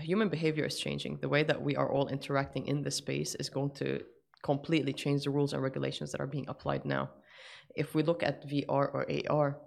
Human 0.00 0.28
behavior 0.28 0.64
is 0.64 0.78
changing. 0.78 1.18
The 1.20 1.28
way 1.28 1.42
that 1.44 1.60
we 1.60 1.76
are 1.76 1.90
all 1.90 2.08
interacting 2.08 2.66
in 2.66 2.82
this 2.82 2.96
space 2.96 3.34
is 3.36 3.48
going 3.48 3.70
to 3.76 4.00
completely 4.42 4.92
change 4.92 5.24
the 5.24 5.30
rules 5.30 5.52
and 5.52 5.62
regulations 5.62 6.12
that 6.12 6.20
are 6.20 6.26
being 6.26 6.46
applied 6.48 6.84
now. 6.84 7.10
If 7.74 7.94
we 7.94 8.02
look 8.02 8.22
at 8.22 8.46
VR 8.48 8.86
or 8.94 9.06
AR, 9.30 9.58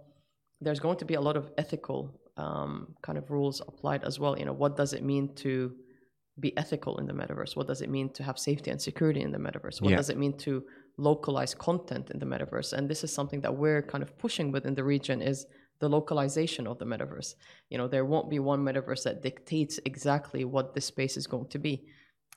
there's 0.61 0.79
going 0.79 0.97
to 0.97 1.05
be 1.05 1.15
a 1.15 1.21
lot 1.21 1.37
of 1.37 1.51
ethical 1.57 2.19
um, 2.37 2.95
kind 3.01 3.17
of 3.17 3.31
rules 3.31 3.61
applied 3.67 4.03
as 4.03 4.19
well. 4.19 4.37
You 4.37 4.45
know, 4.45 4.53
what 4.53 4.77
does 4.77 4.93
it 4.93 5.03
mean 5.03 5.33
to 5.35 5.73
be 6.39 6.55
ethical 6.57 6.97
in 6.99 7.07
the 7.07 7.13
metaverse? 7.13 7.55
What 7.55 7.65
does 7.67 7.81
it 7.81 7.89
mean 7.89 8.11
to 8.13 8.23
have 8.23 8.37
safety 8.37 8.69
and 8.69 8.79
security 8.79 9.21
in 9.21 9.31
the 9.31 9.39
metaverse? 9.39 9.81
What 9.81 9.91
Yeah. 9.91 9.97
does 9.97 10.11
it 10.11 10.17
mean 10.17 10.37
to 10.39 10.63
localize 10.97 11.55
content 11.55 12.11
in 12.11 12.19
the 12.19 12.25
metaverse? 12.27 12.73
And 12.73 12.87
this 12.87 13.03
is 13.03 13.11
something 13.11 13.41
that 13.41 13.55
we're 13.57 13.81
kind 13.81 14.03
of 14.03 14.15
pushing 14.19 14.51
within 14.51 14.75
the 14.75 14.83
region 14.83 15.21
is 15.21 15.47
the 15.79 15.89
localization 15.89 16.67
of 16.67 16.79
the 16.79 16.85
metaverse. 16.85 17.35
You 17.69 17.77
know, 17.77 17.87
there 17.87 18.05
won't 18.05 18.29
be 18.29 18.39
one 18.39 18.63
metaverse 18.63 19.03
that 19.03 19.23
dictates 19.23 19.79
exactly 19.85 20.45
what 20.45 20.73
this 20.73 20.85
space 20.85 21.17
is 21.17 21.27
going 21.27 21.47
to 21.49 21.59
be. 21.59 21.85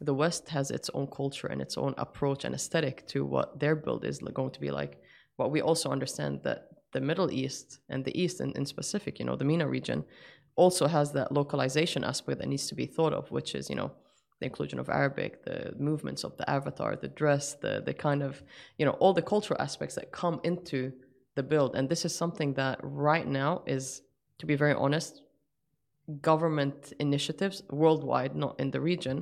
The 0.01 0.15
West 0.15 0.49
has 0.49 0.71
its 0.71 0.91
own 0.95 1.09
culture 1.09 1.49
and 1.49 1.61
its 1.61 1.77
own 1.77 1.95
approach 1.99 2.45
and 2.45 2.55
aesthetic 2.55 3.07
to 3.09 3.25
what 3.25 3.61
their 3.61 3.77
build 3.77 4.05
is 4.05 4.19
going 4.19 4.51
to 4.53 4.61
be 4.61 4.71
like. 4.71 5.01
But 5.37 5.51
we 5.51 5.61
also 5.61 5.91
understand 5.91 6.41
that 6.45 6.69
the 6.93 7.01
Middle 7.01 7.31
East 7.31 7.81
and 7.89 8.05
the 8.05 8.19
East 8.21 8.41
in, 8.41 8.53
in 8.53 8.67
specific, 8.67 9.19
you 9.19 9.25
know, 9.25 9.37
the 9.37 9.45
MENA 9.45 9.69
region, 9.69 10.05
also 10.57 10.87
has 10.87 11.13
that 11.13 11.33
localization 11.33 12.05
aspect 12.05 12.39
that 12.39 12.49
needs 12.49 12.67
to 12.67 12.75
be 12.75 12.87
thought 12.87 13.13
of, 13.13 13.31
which 13.31 13.55
is, 13.55 13.71
you 13.71 13.77
know, 13.77 13.93
the 14.41 14.47
inclusion 14.47 14.79
of 14.79 14.89
Arabic, 14.89 15.45
the 15.45 15.75
movements 15.79 16.25
of 16.25 16.37
the 16.37 16.49
avatar, 16.49 16.97
the 16.97 17.09
dress, 17.09 17.55
the 17.55 17.83
the 17.85 17.95
kind 17.95 18.23
of, 18.23 18.43
you 18.79 18.87
know, 18.87 18.93
all 18.93 19.13
the 19.13 19.23
cultural 19.23 19.61
aspects 19.61 19.95
that 19.95 20.13
come 20.13 20.41
into 20.45 20.93
the 21.41 21.49
build. 21.55 21.71
And 21.77 21.85
this 21.89 22.05
is 22.05 22.15
something 22.23 22.51
that 22.55 22.77
right 22.83 23.29
now 23.43 23.53
is, 23.77 24.03
to 24.41 24.45
be 24.51 24.57
very 24.65 24.77
honest, 24.85 25.13
government 26.31 26.93
initiatives 27.07 27.63
worldwide, 27.83 28.35
not 28.45 28.55
in 28.63 28.71
the 28.75 28.83
region, 28.93 29.17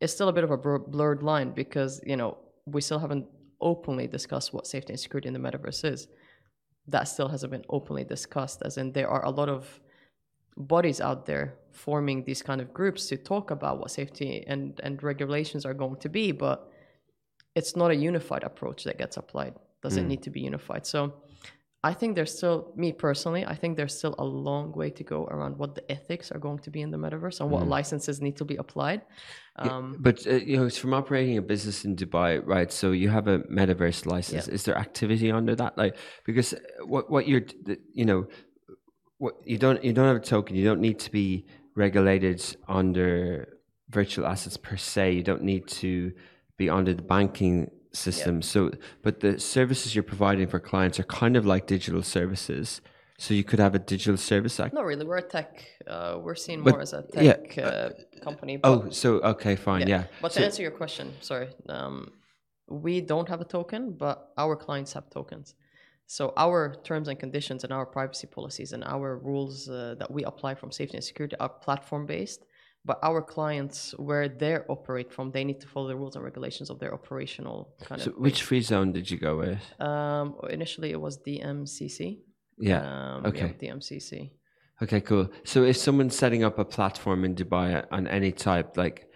is 0.00 0.10
still 0.16 0.30
a 0.30 0.36
bit 0.38 0.44
of 0.44 0.52
a 0.56 0.56
blurred 0.94 1.22
line 1.22 1.50
because, 1.62 1.92
you 2.10 2.16
know, 2.20 2.32
we 2.74 2.80
still 2.80 3.02
haven't 3.04 3.26
openly 3.60 4.06
discussed 4.06 4.54
what 4.54 4.66
safety 4.74 4.92
and 4.92 5.00
security 5.00 5.28
in 5.28 5.34
the 5.34 5.44
metaverse 5.46 5.82
is. 5.94 6.08
That 6.94 7.04
still 7.14 7.28
hasn't 7.28 7.52
been 7.56 7.68
openly 7.68 8.04
discussed, 8.04 8.62
as 8.68 8.74
in 8.80 8.92
there 8.92 9.10
are 9.14 9.24
a 9.24 9.36
lot 9.40 9.48
of 9.48 9.80
bodies 10.56 11.00
out 11.08 11.26
there 11.30 11.46
forming 11.72 12.24
these 12.24 12.42
kind 12.48 12.60
of 12.60 12.68
groups 12.78 13.06
to 13.08 13.16
talk 13.16 13.50
about 13.50 13.78
what 13.80 13.90
safety 13.90 14.44
and, 14.46 14.80
and 14.82 15.02
regulations 15.02 15.62
are 15.68 15.74
going 15.82 15.98
to 16.04 16.08
be, 16.08 16.32
but 16.32 16.58
it's 17.54 17.76
not 17.76 17.90
a 17.90 18.02
unified 18.10 18.44
approach 18.50 18.84
that 18.84 18.98
gets 19.02 19.16
applied. 19.16 19.54
Doesn't 19.82 20.04
mm. 20.04 20.12
need 20.12 20.22
to 20.22 20.30
be 20.30 20.40
unified. 20.40 20.86
So 20.86 21.00
I 21.82 21.94
think 21.94 22.14
there's 22.14 22.36
still, 22.36 22.74
me 22.76 22.92
personally, 22.92 23.46
I 23.46 23.54
think 23.54 23.78
there's 23.78 23.96
still 23.96 24.14
a 24.18 24.24
long 24.24 24.72
way 24.72 24.90
to 24.90 25.02
go 25.02 25.24
around 25.24 25.56
what 25.56 25.74
the 25.74 25.90
ethics 25.90 26.30
are 26.30 26.38
going 26.38 26.58
to 26.58 26.70
be 26.70 26.82
in 26.82 26.90
the 26.90 26.98
metaverse 26.98 27.40
and 27.40 27.50
what 27.50 27.66
licenses 27.66 28.20
need 28.20 28.36
to 28.36 28.44
be 28.44 28.56
applied. 28.56 29.00
Um, 29.56 29.96
But 29.98 30.26
uh, 30.26 30.32
you 30.34 30.58
know, 30.58 30.66
it's 30.66 30.76
from 30.76 30.92
operating 30.92 31.38
a 31.38 31.42
business 31.42 31.86
in 31.86 31.96
Dubai, 31.96 32.42
right? 32.44 32.70
So 32.70 32.92
you 32.92 33.08
have 33.08 33.28
a 33.28 33.38
metaverse 33.40 34.04
license. 34.04 34.46
Is 34.46 34.64
there 34.64 34.76
activity 34.76 35.30
under 35.32 35.54
that? 35.56 35.78
Like, 35.78 35.96
because 36.26 36.52
uh, 36.52 36.58
what 36.86 37.10
what 37.10 37.26
you're, 37.26 37.44
you 37.94 38.04
know, 38.04 38.26
what 39.16 39.34
you 39.44 39.56
don't 39.56 39.82
you 39.82 39.92
don't 39.94 40.06
have 40.06 40.16
a 40.16 40.20
token. 40.20 40.56
You 40.56 40.64
don't 40.64 40.80
need 40.80 40.98
to 41.00 41.10
be 41.10 41.46
regulated 41.76 42.44
under 42.68 43.58
virtual 43.88 44.26
assets 44.26 44.56
per 44.56 44.76
se. 44.76 45.12
You 45.12 45.22
don't 45.22 45.42
need 45.42 45.66
to 45.68 46.12
be 46.58 46.68
under 46.68 46.92
the 46.92 47.02
banking 47.02 47.70
system. 47.92 48.42
So, 48.42 48.70
but 49.02 49.20
the 49.20 49.38
services 49.38 49.94
you're 49.94 50.02
providing 50.02 50.46
for 50.46 50.60
clients 50.60 50.98
are 51.00 51.04
kind 51.04 51.36
of 51.36 51.44
like 51.46 51.66
digital 51.66 52.02
services. 52.02 52.80
So 53.18 53.34
you 53.34 53.44
could 53.44 53.58
have 53.58 53.74
a 53.74 53.78
digital 53.78 54.16
service 54.16 54.58
act. 54.58 54.72
not 54.72 54.84
really. 54.86 55.04
We're 55.04 55.18
a 55.18 55.22
tech. 55.22 55.62
Uh, 55.86 56.18
we're 56.22 56.34
seen 56.34 56.62
But- 56.62 56.70
more 56.70 56.80
as 56.80 56.94
a 56.94 57.04
yeah, 57.14 57.34
tech 57.34 57.58
uh, 57.58 57.90
company. 58.22 58.56
But, 58.56 58.68
Oh, 58.68 58.90
so 58.90 59.20
okay, 59.20 59.56
fine, 59.56 59.86
yeah. 59.86 60.04
But 60.22 60.32
So- 60.32 60.40
to 60.40 60.46
answer 60.46 60.62
your 60.62 60.70
question, 60.70 61.12
sorry, 61.20 61.48
um, 61.68 62.12
we 62.68 63.02
don't 63.02 63.28
have 63.28 63.40
a 63.42 63.44
token, 63.44 63.92
but 63.92 64.30
our 64.38 64.56
clients 64.56 64.94
have 64.94 65.10
tokens. 65.10 65.54
So 66.06 66.32
our 66.36 66.74
terms 66.82 67.08
and 67.08 67.18
conditions 67.20 67.62
and 67.64 67.72
our 67.72 67.84
privacy 67.86 68.26
policies 68.26 68.72
and 68.72 68.82
our 68.84 69.18
rules 69.18 69.68
uh, 69.68 69.96
that 69.98 70.10
we 70.10 70.24
apply 70.24 70.54
from 70.54 70.72
safety 70.72 70.96
and 70.96 71.04
security 71.04 71.36
are 71.38 71.48
platform 71.48 72.06
based. 72.06 72.46
But 72.84 72.98
our 73.02 73.20
clients, 73.20 73.94
where 73.98 74.26
they 74.28 74.56
operate 74.68 75.12
from, 75.12 75.30
they 75.32 75.44
need 75.44 75.60
to 75.60 75.68
follow 75.68 75.88
the 75.88 75.96
rules 75.96 76.16
and 76.16 76.24
regulations 76.24 76.70
of 76.70 76.78
their 76.80 76.94
operational 76.94 77.74
kind 77.84 78.00
So 78.00 78.10
of. 78.10 78.16
which 78.16 78.42
free 78.42 78.62
zone 78.62 78.92
did 78.92 79.10
you 79.10 79.18
go 79.18 79.36
with? 79.36 79.60
Um, 79.80 80.36
initially, 80.48 80.90
it 80.90 81.00
was 81.00 81.18
DMCC. 81.18 82.20
Yeah. 82.58 82.80
Um, 83.16 83.26
okay. 83.26 83.54
Yeah, 83.60 83.72
DMCC. 83.74 84.30
Okay, 84.82 85.00
cool. 85.02 85.28
So 85.44 85.62
if 85.64 85.76
someone's 85.76 86.16
setting 86.16 86.42
up 86.42 86.58
a 86.58 86.64
platform 86.64 87.24
in 87.26 87.34
Dubai 87.34 87.84
on 87.92 88.06
any 88.06 88.32
type, 88.32 88.76
like 88.78 89.06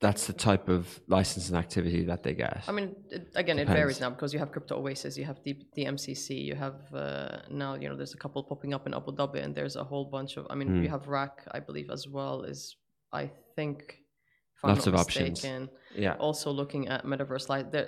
that's 0.00 0.26
the 0.26 0.32
type 0.32 0.68
of 0.68 1.00
license 1.08 1.48
and 1.50 1.56
activity 1.58 2.04
that 2.04 2.22
they 2.22 2.34
get. 2.34 2.62
I 2.68 2.72
mean, 2.72 2.94
it, 3.10 3.28
again, 3.34 3.58
it 3.58 3.68
varies 3.68 4.00
now 4.00 4.10
because 4.10 4.32
you 4.34 4.38
have 4.38 4.50
Crypto 4.50 4.76
Oasis, 4.78 5.16
you 5.18 5.24
have 5.24 5.40
the 5.44 5.54
DMCC, 5.76 6.42
you 6.44 6.54
have 6.54 6.78
uh, 6.94 7.38
now, 7.50 7.74
you 7.74 7.88
know, 7.88 7.96
there's 7.96 8.14
a 8.14 8.16
couple 8.18 8.42
popping 8.44 8.72
up 8.74 8.86
in 8.86 8.92
Abu 8.94 9.12
Dhabi, 9.12 9.42
and 9.44 9.54
there's 9.54 9.76
a 9.76 9.84
whole 9.84 10.06
bunch 10.06 10.36
of. 10.38 10.46
I 10.50 10.54
mean, 10.54 10.68
Hmm. 10.68 10.82
you 10.82 10.88
have 10.88 11.06
RAK, 11.06 11.46
I 11.52 11.60
believe, 11.60 11.90
as 11.90 12.08
well. 12.08 12.42
Is 12.42 12.76
I 13.22 13.30
think, 13.56 13.76
if 14.56 14.64
I'm 14.64 14.70
Lots 14.70 14.86
not 14.86 14.94
of 14.94 15.00
options. 15.00 15.44
yeah. 16.04 16.14
also 16.26 16.50
looking 16.50 16.88
at 16.88 17.00
metaverse 17.06 17.48
light. 17.48 17.66
The, 17.72 17.82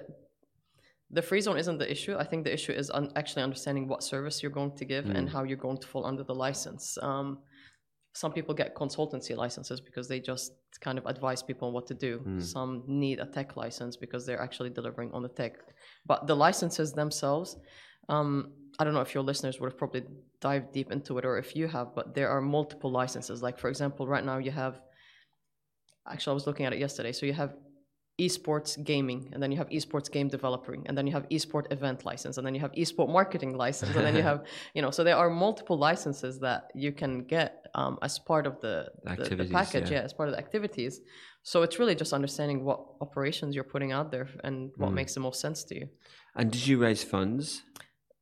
the 1.11 1.23
free 1.23 1.41
zone 1.47 1.59
isn't 1.63 1.79
the 1.79 1.91
issue. 1.97 2.15
I 2.17 2.25
think 2.25 2.45
the 2.45 2.53
issue 2.59 2.73
is 2.73 2.91
un- 2.99 3.13
actually 3.21 3.43
understanding 3.49 3.85
what 3.89 4.03
service 4.03 4.37
you're 4.43 4.57
going 4.61 4.75
to 4.81 4.85
give 4.85 5.05
Hmm. 5.05 5.17
and 5.17 5.25
how 5.35 5.43
you're 5.49 5.57
going 5.67 5.79
to 5.85 5.89
fall 5.93 6.05
under 6.11 6.25
the 6.25 6.35
license. 6.47 6.85
Um, 7.11 7.29
some 8.23 8.33
people 8.33 8.55
get 8.63 8.75
consultancy 8.75 9.37
licenses 9.45 9.79
because 9.89 10.07
they 10.09 10.21
just 10.33 10.53
kind 10.87 10.97
of 10.99 11.05
advise 11.07 11.43
people 11.43 11.69
on 11.69 11.75
what 11.75 11.87
to 11.89 11.95
do. 12.09 12.13
Hmm. 12.19 12.41
Some 12.41 12.83
need 13.05 13.19
a 13.21 13.27
tech 13.37 13.57
license 13.57 13.95
because 14.05 14.23
they're 14.27 14.41
actually 14.47 14.71
delivering 14.71 15.11
on 15.13 15.23
the 15.23 15.29
tech. 15.41 15.53
But 16.11 16.27
the 16.27 16.35
licenses 16.47 16.93
themselves, 16.93 17.49
um, 18.09 18.53
I 18.79 18.85
don't 18.85 18.95
know 18.95 19.01
if 19.09 19.15
your 19.15 19.23
listeners 19.31 19.55
would 19.61 19.71
have 19.71 19.79
probably 19.79 20.03
dived 20.41 20.73
deep 20.73 20.91
into 20.93 21.19
it 21.19 21.25
or 21.25 21.39
if 21.39 21.55
you 21.59 21.67
have, 21.77 21.89
but 21.95 22.15
there 22.17 22.29
are 22.35 22.41
multiple 22.41 22.91
licenses. 22.91 23.43
Like, 23.47 23.59
for 23.59 23.69
example, 23.69 24.07
right 24.15 24.25
now 24.25 24.39
you 24.39 24.51
have, 24.51 24.81
actually, 26.11 26.33
I 26.33 26.35
was 26.35 26.47
looking 26.47 26.67
at 26.67 26.73
it 26.73 26.79
yesterday. 26.79 27.13
So 27.13 27.27
you 27.27 27.33
have 27.33 27.55
esports 28.21 28.83
gaming, 28.83 29.29
and 29.33 29.43
then 29.43 29.53
you 29.53 29.59
have 29.59 29.69
esports 29.69 30.11
game 30.11 30.29
developing, 30.29 30.87
and 30.87 30.97
then 30.97 31.07
you 31.07 31.13
have 31.13 31.29
esport 31.29 31.71
event 31.71 32.05
license, 32.07 32.39
and 32.39 32.47
then 32.47 32.55
you 32.55 32.61
have 32.61 32.73
esport 32.73 33.11
marketing 33.11 33.57
license, 33.57 33.95
and 33.95 34.05
then 34.07 34.17
you 34.17 34.23
have, 34.23 34.45
you 34.75 34.81
know, 34.81 34.91
so 34.91 35.05
there 35.05 35.17
are 35.17 35.29
multiple 35.29 35.77
licenses 35.77 36.41
that 36.41 36.71
you 36.75 36.93
can 36.93 37.25
get 37.25 37.67
um, 37.75 37.99
as 38.01 38.19
part 38.19 38.47
of 38.47 38.59
the, 38.63 38.89
the, 39.05 39.37
the 39.37 39.45
package, 39.45 39.91
yeah. 39.91 39.99
yeah, 39.99 40.05
as 40.05 40.15
part 40.15 40.29
of 40.31 40.35
the 40.35 40.39
activities. 40.39 41.01
So 41.43 41.63
it's 41.63 41.79
really 41.79 41.95
just 41.95 42.13
understanding 42.13 42.65
what 42.65 42.81
operations 43.01 43.55
you're 43.55 43.65
putting 43.65 43.93
out 43.93 44.11
there 44.11 44.29
and 44.43 44.73
what 44.77 44.93
makes 44.93 45.15
the 45.15 45.21
most 45.21 45.41
sense 45.41 45.63
to 45.65 45.77
you. 45.77 45.89
And 46.35 46.51
did 46.51 46.67
you 46.67 46.79
raise 46.79 47.05
funds? 47.05 47.63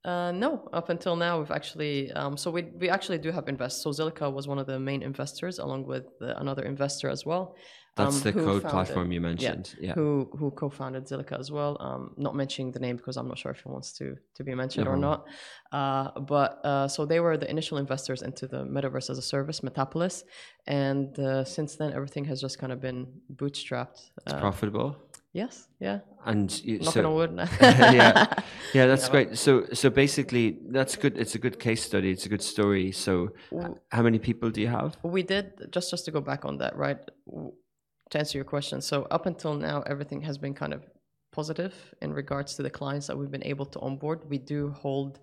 Uh, 0.05 0.33
no, 0.33 0.69
up 0.73 0.91
until 0.91 1.17
now 1.17 1.39
we've 1.39 1.51
actually 1.51 2.13
um, 2.13 2.37
so 2.37 2.51
we 2.51 2.63
we 2.79 2.91
actually 2.91 3.19
do 3.19 3.31
have 3.33 3.49
invest. 3.49 3.83
So 3.83 3.91
Zilliqa 3.91 4.31
was 4.31 4.47
one 4.47 4.59
of 4.59 4.67
the 4.67 4.79
main 4.79 5.03
investors, 5.03 5.59
along 5.59 5.87
with 5.87 6.05
uh, 6.21 6.35
another 6.37 6.63
investor 6.65 7.09
as 7.09 7.25
well. 7.25 7.57
That's 7.97 8.17
um, 8.17 8.23
the 8.23 8.33
code 8.33 8.45
founded- 8.63 8.71
platform 8.71 9.13
you 9.13 9.21
mentioned. 9.21 9.75
Yeah. 9.81 9.95
Who 9.95 10.29
who 10.39 10.51
co-founded 10.51 11.05
Zilliqa 11.07 11.39
as 11.39 11.51
well? 11.51 11.79
Um, 11.81 12.13
not 12.19 12.35
mentioning 12.35 12.73
the 12.73 12.81
name 12.81 12.97
because 12.97 13.17
I'm 13.17 13.29
not 13.29 13.39
sure 13.39 13.53
if 13.53 13.61
he 13.63 13.69
wants 13.71 13.93
to 13.99 14.17
to 14.35 14.45
be 14.45 14.55
mentioned 14.55 14.89
or 14.89 14.97
not. 14.99 15.27
Uh, 15.73 16.11
but 16.21 16.61
uh, 16.67 16.87
so 16.87 17.07
they 17.07 17.21
were 17.21 17.39
the 17.39 17.49
initial 17.49 17.79
investors 17.79 18.21
into 18.21 18.47
the 18.47 18.63
metaverse 18.65 19.09
as 19.11 19.17
a 19.17 19.23
service, 19.23 19.61
Metapolis, 19.61 20.25
and 20.67 21.19
uh, 21.19 21.45
since 21.45 21.77
then 21.77 21.93
everything 21.95 22.25
has 22.27 22.43
just 22.43 22.59
kind 22.59 22.73
of 22.73 22.81
been 22.81 23.07
bootstrapped. 23.35 24.11
It's 24.27 24.35
Uh, 24.35 24.41
profitable. 24.41 24.97
Yes, 25.35 25.69
yeah. 25.79 25.99
And 26.25 26.51
you, 26.65 26.79
Knocking 26.79 27.03
so, 27.03 27.11
on 27.11 27.15
wood. 27.15 27.49
yeah, 27.61 28.33
yeah, 28.73 28.87
that's 28.87 29.11
great. 29.11 29.37
So, 29.37 29.67
so 29.75 29.91
basically, 29.91 30.57
that's 30.71 30.97
good. 30.97 31.19
It's 31.19 31.35
a 31.35 31.39
good 31.39 31.61
case 31.61 31.83
study. 31.83 32.11
It's 32.11 32.25
a 32.25 32.31
good 32.31 32.41
story. 32.41 32.93
So, 32.93 33.35
how 33.91 34.03
many 34.03 34.19
people 34.19 34.49
do 34.49 34.63
you 34.63 34.69
have? 34.69 34.97
we 35.03 35.23
did 35.23 35.47
just 35.71 35.91
just 35.91 36.07
to 36.07 36.11
go 36.11 36.23
back 36.23 36.47
on 36.47 36.57
that 36.59 36.75
right 36.77 36.99
to 38.11 38.19
answer 38.19 38.39
your 38.39 38.45
question 38.45 38.81
so 38.81 39.07
up 39.11 39.27
until 39.27 39.55
now 39.55 39.83
everything 39.87 40.21
has 40.21 40.39
been 40.39 40.55
kind 40.55 40.73
of 40.73 40.83
positive 41.33 41.75
in 42.01 42.13
regards 42.13 42.55
to 42.55 42.63
the 42.63 42.71
clients 42.71 43.07
that 43.09 43.17
we've 43.19 43.31
been 43.31 43.45
able 43.45 43.67
to 43.67 43.79
onboard 43.81 44.21
we 44.29 44.39
do 44.39 44.71
hold 44.71 45.21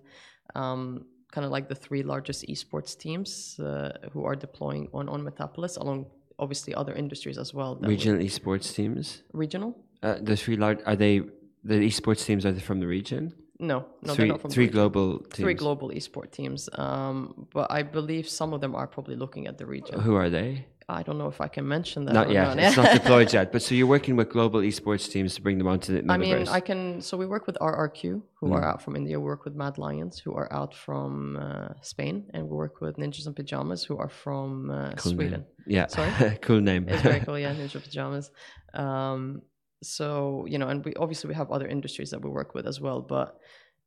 um, 0.54 1.06
kind 1.32 1.44
of 1.44 1.50
like 1.50 1.68
the 1.68 1.74
three 1.74 2.02
largest 2.02 2.44
esports 2.48 2.96
teams 2.98 3.58
uh, 3.60 3.92
who 4.12 4.24
are 4.24 4.36
deploying 4.36 4.88
on 4.92 5.08
on 5.08 5.22
metapolis 5.22 5.78
along 5.78 6.06
obviously 6.38 6.74
other 6.74 6.92
industries 6.94 7.38
as 7.38 7.54
well 7.54 7.78
Regional 7.80 8.20
esports 8.20 8.74
teams. 8.74 9.22
regional 9.32 9.74
Uh, 10.02 10.18
the 10.20 10.36
three 10.36 10.56
large 10.56 10.78
are 10.86 10.96
they? 10.96 11.20
The 11.64 11.74
esports 11.74 12.24
teams 12.26 12.44
are 12.46 12.52
they 12.52 12.60
from 12.60 12.80
the 12.80 12.86
region? 12.86 13.34
no 13.60 13.86
no 14.02 14.14
three 14.14 14.24
they're 14.24 14.32
not 14.32 14.40
from 14.40 14.48
the 14.50 14.54
three 14.56 14.66
global 14.66 15.18
teams. 15.20 15.36
three 15.36 15.54
global 15.54 15.88
esports 15.90 16.32
teams 16.32 16.68
um, 16.84 17.46
but 17.54 17.70
i 17.70 17.80
believe 17.80 18.28
some 18.28 18.52
of 18.52 18.60
them 18.60 18.74
are 18.74 18.88
probably 18.88 19.14
looking 19.14 19.46
at 19.46 19.56
the 19.56 19.64
region 19.76 20.00
Who 20.00 20.16
are 20.16 20.28
they? 20.38 20.66
i 20.88 21.00
don't 21.04 21.16
know 21.16 21.28
if 21.28 21.40
i 21.40 21.46
can 21.46 21.68
mention 21.76 22.04
that 22.06 22.14
Not 22.20 22.28
yet. 22.30 22.42
not. 22.56 22.58
It's 22.58 22.76
not 22.76 22.92
deployed 23.00 23.32
yet. 23.32 23.46
But 23.52 23.60
so 23.62 23.70
you're 23.76 23.86
working 23.96 24.14
with 24.16 24.28
global 24.30 24.60
esports 24.70 25.08
teams 25.14 25.30
to 25.36 25.40
bring 25.46 25.56
them 25.60 25.68
onto 25.74 25.88
the 25.94 26.12
I 26.12 26.16
mean, 26.18 26.48
I 26.58 26.60
can. 26.68 26.80
So 27.06 27.12
we 27.22 27.26
work 27.34 27.44
with 27.48 27.56
RRQ, 27.72 28.02
who 28.38 28.46
Mm. 28.48 28.54
are 28.56 28.64
out 28.70 28.80
from 28.84 28.92
India. 29.00 29.14
We 29.20 29.26
work 29.34 29.44
with 29.46 29.54
Mad 29.64 29.74
Lions, 29.84 30.14
who 30.24 30.32
are 30.40 30.48
out 30.60 30.72
from 30.84 31.36
uh, 31.46 31.68
Spain, 31.92 32.16
and 32.34 32.40
we 32.50 32.54
work 32.64 32.76
with 32.84 32.94
Ninjas 33.02 33.26
in 33.28 33.34
Pajamas, 33.40 33.80
who 33.88 33.96
are 34.02 34.12
from 34.24 34.50
uh, 34.70 34.90
Cool 35.02 35.12
Sweden. 35.12 35.30
name. 35.42 35.44
Yeah. 35.76 35.86
Sorry? 35.86 36.10
cool 36.46 36.60
name. 36.70 36.82
It's 36.88 37.02
very 37.10 37.20
cool, 37.26 37.38
yeah, 37.44 37.54
Ninja 37.54 37.78
Pajamas. 37.86 38.26
Um, 38.74 39.42
so 39.82 40.46
you 40.48 40.58
know, 40.58 40.68
and 40.68 40.84
we 40.84 40.94
obviously 40.94 41.28
we 41.28 41.34
have 41.34 41.50
other 41.50 41.66
industries 41.66 42.10
that 42.10 42.22
we 42.22 42.30
work 42.30 42.54
with 42.54 42.66
as 42.66 42.80
well, 42.80 43.00
but 43.00 43.38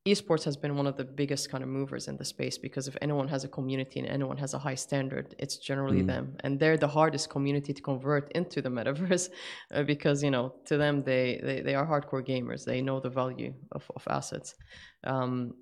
esports 0.08 0.44
has 0.44 0.56
been 0.56 0.76
one 0.76 0.86
of 0.86 0.98
the 0.98 1.04
biggest 1.04 1.50
kind 1.50 1.64
of 1.64 1.70
movers 1.70 2.08
in 2.08 2.16
the 2.18 2.24
space 2.26 2.60
because 2.60 2.88
if 2.88 2.96
anyone 3.02 3.28
has 3.28 3.44
a 3.44 3.48
community 3.48 4.00
and 4.00 4.08
anyone 4.08 4.38
has 4.38 4.54
a 4.54 4.60
high 4.60 4.76
standard 4.76 5.34
it's 5.40 5.58
generally 5.58 6.04
Mm. 6.04 6.08
them. 6.08 6.38
And 6.44 6.60
they're 6.60 6.78
the 6.78 6.88
hardest 6.88 7.30
community 7.32 7.74
to 7.74 7.82
convert 7.82 8.32
into 8.34 8.62
the 8.62 8.70
metaverse 8.78 9.30
uh, 9.74 9.82
because 9.84 10.22
you 10.24 10.30
know 10.30 10.54
to 10.66 10.78
them 10.78 11.04
they, 11.04 11.42
they 11.44 11.62
they 11.62 11.76
are 11.76 11.88
hardcore 11.88 12.24
gamers. 12.32 12.66
They 12.66 12.82
know 12.82 13.00
the 13.00 13.10
value 13.10 13.54
of, 13.72 13.84
of 13.96 14.04
assets. 14.08 14.56
Um, 15.04 15.56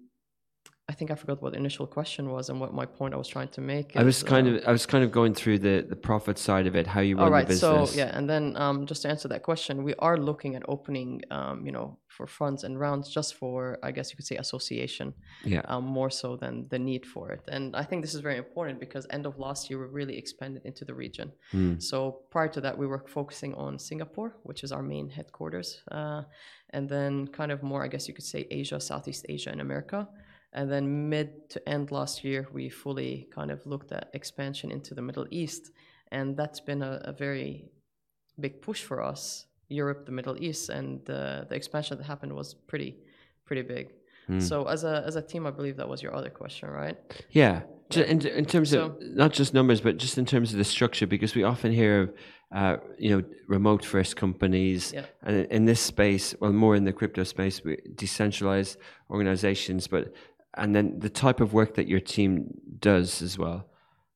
I 0.94 0.96
think 0.96 1.10
I 1.10 1.16
forgot 1.16 1.42
what 1.42 1.54
the 1.54 1.62
initial 1.66 1.88
question 1.88 2.24
was 2.36 2.44
and 2.50 2.60
what 2.62 2.72
my 2.82 2.88
point 3.00 3.12
I 3.16 3.18
was 3.24 3.28
trying 3.36 3.52
to 3.58 3.62
make. 3.74 3.88
I 4.02 4.04
was 4.12 4.22
kind 4.22 4.46
uh, 4.48 4.52
of 4.52 4.56
I 4.70 4.72
was 4.78 4.86
kind 4.94 5.04
of 5.04 5.10
going 5.20 5.34
through 5.40 5.58
the 5.68 5.76
the 5.94 6.00
profit 6.10 6.38
side 6.48 6.68
of 6.70 6.74
it, 6.80 6.86
how 6.96 7.02
you 7.08 7.16
run 7.16 7.24
all 7.24 7.30
the 7.32 7.38
right. 7.40 7.48
business. 7.48 7.92
So 7.92 7.98
yeah, 8.02 8.18
and 8.18 8.26
then 8.34 8.44
um, 8.64 8.86
just 8.92 9.02
to 9.04 9.08
answer 9.14 9.28
that 9.34 9.42
question, 9.50 9.74
we 9.90 9.96
are 10.08 10.18
looking 10.30 10.52
at 10.58 10.64
opening, 10.76 11.10
um, 11.38 11.66
you 11.66 11.74
know, 11.78 11.88
for 12.18 12.28
funds 12.28 12.64
and 12.64 12.80
rounds 12.86 13.06
just 13.18 13.34
for, 13.40 13.80
I 13.88 13.92
guess 13.96 14.08
you 14.12 14.18
could 14.18 14.30
say, 14.32 14.38
association, 14.38 15.08
Yeah. 15.54 15.64
um, 15.72 15.86
more 16.00 16.12
so 16.22 16.30
than 16.44 16.68
the 16.74 16.80
need 16.92 17.04
for 17.14 17.26
it. 17.36 17.42
And 17.56 17.76
I 17.82 17.84
think 17.88 18.00
this 18.06 18.14
is 18.18 18.22
very 18.30 18.38
important 18.46 18.76
because 18.86 19.04
end 19.10 19.26
of 19.26 19.34
last 19.48 19.62
year 19.70 19.80
we 19.84 19.88
really 20.00 20.18
expanded 20.24 20.62
into 20.70 20.84
the 20.90 20.96
region. 21.06 21.28
Hmm. 21.52 21.74
So 21.90 21.98
prior 22.36 22.50
to 22.56 22.62
that, 22.62 22.76
we 22.82 22.88
were 22.92 23.04
focusing 23.20 23.52
on 23.56 23.72
Singapore, 23.80 24.30
which 24.44 24.62
is 24.66 24.72
our 24.72 24.84
main 24.84 25.08
headquarters, 25.18 25.70
uh, 26.00 26.22
and 26.76 26.88
then 26.94 27.14
kind 27.40 27.52
of 27.52 27.60
more, 27.64 27.82
I 27.84 27.90
guess 27.94 28.08
you 28.08 28.14
could 28.14 28.30
say, 28.34 28.42
Asia, 28.62 28.80
Southeast 28.80 29.26
Asia, 29.36 29.50
and 29.50 29.62
America. 29.62 30.08
And 30.54 30.72
then 30.72 31.10
mid 31.10 31.50
to 31.50 31.70
end 31.70 31.92
last 31.92 32.24
year, 32.24 32.48
we 32.54 32.70
fully 32.70 33.28
kind 33.34 33.50
of 33.52 33.66
looked 33.66 33.92
at 33.92 34.10
expansion 34.14 34.72
into 34.72 34.94
the 34.94 35.02
Middle 35.02 35.26
East, 35.32 35.72
and 36.12 36.38
that's 36.38 36.60
been 36.60 36.82
a, 36.84 37.02
a 37.06 37.12
very 37.12 37.66
big 38.40 38.62
push 38.62 38.84
for 38.84 39.02
us, 39.02 39.48
Europe, 39.70 40.06
the 40.06 40.12
Middle 40.12 40.38
East, 40.42 40.70
and 40.70 41.08
uh, 41.10 41.46
the 41.50 41.56
expansion 41.56 41.98
that 41.98 42.04
happened 42.04 42.34
was 42.34 42.54
pretty, 42.54 42.98
pretty 43.46 43.64
big. 43.64 43.88
Hmm. 44.28 44.40
So 44.40 44.66
as 44.66 44.84
a 44.84 45.04
as 45.08 45.16
a 45.16 45.22
team, 45.22 45.46
I 45.48 45.52
believe 45.52 45.76
that 45.78 45.90
was 45.90 46.02
your 46.04 46.16
other 46.16 46.30
question, 46.30 46.70
right? 46.70 46.98
Yeah, 47.32 47.64
Ju- 47.90 48.04
in, 48.04 48.26
in 48.26 48.46
terms 48.46 48.74
of 48.74 48.80
So- 48.82 48.98
not 49.02 49.34
just 49.34 49.54
numbers, 49.54 49.82
but 49.82 49.98
just 49.98 50.18
in 50.18 50.26
terms 50.26 50.52
of 50.54 50.58
the 50.60 50.64
structure, 50.64 51.08
because 51.08 51.36
we 51.36 51.44
often 51.44 51.72
hear 51.74 52.02
of, 52.04 52.14
uh, 52.56 52.78
you 53.00 53.10
know, 53.12 53.24
remote 53.48 53.84
first 53.84 54.16
companies, 54.16 54.94
Yeah. 54.94 55.06
and 55.24 55.36
in- 55.36 55.52
in 55.58 55.66
this 55.66 55.82
space, 55.82 56.36
well, 56.40 56.54
more 56.54 56.76
in 56.78 56.86
the 56.86 56.94
crypto 56.94 57.24
space, 57.24 57.60
decentralized 57.96 58.78
organizations, 59.10 59.88
but 59.88 60.14
and 60.56 60.76
then 60.76 61.00
the 61.00 61.10
type 61.10 61.40
of 61.42 61.54
work 61.54 61.76
that 61.76 61.88
your 61.88 62.00
team 62.00 62.54
does 62.80 63.22
as 63.22 63.38
well. 63.38 63.66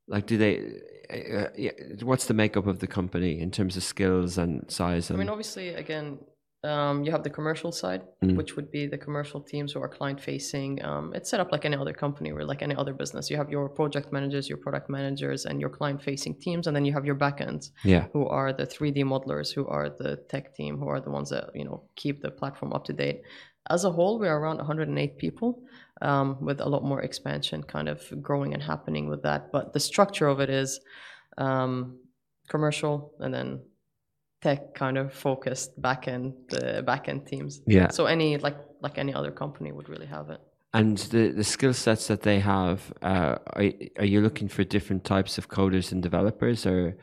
Like, 0.08 0.26
do 0.28 0.38
they? 0.38 0.82
Uh, 1.10 1.48
yeah, 1.58 1.72
what's 2.04 2.26
the 2.26 2.34
makeup 2.34 2.68
of 2.68 2.80
the 2.80 2.88
company 2.88 3.40
in 3.40 3.50
terms 3.52 3.78
of 3.78 3.84
skills 3.84 4.38
and 4.38 4.70
size? 4.70 5.10
I 5.10 5.16
mean, 5.16 5.30
obviously, 5.30 5.70
again, 5.70 6.20
um, 6.66 7.04
you 7.06 7.12
have 7.12 7.24
the 7.24 7.30
commercial 7.30 7.72
side, 7.72 8.02
Mm. 8.24 8.36
which 8.36 8.56
would 8.58 8.70
be 8.72 8.88
the 8.88 8.98
commercial 8.98 9.40
teams 9.40 9.72
who 9.72 9.80
are 9.82 9.88
client 9.88 10.20
facing. 10.20 10.84
Um, 10.84 11.14
it's 11.14 11.30
set 11.30 11.40
up 11.40 11.52
like 11.52 11.64
any 11.66 11.78
other 11.78 11.94
company 11.94 12.30
or 12.32 12.44
like 12.44 12.62
any 12.62 12.76
other 12.76 12.94
business. 12.94 13.30
You 13.30 13.38
have 13.38 13.50
your 13.50 13.70
project 13.70 14.12
managers, 14.12 14.50
your 14.50 14.58
product 14.58 14.90
managers, 14.90 15.46
and 15.46 15.62
your 15.62 15.70
client 15.70 16.02
facing 16.02 16.36
teams, 16.36 16.68
and 16.68 16.76
then 16.76 16.84
you 16.84 16.92
have 16.94 17.06
your 17.06 17.16
backends, 17.16 17.72
yeah, 17.86 18.08
who 18.12 18.28
are 18.28 18.52
the 18.52 18.66
3D 18.66 19.04
modelers, 19.04 19.54
who 19.54 19.66
are 19.68 19.90
the 19.90 20.18
tech 20.30 20.56
team, 20.56 20.78
who 20.78 20.88
are 20.90 21.00
the 21.00 21.12
ones 21.12 21.30
that 21.30 21.52
you 21.56 21.64
know 21.64 21.84
keep 21.96 22.22
the 22.22 22.32
platform 22.32 22.74
up 22.74 22.84
to 22.86 22.94
date. 22.94 23.22
As 23.70 23.84
a 23.86 23.92
whole, 23.92 24.18
we 24.20 24.28
are 24.28 24.40
around 24.40 24.58
108 24.58 25.18
people, 25.18 25.62
um, 26.02 26.38
with 26.42 26.62
a 26.62 26.70
lot 26.70 26.84
more 26.84 27.02
expansion 27.02 27.64
kind 27.64 27.90
of 27.90 28.02
growing 28.22 28.54
and 28.54 28.64
happening 28.64 29.10
with 29.10 29.24
that. 29.24 29.52
But 29.52 29.74
the 29.74 29.80
structure 29.80 30.28
of 30.28 30.40
it 30.40 30.50
is 30.50 30.80
um, 31.38 32.00
commercial 32.50 33.14
and 33.20 33.34
then 33.34 33.62
tech 34.42 34.74
kind 34.76 34.98
of 34.98 35.14
focused 35.14 35.80
backend 35.82 36.34
uh, 36.54 36.82
backend 36.84 37.28
teams. 37.28 37.62
yeah. 37.66 37.90
So 37.90 38.06
any 38.06 38.38
like 38.38 38.58
like 38.82 38.98
any 38.98 39.14
other 39.14 39.32
company 39.32 39.72
would 39.72 39.90
really 39.90 40.06
have 40.06 40.30
it. 40.30 40.40
And 40.74 40.98
the, 40.98 41.30
the 41.30 41.44
skill 41.44 41.74
sets 41.74 42.08
that 42.08 42.22
they 42.22 42.40
have, 42.40 42.94
uh, 43.02 43.38
are, 43.54 43.72
are 43.98 44.06
you 44.06 44.22
looking 44.22 44.48
for 44.48 44.64
different 44.64 45.06
types 45.06 45.38
of 45.38 45.50
coders 45.50 45.92
and 45.92 46.04
developers, 46.04 46.66
or 46.66 46.98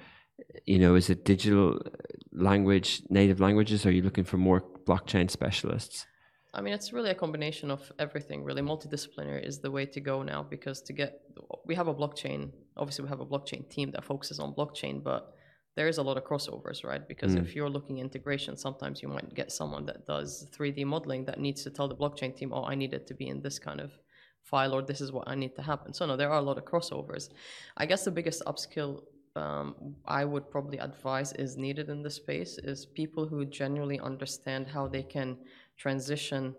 you 0.64 0.78
know, 0.78 0.94
is 0.94 1.10
it 1.10 1.24
digital 1.24 1.80
language, 2.32 3.02
native 3.08 3.40
languages? 3.40 3.84
Or 3.84 3.88
are 3.88 3.92
you 3.92 4.02
looking 4.02 4.24
for 4.24 4.36
more 4.36 4.62
blockchain 4.84 5.30
specialists? 5.30 6.06
I 6.54 6.60
mean, 6.60 6.72
it's 6.72 6.92
really 6.92 7.10
a 7.10 7.14
combination 7.14 7.70
of 7.70 7.80
everything. 7.98 8.44
Really, 8.44 8.62
multidisciplinary 8.62 9.46
is 9.46 9.58
the 9.58 9.70
way 9.70 9.84
to 9.86 10.00
go 10.00 10.22
now 10.22 10.42
because 10.42 10.80
to 10.82 10.92
get, 10.92 11.20
we 11.66 11.74
have 11.74 11.88
a 11.88 11.94
blockchain. 11.94 12.50
Obviously, 12.76 13.02
we 13.04 13.08
have 13.08 13.20
a 13.20 13.26
blockchain 13.26 13.68
team 13.68 13.90
that 13.90 14.04
focuses 14.04 14.38
on 14.38 14.54
blockchain, 14.54 15.02
but 15.02 15.34
there 15.76 15.88
is 15.88 15.98
a 15.98 16.02
lot 16.02 16.16
of 16.16 16.24
crossovers, 16.24 16.84
right? 16.84 17.06
Because 17.08 17.34
if 17.34 17.56
you're 17.56 17.68
looking 17.68 17.98
integration, 17.98 18.56
sometimes 18.56 19.02
you 19.02 19.08
might 19.08 19.34
get 19.34 19.50
someone 19.50 19.84
that 19.86 20.06
does 20.06 20.48
3D 20.56 20.84
modeling 20.86 21.24
that 21.24 21.40
needs 21.40 21.64
to 21.64 21.70
tell 21.70 21.88
the 21.88 21.96
blockchain 21.96 22.36
team, 22.36 22.52
"Oh, 22.52 22.64
I 22.64 22.76
need 22.76 22.94
it 22.94 23.08
to 23.08 23.14
be 23.14 23.26
in 23.26 23.42
this 23.42 23.58
kind 23.58 23.80
of 23.80 23.90
file, 24.44 24.72
or 24.72 24.82
this 24.82 25.00
is 25.00 25.10
what 25.10 25.26
I 25.26 25.34
need 25.34 25.56
to 25.56 25.62
happen." 25.62 25.92
So 25.92 26.06
no, 26.06 26.16
there 26.16 26.30
are 26.30 26.38
a 26.38 26.46
lot 26.50 26.58
of 26.58 26.64
crossovers. 26.64 27.30
I 27.76 27.86
guess 27.86 28.04
the 28.04 28.12
biggest 28.12 28.44
upskill 28.44 29.02
um, 29.36 29.96
I 30.06 30.24
would 30.24 30.48
probably 30.50 30.78
advise 30.78 31.32
is 31.32 31.56
needed 31.56 31.88
in 31.88 32.02
this 32.02 32.14
space 32.14 32.56
is 32.58 32.86
people 32.86 33.26
who 33.26 33.44
genuinely 33.44 33.98
understand 33.98 34.68
how 34.68 34.86
they 34.86 35.02
can 35.02 35.36
transition 35.76 36.54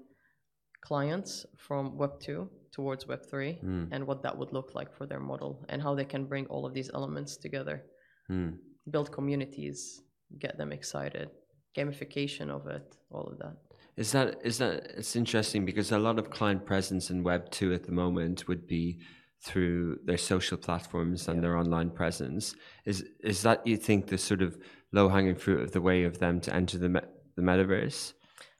clients 0.82 1.45
from 1.57 1.97
Web 1.97 2.20
2 2.20 2.49
towards 2.72 3.07
Web 3.07 3.26
3 3.30 3.53
hmm. 3.53 3.86
and 3.91 4.05
what 4.05 4.22
that 4.24 4.38
would 4.38 4.51
look 4.53 4.76
like 4.76 4.93
for 4.95 5.05
their 5.05 5.20
model 5.20 5.66
and 5.70 5.82
how 5.82 5.95
they 5.95 6.05
can 6.05 6.26
bring 6.26 6.45
all 6.47 6.66
of 6.66 6.74
these 6.74 6.91
elements 6.93 7.38
together. 7.38 7.84
Hmm. 8.28 8.49
Build 8.91 9.11
communities, 9.11 10.01
get 10.39 10.57
them 10.57 10.72
excited, 10.72 11.30
gamification 11.76 12.49
of 12.49 12.68
it, 12.68 12.95
all 13.09 13.28
of 13.32 13.38
that. 13.39 13.55
Is 13.97 14.11
that 14.11 14.39
is 14.43 14.57
that 14.57 14.91
it's 14.97 15.16
interesting 15.16 15.66
because 15.66 15.91
a 15.91 15.97
lot 15.97 16.20
of 16.20 16.30
client 16.30 16.66
presence 16.66 17.09
in 17.09 17.24
Web 17.24 17.49
two 17.49 17.74
at 17.74 17.84
the 17.86 17.93
moment 17.93 18.47
would 18.47 18.68
be 18.68 18.99
through 19.41 19.99
their 20.05 20.18
social 20.18 20.57
platforms 20.57 21.28
and 21.30 21.41
their 21.41 21.55
online 21.57 21.89
presence. 21.89 22.55
Is 22.86 23.05
is 23.24 23.41
that 23.43 23.66
you 23.66 23.78
think 23.78 24.07
the 24.07 24.18
sort 24.18 24.41
of 24.41 24.57
low 24.91 25.07
hanging 25.07 25.36
fruit 25.36 25.61
of 25.61 25.72
the 25.72 25.82
way 25.82 26.03
of 26.03 26.20
them 26.20 26.41
to 26.41 26.53
enter 26.53 26.78
the 26.78 26.89
me- 26.89 27.09
the 27.38 27.41
metaverse? 27.41 28.13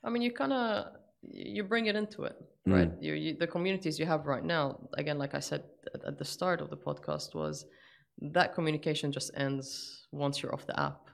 I 0.06 0.10
mean, 0.10 0.22
you 0.22 0.30
kind 0.30 0.52
of 0.52 0.92
you 1.22 1.64
bring 1.64 1.86
it 1.86 1.96
into 1.96 2.22
it, 2.22 2.36
mm. 2.66 2.74
right? 2.74 2.92
You, 3.00 3.14
you, 3.14 3.36
the 3.36 3.46
communities 3.46 3.98
you 3.98 4.06
have 4.06 4.26
right 4.26 4.44
now, 4.44 4.88
again, 4.94 5.18
like 5.18 5.34
I 5.34 5.40
said 5.40 5.64
at, 5.92 6.04
at 6.04 6.18
the 6.18 6.24
start 6.24 6.60
of 6.60 6.70
the 6.70 6.76
podcast, 6.76 7.34
was 7.34 7.66
that 8.20 8.54
communication 8.54 9.10
just 9.10 9.32
ends 9.36 10.06
once 10.12 10.42
you're 10.42 10.54
off 10.54 10.64
the 10.66 10.78
app, 10.78 11.10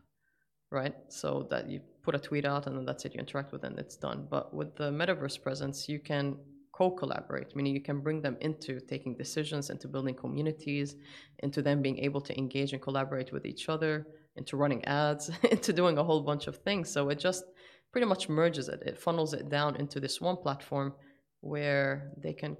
right? 0.70 0.94
So 1.08 1.46
that 1.50 1.70
you 1.70 1.80
put 2.02 2.14
a 2.14 2.18
tweet 2.18 2.44
out 2.44 2.66
and 2.66 2.76
then 2.76 2.84
that's 2.84 3.04
it. 3.06 3.14
You 3.14 3.20
interact 3.20 3.52
with 3.52 3.64
it 3.64 3.68
and 3.68 3.78
it's 3.78 3.96
done. 3.96 4.26
But 4.30 4.54
with 4.54 4.76
the 4.76 4.90
metaverse 4.90 5.42
presence, 5.42 5.88
you 5.88 5.98
can 5.98 6.36
co-collaborate, 6.72 7.54
meaning 7.56 7.74
you 7.74 7.82
can 7.82 8.00
bring 8.00 8.20
them 8.20 8.36
into 8.40 8.80
taking 8.80 9.16
decisions, 9.16 9.70
into 9.70 9.88
building 9.88 10.14
communities, 10.14 10.96
into 11.38 11.62
them 11.62 11.80
being 11.80 11.98
able 11.98 12.20
to 12.20 12.36
engage 12.38 12.72
and 12.72 12.82
collaborate 12.82 13.32
with 13.32 13.46
each 13.46 13.68
other, 13.68 14.06
into 14.36 14.56
running 14.56 14.84
ads, 14.84 15.30
into 15.50 15.72
doing 15.72 15.98
a 15.98 16.04
whole 16.04 16.22
bunch 16.22 16.46
of 16.46 16.56
things. 16.58 16.90
So 16.90 17.08
it 17.08 17.18
just 17.18 17.44
pretty 17.92 18.06
much 18.06 18.28
merges 18.28 18.68
it. 18.68 18.82
It 18.84 18.98
funnels 18.98 19.34
it 19.34 19.48
down 19.48 19.76
into 19.76 20.00
this 20.00 20.20
one 20.20 20.36
platform 20.36 20.94
where 21.40 22.12
they 22.16 22.32
can 22.32 22.56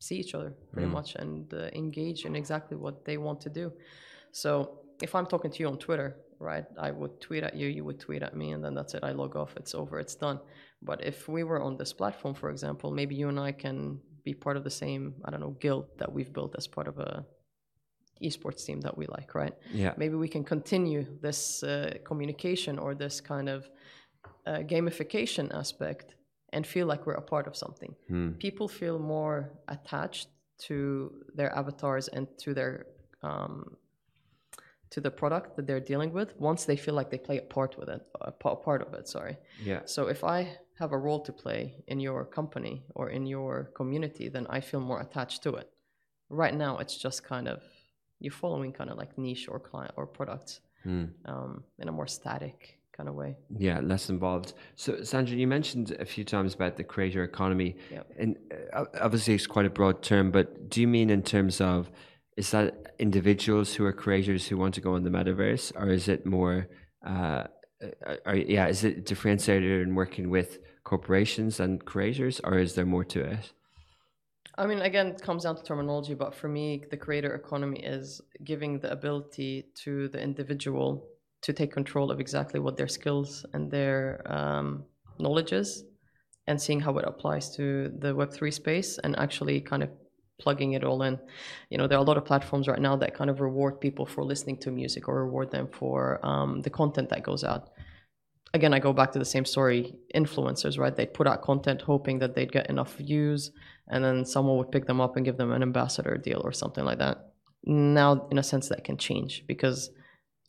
see 0.00 0.16
each 0.16 0.34
other 0.34 0.54
pretty 0.72 0.88
much 0.88 1.16
and 1.16 1.52
uh, 1.52 1.68
engage 1.74 2.24
in 2.24 2.36
exactly 2.36 2.76
what 2.76 3.04
they 3.04 3.18
want 3.18 3.40
to 3.42 3.50
do. 3.50 3.72
So 4.32 4.80
if 5.02 5.14
I'm 5.14 5.26
talking 5.26 5.50
to 5.50 5.58
you 5.58 5.68
on 5.68 5.78
Twitter, 5.78 6.16
right, 6.38 6.64
I 6.78 6.90
would 6.90 7.20
tweet 7.20 7.42
at 7.42 7.56
you, 7.56 7.66
you 7.66 7.84
would 7.84 7.98
tweet 7.98 8.22
at 8.22 8.36
me, 8.36 8.52
and 8.52 8.64
then 8.64 8.74
that's 8.74 8.94
it. 8.94 9.02
I 9.02 9.12
log 9.12 9.36
off, 9.36 9.56
it's 9.56 9.74
over, 9.74 9.98
it's 9.98 10.14
done. 10.14 10.38
But 10.82 11.04
if 11.04 11.28
we 11.28 11.42
were 11.42 11.60
on 11.60 11.76
this 11.76 11.92
platform, 11.92 12.34
for 12.34 12.50
example, 12.50 12.92
maybe 12.92 13.14
you 13.16 13.28
and 13.28 13.40
I 13.40 13.52
can 13.52 14.00
be 14.24 14.34
part 14.34 14.56
of 14.56 14.64
the 14.64 14.70
same, 14.70 15.14
I 15.24 15.30
don't 15.30 15.40
know, 15.40 15.56
guild 15.60 15.86
that 15.98 16.12
we've 16.12 16.32
built 16.32 16.54
as 16.56 16.66
part 16.66 16.86
of 16.86 16.98
a 16.98 17.24
esports 18.22 18.64
team 18.64 18.80
that 18.80 18.96
we 18.96 19.06
like, 19.06 19.34
right? 19.34 19.54
Yeah. 19.72 19.94
Maybe 19.96 20.14
we 20.14 20.28
can 20.28 20.44
continue 20.44 21.06
this 21.20 21.62
uh, 21.62 21.94
communication 22.04 22.78
or 22.78 22.94
this 22.94 23.20
kind 23.20 23.48
of 23.48 23.68
uh, 24.46 24.58
gamification 24.58 25.54
aspect 25.54 26.14
and 26.52 26.66
feel 26.66 26.86
like 26.86 27.06
we're 27.06 27.14
a 27.14 27.22
part 27.22 27.46
of 27.46 27.56
something. 27.56 27.94
People 28.38 28.68
feel 28.68 28.98
more 28.98 29.50
attached 29.68 30.28
to 30.58 31.12
their 31.34 31.54
avatars 31.56 32.08
and 32.08 32.26
to 32.38 32.54
their 32.54 32.86
um, 33.22 33.76
to 34.90 35.00
the 35.00 35.10
product 35.10 35.56
that 35.56 35.66
they're 35.66 35.80
dealing 35.80 36.12
with 36.12 36.34
once 36.40 36.64
they 36.64 36.76
feel 36.76 36.94
like 36.94 37.10
they 37.10 37.18
play 37.18 37.38
a 37.38 37.42
part 37.42 37.78
with 37.78 37.88
it, 37.90 38.00
a 38.22 38.32
part 38.32 38.80
of 38.80 38.94
it. 38.94 39.06
Sorry. 39.06 39.36
Yeah. 39.62 39.80
So 39.84 40.08
if 40.08 40.24
I 40.24 40.58
have 40.78 40.92
a 40.92 40.98
role 40.98 41.20
to 41.20 41.32
play 41.32 41.74
in 41.88 42.00
your 42.00 42.24
company 42.24 42.84
or 42.94 43.10
in 43.10 43.26
your 43.26 43.70
community, 43.74 44.28
then 44.28 44.46
I 44.48 44.60
feel 44.60 44.80
more 44.80 45.00
attached 45.00 45.42
to 45.42 45.56
it. 45.56 45.68
Right 46.30 46.54
now, 46.54 46.78
it's 46.78 46.96
just 46.96 47.22
kind 47.24 47.48
of 47.48 47.62
you're 48.20 48.32
following 48.32 48.72
kind 48.72 48.90
of 48.90 48.96
like 48.96 49.16
niche 49.18 49.46
or 49.48 49.58
client 49.60 49.92
or 49.96 50.06
products 50.06 50.60
um, 51.26 51.64
in 51.78 51.88
a 51.88 51.92
more 51.92 52.06
static 52.06 52.77
kind 52.98 53.08
of 53.08 53.14
way. 53.14 53.36
Yeah, 53.56 53.80
less 53.80 54.10
involved. 54.10 54.54
So, 54.74 55.02
Sandra, 55.02 55.36
you 55.36 55.46
mentioned 55.46 55.96
a 56.00 56.04
few 56.04 56.24
times 56.24 56.54
about 56.54 56.76
the 56.76 56.84
creator 56.84 57.22
economy, 57.22 57.76
Yep. 57.92 58.06
and 58.18 58.36
uh, 58.72 58.84
obviously 59.00 59.34
it's 59.34 59.46
quite 59.46 59.66
a 59.66 59.70
broad 59.70 60.02
term. 60.02 60.30
But 60.32 60.68
do 60.68 60.80
you 60.80 60.88
mean 60.88 61.08
in 61.08 61.22
terms 61.22 61.60
of 61.60 61.90
is 62.36 62.50
that 62.50 62.94
individuals 62.98 63.74
who 63.74 63.84
are 63.84 63.92
creators 63.92 64.46
who 64.48 64.56
want 64.56 64.74
to 64.74 64.80
go 64.80 64.96
in 64.96 65.04
the 65.04 65.10
metaverse, 65.10 65.72
or 65.80 65.88
is 65.90 66.08
it 66.08 66.26
more? 66.26 66.68
Uh, 67.06 67.44
uh, 68.04 68.16
or, 68.26 68.34
yeah, 68.34 68.66
is 68.66 68.82
it 68.82 69.06
differentiated 69.06 69.82
in 69.82 69.94
working 69.94 70.28
with 70.28 70.58
corporations 70.82 71.60
and 71.60 71.84
creators, 71.84 72.40
or 72.42 72.58
is 72.58 72.74
there 72.74 72.86
more 72.86 73.04
to 73.04 73.20
it? 73.20 73.52
I 74.56 74.66
mean, 74.66 74.80
again, 74.80 75.06
it 75.08 75.22
comes 75.22 75.44
down 75.44 75.54
to 75.56 75.62
terminology, 75.62 76.14
but 76.14 76.34
for 76.34 76.48
me, 76.48 76.84
the 76.90 76.96
creator 76.96 77.32
economy 77.34 77.78
is 77.78 78.20
giving 78.42 78.80
the 78.80 78.90
ability 78.90 79.66
to 79.84 80.08
the 80.08 80.20
individual 80.20 81.06
to 81.42 81.52
take 81.52 81.72
control 81.72 82.10
of 82.10 82.20
exactly 82.20 82.60
what 82.60 82.76
their 82.76 82.88
skills 82.88 83.44
and 83.52 83.70
their 83.70 84.22
um, 84.26 84.84
knowledge 85.18 85.52
is 85.52 85.84
and 86.46 86.60
seeing 86.60 86.80
how 86.80 86.96
it 86.98 87.04
applies 87.06 87.54
to 87.56 87.92
the 87.98 88.14
Web3 88.14 88.52
space 88.52 88.98
and 88.98 89.18
actually 89.18 89.60
kind 89.60 89.82
of 89.82 89.90
plugging 90.40 90.72
it 90.72 90.84
all 90.84 91.02
in. 91.02 91.18
You 91.70 91.78
know, 91.78 91.86
there 91.86 91.98
are 91.98 92.02
a 92.02 92.04
lot 92.04 92.16
of 92.16 92.24
platforms 92.24 92.68
right 92.68 92.80
now 92.80 92.96
that 92.96 93.14
kind 93.14 93.28
of 93.28 93.40
reward 93.40 93.80
people 93.80 94.06
for 94.06 94.24
listening 94.24 94.56
to 94.58 94.70
music 94.70 95.08
or 95.08 95.24
reward 95.24 95.50
them 95.50 95.68
for 95.72 96.24
um, 96.24 96.62
the 96.62 96.70
content 96.70 97.10
that 97.10 97.22
goes 97.22 97.44
out 97.44 97.70
again, 98.54 98.74
I 98.74 98.78
go 98.78 98.92
back 98.92 99.12
to 99.12 99.18
the 99.18 99.24
same 99.24 99.44
story. 99.44 99.94
Influencers, 100.14 100.78
right? 100.78 100.94
They'd 100.94 101.14
put 101.14 101.26
out 101.26 101.42
content 101.42 101.82
hoping 101.82 102.18
that 102.20 102.34
they'd 102.34 102.52
get 102.52 102.70
enough 102.70 102.96
views, 102.96 103.52
and 103.88 104.04
then 104.04 104.24
someone 104.24 104.56
would 104.58 104.72
pick 104.72 104.86
them 104.86 105.00
up 105.00 105.16
and 105.16 105.24
give 105.24 105.36
them 105.36 105.52
an 105.52 105.62
ambassador 105.62 106.16
deal 106.16 106.40
or 106.44 106.52
something 106.52 106.84
like 106.84 106.98
that. 106.98 107.32
Now, 107.64 108.28
in 108.30 108.38
a 108.38 108.42
sense, 108.42 108.68
that 108.68 108.84
can 108.84 108.96
change 108.96 109.44
because 109.46 109.90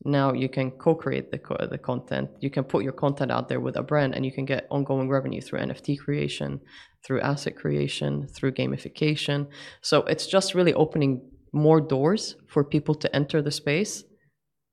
now 0.05 0.33
you 0.33 0.47
can 0.47 0.71
co-create 0.71 1.31
the 1.31 1.37
co- 1.37 1.67
the 1.69 1.77
content. 1.77 2.29
You 2.39 2.49
can 2.49 2.63
put 2.63 2.83
your 2.83 2.93
content 2.93 3.31
out 3.31 3.49
there 3.49 3.59
with 3.59 3.75
a 3.75 3.83
brand, 3.83 4.15
and 4.15 4.25
you 4.25 4.31
can 4.31 4.45
get 4.45 4.67
ongoing 4.69 5.09
revenue 5.09 5.41
through 5.41 5.59
NFT 5.59 5.99
creation, 5.99 6.61
through 7.03 7.21
asset 7.21 7.55
creation, 7.55 8.27
through 8.27 8.53
gamification. 8.53 9.47
So 9.81 10.03
it's 10.03 10.27
just 10.27 10.55
really 10.55 10.73
opening 10.73 11.21
more 11.51 11.81
doors 11.81 12.35
for 12.47 12.63
people 12.63 12.95
to 12.95 13.13
enter 13.15 13.41
the 13.41 13.51
space 13.51 14.03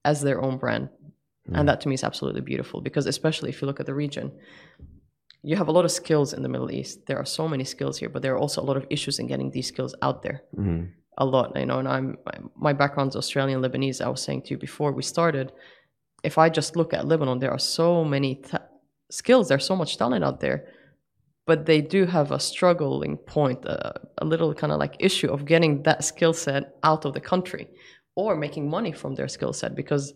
as 0.05 0.21
their 0.21 0.41
own 0.41 0.59
brand. 0.59 0.91
And 1.47 1.57
mm. 1.57 1.67
that 1.67 1.81
to 1.83 1.89
me 1.89 1.95
is 1.95 2.05
absolutely 2.05 2.43
beautiful 2.43 2.81
because, 2.81 3.07
especially 3.07 3.51
if 3.51 3.61
you 3.61 3.67
look 3.67 3.81
at 3.81 3.87
the 3.87 3.95
region, 3.95 4.33
you 5.43 5.57
have 5.57 5.69
a 5.69 5.73
lot 5.73 5.85
of 5.85 5.93
skills 5.93 6.33
in 6.33 6.43
the 6.43 6.49
Middle 6.49 6.71
East. 6.71 7.07
There 7.07 7.19
are 7.19 7.25
so 7.25 7.49
many 7.49 7.65
skills 7.65 7.99
here, 7.99 8.09
but 8.09 8.23
there 8.23 8.35
are 8.35 8.39
also 8.39 8.61
a 8.61 8.65
lot 8.65 8.77
of 8.77 8.87
issues 8.91 9.19
in 9.19 9.27
getting 9.27 9.51
these 9.51 9.69
skills 9.69 9.95
out 10.03 10.23
there. 10.23 10.43
Mm-hmm. 10.57 10.87
A 11.19 11.25
lot, 11.25 11.57
you 11.57 11.67
know. 11.67 11.79
And 11.79 11.89
I'm 11.89 12.19
my 12.57 12.73
background's 12.73 13.17
Australian 13.17 13.63
Lebanese. 13.63 14.05
I 14.05 14.09
was 14.09 14.23
saying 14.23 14.43
to 14.43 14.51
you 14.51 14.59
before 14.59 14.93
we 14.93 15.03
started. 15.03 15.53
If 16.23 16.39
I 16.39 16.49
just 16.49 16.77
look 16.77 16.93
at 16.93 17.07
Lebanon, 17.07 17.39
there 17.39 17.53
are 17.53 17.59
so 17.59 18.05
many 18.05 18.43
skills. 19.11 19.49
There's 19.49 19.65
so 19.65 19.77
much 19.77 19.97
talent 19.97 20.25
out 20.25 20.41
there, 20.41 20.69
but 21.47 21.67
they 21.67 21.81
do 21.81 22.05
have 22.07 22.33
a 22.33 22.41
struggling 22.41 23.17
point, 23.17 23.65
uh, 23.67 23.93
a 24.19 24.25
little 24.25 24.53
kind 24.53 24.73
of 24.73 24.79
like 24.79 24.97
issue 24.99 25.31
of 25.31 25.45
getting 25.45 25.83
that 25.85 26.05
skill 26.05 26.33
set 26.33 26.75
out 26.83 27.05
of 27.05 27.15
the 27.15 27.21
country 27.21 27.69
or 28.17 28.35
making 28.35 28.69
money 28.69 28.93
from 28.93 29.15
their 29.15 29.29
skill 29.29 29.53
set 29.53 29.75
because 29.75 30.15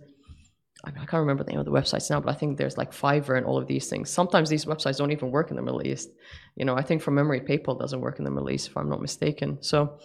I, 0.85 0.91
mean, 0.91 1.03
I 1.03 1.07
can't 1.07 1.21
remember 1.21 1.45
the 1.45 1.51
name 1.51 1.61
of 1.61 1.67
the 1.67 1.73
websites 1.73 2.09
now, 2.09 2.21
but 2.21 2.31
I 2.31 2.35
think 2.35 2.57
there's 2.57 2.79
like 2.79 2.93
Fiverr 2.93 3.37
and 3.37 3.45
all 3.45 3.59
of 3.59 3.67
these 3.67 3.89
things. 3.89 4.09
Sometimes 4.09 4.49
these 4.49 4.65
websites 4.65 4.97
don't 4.97 5.13
even 5.13 5.31
work 5.31 5.51
in 5.51 5.57
the 5.57 5.63
Middle 5.63 5.87
East. 5.87 6.09
You 6.57 6.65
know, 6.65 6.75
I 6.75 6.83
think 6.83 7.03
from 7.03 7.17
memory, 7.17 7.41
PayPal 7.41 7.79
doesn't 7.79 8.01
work 8.01 8.19
in 8.19 8.25
the 8.25 8.31
Middle 8.31 8.51
East, 8.51 8.69
if 8.69 8.77
I'm 8.79 8.89
not 8.89 9.03
mistaken. 9.03 9.59
So 9.61 9.99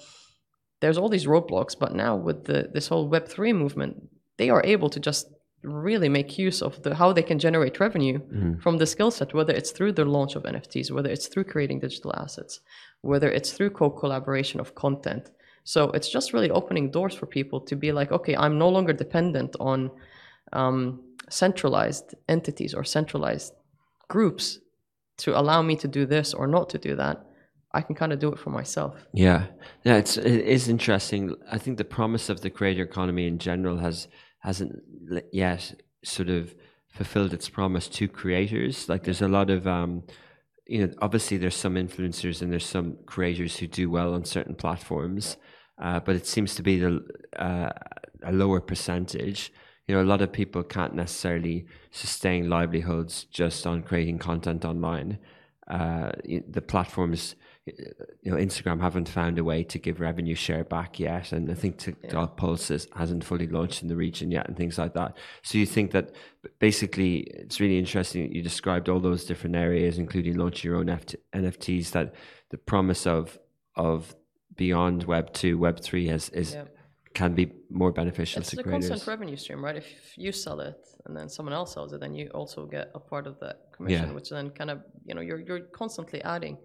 there's 0.82 0.98
all 0.98 1.10
these 1.10 1.26
roadblocks, 1.26 1.78
but 1.78 1.94
now 1.94 2.16
with 2.16 2.46
the 2.46 2.70
this 2.74 2.88
whole 2.88 3.08
Web 3.08 3.28
three 3.28 3.54
movement, 3.54 4.10
they 4.38 4.50
are 4.50 4.62
able 4.66 4.90
to 4.90 5.00
just 5.00 5.28
really 5.64 6.10
make 6.10 6.38
use 6.38 6.62
of 6.62 6.82
the 6.84 6.94
how 6.96 7.12
they 7.12 7.24
can 7.24 7.40
generate 7.40 7.80
revenue 7.80 8.20
from 8.60 8.78
the 8.78 8.86
skill 8.86 9.10
set, 9.12 9.34
whether 9.34 9.54
it's 9.54 9.72
through 9.72 9.94
the 9.94 10.06
launch 10.06 10.36
of 10.36 10.44
NFTs, 10.44 10.92
whether 10.92 11.10
it's 11.10 11.28
through 11.28 11.46
creating 11.46 11.80
digital 11.80 12.14
assets, 12.16 12.60
whether 13.02 13.30
it's 13.30 13.52
through 13.54 13.72
co-collaboration 13.72 14.60
of 14.60 14.76
content. 14.76 15.32
So 15.64 15.90
it's 15.92 16.10
just 16.10 16.34
really 16.34 16.52
opening 16.52 16.92
doors 16.92 17.16
for 17.16 17.26
people 17.26 17.60
to 17.62 17.76
be 17.76 17.92
like, 17.92 18.12
okay, 18.12 18.36
I'm 18.36 18.60
no 18.60 18.70
longer 18.70 18.94
dependent 18.94 19.56
on 19.60 19.90
um, 20.54 21.02
centralized 21.30 22.14
entities 22.30 22.76
or 22.76 22.84
centralized 22.84 23.54
groups 24.08 24.60
to 25.18 25.40
allow 25.40 25.62
me 25.64 25.76
to 25.78 25.88
do 25.88 26.06
this 26.06 26.34
or 26.34 26.46
not 26.46 26.70
to 26.70 26.78
do 26.78 26.96
that. 26.96 27.26
I 27.76 27.82
can 27.82 27.96
kind 27.96 28.14
of 28.14 28.20
do 28.20 28.32
it 28.32 28.40
for 28.40 28.50
myself. 28.50 29.06
Yeah, 29.14 29.48
yeah, 29.84 29.98
it's 29.98 30.18
it 30.18 30.42
is 30.58 30.68
interesting. 30.70 31.36
I 31.52 31.58
think 31.58 31.78
the 31.78 31.84
promise 31.84 32.30
of 32.30 32.42
the 32.42 32.50
creator 32.50 32.84
economy 32.84 33.28
in 33.28 33.38
general 33.38 33.78
has 33.78 34.08
hasn't 34.40 34.74
yet 35.32 35.76
sort 36.04 36.30
of 36.30 36.56
fulfilled 36.88 37.34
its 37.34 37.50
promise 37.50 37.88
to 37.90 38.08
creators. 38.08 38.88
Like, 38.88 39.04
there's 39.04 39.22
a 39.22 39.28
lot 39.28 39.50
of 39.50 39.68
um, 39.68 40.04
you 40.68 40.80
know, 40.88 40.94
obviously 41.02 41.38
there's 41.38 41.56
some 41.56 41.76
influencers 41.76 42.42
and 42.42 42.52
there's 42.52 42.66
some 42.66 42.98
creators 43.06 43.58
who 43.58 43.68
do 43.68 43.90
well 43.90 44.14
on 44.14 44.26
certain 44.26 44.56
platforms, 44.56 45.38
uh, 45.82 46.00
but 46.00 46.16
it 46.16 46.26
seems 46.26 46.56
to 46.56 46.64
be 46.64 46.80
the 46.80 47.06
uh, 47.38 47.70
a 48.24 48.32
lower 48.32 48.62
percentage. 48.62 49.52
You 49.88 49.96
know, 49.96 50.02
a 50.02 50.12
lot 50.14 50.22
of 50.22 50.32
people 50.32 50.64
can't 50.64 50.96
necessarily 50.96 51.68
sustain 51.92 52.50
livelihoods 52.50 53.26
just 53.26 53.68
on 53.68 53.84
creating 53.84 54.18
content 54.20 54.66
online. 54.66 55.20
Uh, 55.68 56.12
the 56.48 56.62
platforms, 56.62 57.36
you 57.66 58.32
know, 58.32 58.38
Instagram 58.38 58.80
haven't 58.80 59.10
found 59.10 59.40
a 59.40 59.44
way 59.44 59.64
to 59.64 59.80
give 59.80 60.00
revenue 60.00 60.36
share 60.36 60.64
back 60.64 61.00
yet, 61.00 61.32
and 61.32 61.50
I 61.50 61.56
think 61.56 61.78
TikTok 61.78 62.38
Pulse 62.38 62.70
is, 62.70 62.88
hasn't 62.96 63.24
fully 63.24 63.48
launched 63.48 63.82
in 63.82 63.88
the 63.88 63.96
region 63.96 64.30
yet, 64.30 64.48
and 64.48 64.56
things 64.56 64.78
like 64.78 64.94
that. 64.94 65.18
So 65.42 65.58
you 65.58 65.66
think 65.66 65.92
that 65.92 66.12
basically 66.60 67.20
it's 67.22 67.60
really 67.60 67.80
interesting 67.80 68.24
that 68.24 68.36
you 68.36 68.44
described 68.44 68.88
all 68.88 69.00
those 69.00 69.26
different 69.26 69.56
areas, 69.56 69.98
including 69.98 70.38
launching 70.38 70.70
your 70.70 70.80
own 70.80 70.88
FT, 70.88 71.16
NFTs. 71.34 71.92
That 71.92 72.14
the 72.50 72.58
promise 72.58 73.08
of 73.08 73.40
of 73.76 74.16
beyond 74.56 75.04
Web 75.06 75.34
two, 75.34 75.58
Web 75.58 75.80
three 75.80 76.08
has 76.08 76.30
is 76.30 76.54
Yeah. 76.54 76.66
can 77.16 77.34
be 77.34 77.52
more 77.70 77.92
beneficial 77.92 78.42
It's 78.42 78.52
to 78.52 78.62
creators. 78.62 78.90
constant 78.90 79.08
revenue 79.08 79.38
stream, 79.38 79.64
right? 79.66 79.76
If 79.76 80.18
you 80.18 80.32
sell 80.32 80.60
it 80.60 80.78
and 81.06 81.18
then 81.18 81.30
someone 81.30 81.54
else 81.54 81.74
sells 81.74 81.94
it, 81.94 82.00
then 82.00 82.14
you 82.14 82.28
also 82.30 82.66
get 82.68 82.92
a 82.94 83.00
part 83.00 83.26
of 83.26 83.40
that 83.40 83.72
commission, 83.76 84.10
Yeah. 84.10 84.14
which 84.14 84.30
then 84.30 84.52
kind 84.52 84.70
of 84.70 84.84
you 85.04 85.16
know 85.16 85.22
you're 85.22 85.40
you're 85.40 85.62
constantly 85.62 86.22
adding. 86.22 86.58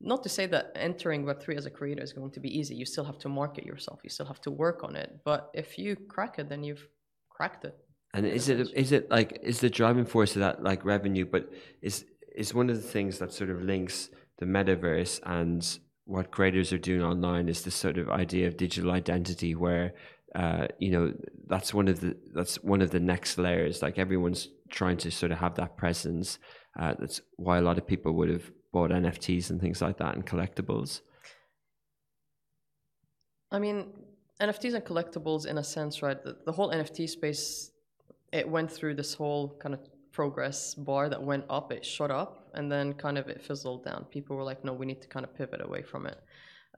Not 0.00 0.22
to 0.22 0.28
say 0.28 0.46
that 0.46 0.72
entering 0.76 1.24
Web 1.24 1.40
three 1.40 1.56
as 1.56 1.66
a 1.66 1.70
creator 1.70 2.02
is 2.02 2.12
going 2.12 2.30
to 2.32 2.40
be 2.40 2.56
easy. 2.56 2.74
You 2.74 2.86
still 2.86 3.04
have 3.04 3.18
to 3.18 3.28
market 3.28 3.64
yourself. 3.66 4.00
You 4.04 4.10
still 4.10 4.26
have 4.26 4.40
to 4.42 4.50
work 4.50 4.84
on 4.84 4.94
it. 4.94 5.18
But 5.24 5.50
if 5.54 5.78
you 5.78 5.96
crack 5.96 6.38
it, 6.38 6.48
then 6.48 6.62
you've 6.62 6.86
cracked 7.30 7.64
it. 7.64 7.76
And 8.14 8.24
is 8.24 8.48
it 8.48 8.70
is 8.74 8.92
it 8.92 9.10
like 9.10 9.40
is 9.42 9.60
the 9.60 9.70
driving 9.70 10.06
force 10.06 10.36
of 10.36 10.40
that 10.40 10.62
like 10.62 10.84
revenue? 10.84 11.26
But 11.26 11.50
is 11.82 12.04
is 12.34 12.54
one 12.54 12.70
of 12.70 12.76
the 12.76 12.88
things 12.88 13.18
that 13.18 13.32
sort 13.32 13.50
of 13.50 13.62
links 13.62 14.10
the 14.38 14.46
metaverse 14.46 15.20
and 15.24 15.78
what 16.04 16.30
creators 16.30 16.72
are 16.72 16.78
doing 16.78 17.02
online 17.02 17.48
is 17.48 17.62
this 17.62 17.74
sort 17.74 17.98
of 17.98 18.08
idea 18.08 18.48
of 18.48 18.56
digital 18.56 18.92
identity, 18.92 19.54
where 19.54 19.92
uh, 20.34 20.66
you 20.78 20.90
know 20.90 21.12
that's 21.48 21.74
one 21.74 21.86
of 21.86 22.00
the 22.00 22.16
that's 22.34 22.62
one 22.62 22.80
of 22.80 22.90
the 22.90 23.00
next 23.00 23.36
layers. 23.36 23.82
Like 23.82 23.98
everyone's 23.98 24.48
trying 24.70 24.96
to 24.98 25.10
sort 25.10 25.32
of 25.32 25.38
have 25.38 25.56
that 25.56 25.76
presence. 25.76 26.38
Uh, 26.80 26.94
that's 26.98 27.20
why 27.36 27.58
a 27.58 27.62
lot 27.62 27.76
of 27.76 27.86
people 27.86 28.12
would 28.14 28.30
have 28.30 28.50
bought 28.72 28.90
NFTs 28.90 29.50
and 29.50 29.60
things 29.60 29.80
like 29.80 29.98
that 29.98 30.14
and 30.14 30.26
collectibles. 30.26 31.00
I 33.50 33.58
mean, 33.58 33.92
NFTs 34.40 34.74
and 34.74 34.84
collectibles, 34.84 35.46
in 35.46 35.58
a 35.58 35.64
sense, 35.64 36.02
right? 36.02 36.22
The, 36.22 36.36
the 36.44 36.52
whole 36.52 36.70
NFT 36.70 37.08
space, 37.08 37.70
it 38.32 38.48
went 38.48 38.70
through 38.70 38.94
this 38.94 39.14
whole 39.14 39.56
kind 39.58 39.74
of 39.74 39.80
progress 40.12 40.74
bar 40.74 41.08
that 41.08 41.22
went 41.22 41.44
up, 41.48 41.72
it 41.72 41.84
shot 41.84 42.10
up, 42.10 42.50
and 42.54 42.70
then 42.70 42.92
kind 42.92 43.16
of 43.18 43.28
it 43.28 43.42
fizzled 43.42 43.84
down. 43.84 44.04
People 44.10 44.36
were 44.36 44.44
like, 44.44 44.64
no, 44.64 44.72
we 44.72 44.86
need 44.86 45.00
to 45.00 45.08
kind 45.08 45.24
of 45.24 45.34
pivot 45.34 45.60
away 45.64 45.82
from 45.82 46.06
it. 46.06 46.18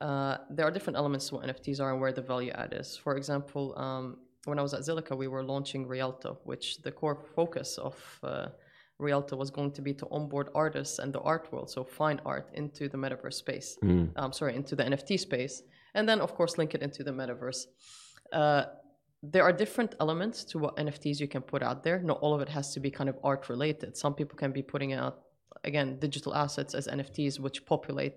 Uh, 0.01 0.39
there 0.49 0.67
are 0.67 0.71
different 0.71 0.97
elements 0.97 1.29
to 1.29 1.35
what 1.35 1.47
NFTs 1.47 1.81
are 1.81 1.93
and 1.93 2.01
where 2.01 2.13
the 2.13 2.23
value 2.23 2.53
add 2.53 2.73
is. 2.73 2.97
For 2.97 3.17
example, 3.17 3.75
um, 3.77 4.17
when 4.45 4.59
I 4.59 4.63
was 4.63 4.73
at 4.73 4.81
Zilliqa, 4.81 5.17
we 5.17 5.29
were 5.29 5.43
launching 5.43 5.87
Rialto, 5.87 6.39
which 6.45 6.81
the 6.83 6.91
core 6.91 7.19
focus 7.37 7.77
of 7.77 7.97
uh, 8.23 8.47
Rialto 9.01 9.37
was 9.37 9.51
going 9.51 9.73
to 9.73 9.83
be 9.83 9.95
to 9.95 10.07
onboard 10.11 10.49
artists 10.55 10.99
and 10.99 11.13
the 11.13 11.21
art 11.21 11.53
world, 11.53 11.71
so 11.71 11.85
fine 11.85 12.21
art, 12.25 12.51
into 12.55 12.89
the 12.89 12.97
metaverse 12.97 13.35
space. 13.35 13.79
Um, 14.17 14.33
sorry, 14.33 14.55
into 14.57 14.77
the 14.77 14.85
NFT 14.85 15.19
space, 15.19 15.63
and 15.95 16.09
then 16.09 16.21
of 16.21 16.35
course 16.35 16.59
link 16.59 16.75
it 16.75 16.83
into 16.83 17.03
the 17.03 17.13
metaverse. 17.13 17.67
Uh, 18.33 18.65
there 19.23 19.43
are 19.43 19.53
different 19.53 19.95
elements 20.01 20.45
to 20.45 20.59
what 20.59 20.77
NFTs 20.77 21.21
you 21.21 21.29
can 21.29 21.43
put 21.43 21.63
out 21.63 21.85
there. 21.85 21.99
Not 22.01 22.19
all 22.21 22.35
of 22.35 22.41
it 22.41 22.49
has 22.49 22.73
to 22.75 22.81
be 22.81 22.91
kind 22.91 23.09
of 23.09 23.17
art 23.23 23.49
related. 23.49 23.97
Some 23.97 24.15
people 24.15 24.37
can 24.37 24.53
be 24.53 24.63
putting 24.63 24.93
out 24.93 25.21
again 25.65 25.99
digital 25.99 26.35
assets 26.35 26.75
as 26.75 26.87
NFTs, 26.87 27.39
which 27.39 27.67
populate 27.67 28.17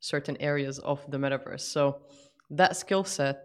certain 0.00 0.36
areas 0.40 0.78
of 0.80 1.00
the 1.10 1.18
metaverse. 1.18 1.62
So 1.62 2.02
that 2.50 2.76
skill 2.76 3.04
set 3.04 3.36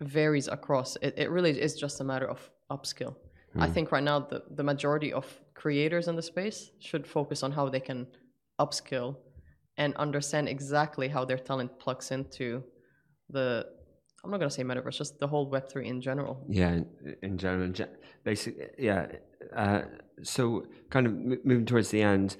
varies 0.00 0.48
across. 0.48 0.96
It, 1.02 1.14
it 1.16 1.30
really 1.30 1.60
is 1.60 1.74
just 1.74 2.00
a 2.00 2.04
matter 2.04 2.28
of 2.28 2.50
upskill. 2.70 3.16
I 3.58 3.68
think 3.68 3.90
right 3.90 4.02
now 4.02 4.20
the, 4.20 4.44
the 4.54 4.62
majority 4.62 5.12
of 5.12 5.26
creators 5.60 6.08
in 6.08 6.16
the 6.16 6.22
space 6.22 6.70
should 6.80 7.06
focus 7.06 7.42
on 7.42 7.52
how 7.52 7.68
they 7.68 7.80
can 7.80 8.06
upskill 8.58 9.16
and 9.76 9.94
understand 9.96 10.48
exactly 10.48 11.06
how 11.08 11.22
their 11.24 11.38
talent 11.48 11.70
plugs 11.78 12.10
into 12.10 12.62
the 13.28 13.66
I'm 14.22 14.30
not 14.30 14.38
gonna 14.38 14.50
say 14.50 14.64
metaverse, 14.64 14.98
just 14.98 15.18
the 15.18 15.26
whole 15.26 15.46
Web 15.48 15.66
three 15.70 15.88
in 15.88 16.00
general. 16.00 16.44
Yeah, 16.48 16.72
in, 16.72 16.86
in 17.22 17.38
general, 17.38 17.64
in 17.64 17.72
ge- 17.72 17.94
basically, 18.22 18.66
yeah. 18.78 19.06
Uh, 19.56 19.82
so, 20.22 20.66
kind 20.90 21.06
of 21.06 21.12
m- 21.12 21.40
moving 21.42 21.64
towards 21.64 21.88
the 21.90 22.02
end, 22.02 22.36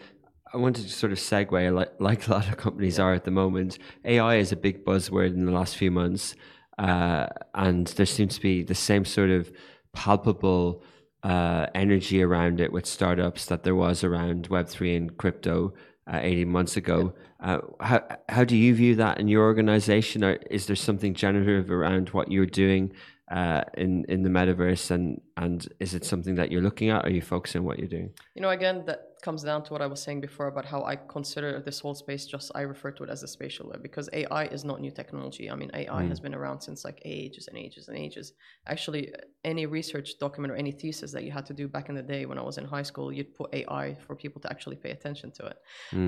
I 0.52 0.58
wanted 0.58 0.84
to 0.84 0.92
sort 0.92 1.10
of 1.12 1.18
segue, 1.18 1.74
like, 1.74 1.92
like 1.98 2.28
a 2.28 2.32
lot 2.32 2.48
of 2.48 2.58
companies 2.58 2.98
are 2.98 3.14
at 3.14 3.24
the 3.24 3.30
moment. 3.30 3.78
AI 4.04 4.34
is 4.36 4.52
a 4.52 4.56
big 4.56 4.84
buzzword 4.84 5.32
in 5.32 5.46
the 5.46 5.52
last 5.52 5.78
few 5.78 5.90
months, 5.90 6.34
uh, 6.78 7.28
and 7.54 7.86
there 7.86 8.04
seems 8.04 8.34
to 8.34 8.42
be 8.42 8.62
the 8.62 8.74
same 8.74 9.06
sort 9.06 9.30
of 9.30 9.50
palpable 9.94 10.82
uh, 11.22 11.66
energy 11.74 12.22
around 12.22 12.60
it 12.60 12.72
with 12.72 12.86
startups 12.86 13.46
that 13.46 13.62
there 13.62 13.74
was 13.74 14.04
around 14.04 14.48
Web 14.48 14.68
three 14.68 14.96
and 14.96 15.16
crypto. 15.16 15.74
Uh, 16.10 16.18
18 16.22 16.48
months 16.48 16.76
ago. 16.76 17.12
Uh, 17.38 17.58
how, 17.78 18.02
how 18.28 18.42
do 18.42 18.56
you 18.56 18.74
view 18.74 18.96
that 18.96 19.20
in 19.20 19.28
your 19.28 19.44
organization? 19.44 20.24
Or 20.24 20.32
is 20.50 20.66
there 20.66 20.74
something 20.74 21.14
generative 21.14 21.70
around 21.70 22.08
what 22.08 22.32
you're 22.32 22.46
doing 22.46 22.92
uh, 23.30 23.62
in, 23.76 24.04
in 24.08 24.24
the 24.24 24.28
metaverse? 24.28 24.90
And, 24.90 25.20
and 25.36 25.68
is 25.78 25.94
it 25.94 26.04
something 26.04 26.34
that 26.34 26.50
you're 26.50 26.62
looking 26.62 26.90
at? 26.90 27.04
Or 27.04 27.08
are 27.08 27.10
you 27.10 27.22
focusing 27.22 27.60
on 27.60 27.64
what 27.64 27.78
you're 27.78 27.86
doing? 27.86 28.10
You 28.34 28.42
know, 28.42 28.50
again, 28.50 28.82
that 28.86 29.09
comes 29.20 29.42
down 29.42 29.62
to 29.64 29.72
what 29.72 29.82
I 29.82 29.86
was 29.86 30.02
saying 30.02 30.20
before 30.20 30.48
about 30.48 30.64
how 30.64 30.84
I 30.84 30.96
consider 30.96 31.60
this 31.60 31.80
whole 31.80 31.94
space 31.94 32.26
just 32.26 32.50
I 32.54 32.62
refer 32.62 32.90
to 32.92 33.04
it 33.04 33.10
as 33.10 33.22
a 33.22 33.28
spatial 33.28 33.68
web 33.68 33.82
because 33.82 34.08
AI 34.12 34.44
is 34.46 34.64
not 34.64 34.80
new 34.80 34.90
technology. 34.90 35.50
I 35.50 35.54
mean, 35.54 35.70
AI 35.74 36.04
has 36.06 36.20
been 36.20 36.34
around 36.34 36.60
since 36.60 36.84
like 36.84 37.00
ages 37.04 37.48
and 37.48 37.56
ages 37.56 37.88
and 37.88 37.96
ages. 37.96 38.32
Actually, 38.66 39.12
any 39.44 39.66
research 39.66 40.18
document 40.18 40.52
or 40.52 40.56
any 40.56 40.72
thesis 40.72 41.12
that 41.12 41.24
you 41.24 41.32
had 41.32 41.46
to 41.46 41.54
do 41.54 41.68
back 41.68 41.88
in 41.88 41.94
the 41.94 42.02
day 42.02 42.26
when 42.26 42.38
I 42.38 42.42
was 42.42 42.58
in 42.58 42.64
high 42.64 42.82
school, 42.82 43.12
you'd 43.12 43.34
put 43.34 43.54
AI 43.54 43.96
for 44.06 44.14
people 44.14 44.40
to 44.42 44.50
actually 44.50 44.76
pay 44.76 44.90
attention 44.90 45.30
to 45.32 45.46
it. 45.46 45.58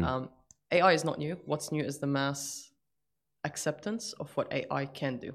Um, 0.05 0.29
AI 0.71 0.93
is 0.93 1.05
not 1.05 1.19
new. 1.19 1.37
What's 1.45 1.71
new 1.73 1.85
is 1.85 1.99
the 1.99 2.07
mass 2.07 2.71
acceptance 3.45 4.15
of 4.21 4.31
what 4.37 4.53
AI 4.53 4.87
can 4.87 5.19
do. 5.19 5.35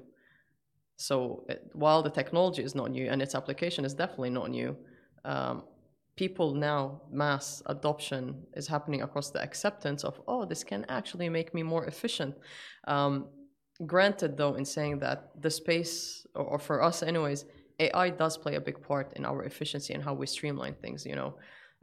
So 0.96 1.44
it, 1.48 1.70
while 1.74 2.02
the 2.02 2.10
technology 2.10 2.62
is 2.62 2.74
not 2.74 2.90
new 2.90 3.08
and 3.08 3.22
its 3.22 3.34
application 3.34 3.84
is 3.84 3.94
definitely 3.94 4.30
not 4.30 4.50
new, 4.50 4.76
um, 5.24 5.62
people 6.22 6.48
now 6.70 6.80
mass 7.22 7.62
adoption 7.74 8.22
is 8.60 8.66
happening 8.74 9.00
across 9.02 9.28
the 9.34 9.40
acceptance 9.48 10.00
of 10.08 10.14
oh 10.30 10.42
this 10.50 10.62
can 10.70 10.82
actually 10.98 11.28
make 11.38 11.48
me 11.58 11.62
more 11.74 11.84
efficient. 11.92 12.34
Um, 12.94 13.12
granted 13.92 14.30
though, 14.38 14.54
in 14.60 14.64
saying 14.76 14.94
that 15.04 15.18
the 15.44 15.52
space 15.60 15.92
or, 16.34 16.44
or 16.52 16.58
for 16.58 16.76
us 16.88 16.96
anyways, 17.12 17.40
AI 17.86 18.08
does 18.22 18.34
play 18.44 18.54
a 18.56 18.64
big 18.68 18.78
part 18.88 19.06
in 19.18 19.22
our 19.30 19.40
efficiency 19.50 19.90
and 19.94 20.02
how 20.06 20.14
we 20.20 20.26
streamline 20.26 20.76
things. 20.82 21.06
You 21.10 21.16
know, 21.20 21.30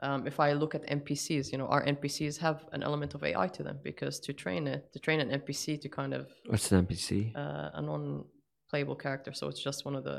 um, 0.06 0.28
if 0.32 0.38
I 0.46 0.50
look 0.62 0.76
at 0.78 0.82
NPCs, 1.00 1.46
you 1.52 1.58
know, 1.60 1.68
our 1.76 1.84
NPCs 1.96 2.36
have 2.48 2.60
an 2.76 2.82
element 2.84 3.12
of 3.16 3.24
AI 3.30 3.48
to 3.58 3.64
them 3.68 3.78
because 3.90 4.16
to 4.26 4.32
train 4.44 4.64
it, 4.74 4.82
to 4.94 5.00
train 5.06 5.20
an 5.26 5.30
NPC 5.40 5.80
to 5.84 5.88
kind 6.00 6.14
of 6.14 6.24
What's 6.52 6.70
an 6.72 6.86
NPC? 6.86 7.12
uh, 7.42 7.70
a 7.80 7.82
non-playable 7.82 8.98
character, 9.06 9.32
so 9.40 9.44
it's 9.52 9.64
just 9.70 9.86
one 9.86 9.96
of 10.00 10.04
the 10.04 10.18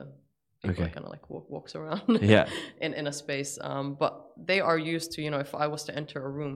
people 0.68 0.82
Okay. 0.84 0.88
that 0.90 0.94
kind 0.94 1.06
of 1.06 1.12
like 1.12 1.28
walk, 1.30 1.48
walks 1.50 1.74
around 1.74 2.02
Yeah. 2.34 2.46
in 2.80 2.94
in 2.94 3.06
a 3.06 3.12
space. 3.12 3.58
Um, 3.60 3.94
but 4.02 4.12
they 4.36 4.60
are 4.60 4.78
used 4.78 5.12
to, 5.12 5.22
you 5.22 5.30
know, 5.30 5.38
if 5.40 5.54
I 5.54 5.66
was 5.66 5.84
to 5.84 5.92
enter 5.96 6.18
a 6.24 6.30
room, 6.30 6.54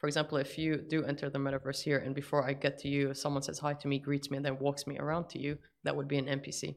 for 0.00 0.06
example, 0.08 0.36
if 0.38 0.58
you 0.58 0.76
do 0.76 1.04
enter 1.04 1.30
the 1.30 1.38
metaverse 1.38 1.80
here, 1.82 1.98
and 2.04 2.14
before 2.14 2.42
I 2.48 2.52
get 2.52 2.78
to 2.82 2.88
you, 2.88 3.14
someone 3.14 3.42
says 3.42 3.58
hi 3.58 3.72
to 3.74 3.88
me, 3.88 3.98
greets 3.98 4.30
me, 4.30 4.36
and 4.36 4.44
then 4.46 4.58
walks 4.58 4.86
me 4.86 4.98
around 4.98 5.28
to 5.30 5.38
you, 5.38 5.58
that 5.84 5.94
would 5.96 6.08
be 6.08 6.18
an 6.18 6.26
NPC. 6.26 6.74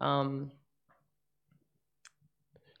Um, 0.00 0.50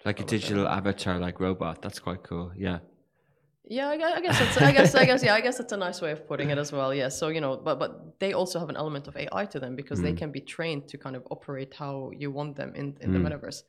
Like 0.04 0.20
a 0.20 0.24
digital 0.24 0.66
avatar, 0.66 1.18
like 1.18 1.40
robot. 1.40 1.82
That's 1.82 1.98
quite 1.98 2.22
cool. 2.22 2.52
Yeah. 2.56 2.78
Yeah, 3.70 3.88
I 3.90 3.96
guess, 3.98 4.12
I 4.16 4.20
guess 4.22 4.38
that's 4.38 4.56
I 4.62 4.72
guess 4.72 4.94
I 4.94 5.04
guess 5.04 5.22
yeah, 5.22 5.34
I 5.34 5.40
guess 5.42 5.58
that's 5.58 5.72
a 5.72 5.76
nice 5.76 6.00
way 6.00 6.12
of 6.12 6.26
putting 6.26 6.48
it 6.50 6.56
as 6.58 6.72
well. 6.72 6.94
Yeah, 6.94 7.10
so 7.10 7.28
you 7.28 7.40
know, 7.42 7.56
but 7.56 7.78
but 7.78 7.97
they 8.20 8.32
also 8.32 8.58
have 8.58 8.68
an 8.68 8.76
element 8.76 9.06
of 9.08 9.16
AI 9.16 9.44
to 9.46 9.60
them 9.60 9.76
because 9.76 10.00
they 10.00 10.12
can 10.12 10.30
be 10.32 10.40
trained 10.40 10.88
to 10.88 10.98
kind 10.98 11.16
of 11.16 11.22
operate 11.30 11.72
how 11.74 12.10
you 12.22 12.30
want 12.38 12.56
them 12.56 12.70
in 12.74 12.96
in 13.00 13.12
the 13.12 13.18
metaverse. 13.26 13.62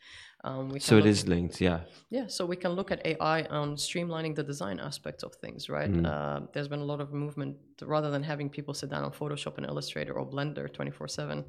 Um, 0.44 0.80
So 0.80 0.98
it 0.98 1.06
is 1.06 1.28
linked. 1.28 1.62
Yeah. 1.62 1.80
Yeah, 2.10 2.28
so 2.28 2.46
we 2.46 2.56
can 2.56 2.72
look 2.80 2.92
at 2.92 3.00
AI 3.06 3.40
on 3.60 3.76
streamlining 3.76 4.34
the 4.36 4.44
design 4.44 4.80
aspects 4.80 5.24
of 5.24 5.32
things, 5.36 5.70
right? 5.70 5.92
Uh, 6.06 6.40
there's 6.54 6.70
been 6.74 6.80
a 6.88 6.90
lot 6.94 7.02
of 7.02 7.10
movement 7.14 7.58
rather 7.82 8.10
than 8.10 8.24
having 8.24 8.50
people 8.50 8.74
sit 8.74 8.90
down 8.90 9.04
on 9.04 9.12
Photoshop 9.12 9.58
and 9.58 9.66
Illustrator 9.66 10.14
or 10.20 10.26
Blender 10.26 10.66
24 10.72 11.08
7. 11.08 11.44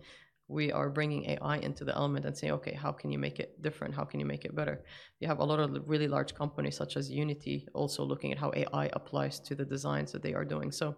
We 0.48 0.72
are 0.72 0.90
bringing 0.90 1.22
AI 1.34 1.56
into 1.58 1.84
the 1.84 1.94
element 1.94 2.26
and 2.26 2.36
saying, 2.36 2.52
okay, 2.58 2.74
how 2.74 2.92
can 3.00 3.08
you 3.12 3.20
make 3.26 3.38
it 3.38 3.62
different? 3.62 3.94
How 3.94 4.04
can 4.10 4.18
you 4.18 4.26
make 4.26 4.44
it 4.44 4.52
better? 4.60 4.76
You 5.20 5.28
have 5.28 5.38
a 5.38 5.44
lot 5.44 5.60
of 5.60 5.68
really 5.86 6.08
large 6.08 6.34
companies 6.34 6.76
such 6.76 6.96
as 6.96 7.08
Unity 7.08 7.68
also 7.72 8.02
looking 8.02 8.32
at 8.32 8.38
how 8.38 8.50
AI 8.62 8.86
applies 9.00 9.38
to 9.46 9.54
the 9.54 9.64
designs 9.64 10.10
that 10.12 10.22
they 10.22 10.34
are 10.34 10.44
doing. 10.44 10.72
So 10.72 10.96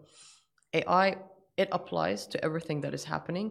AI 0.73 1.17
it 1.63 1.69
applies 1.79 2.21
to 2.33 2.37
everything 2.47 2.79
that 2.83 2.95
is 2.99 3.05
happening. 3.15 3.49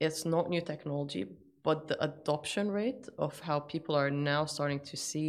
It's 0.00 0.24
not 0.34 0.50
new 0.54 0.62
technology, 0.72 1.24
but 1.68 1.78
the 1.90 1.98
adoption 2.08 2.66
rate 2.80 3.04
of 3.18 3.32
how 3.48 3.58
people 3.74 3.94
are 4.02 4.10
now 4.10 4.42
starting 4.46 4.80
to 4.90 4.96
see 4.96 5.28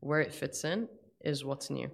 where 0.00 0.20
it 0.26 0.32
fits 0.40 0.64
in 0.72 0.88
is 1.30 1.44
what's 1.48 1.68
new. 1.78 1.90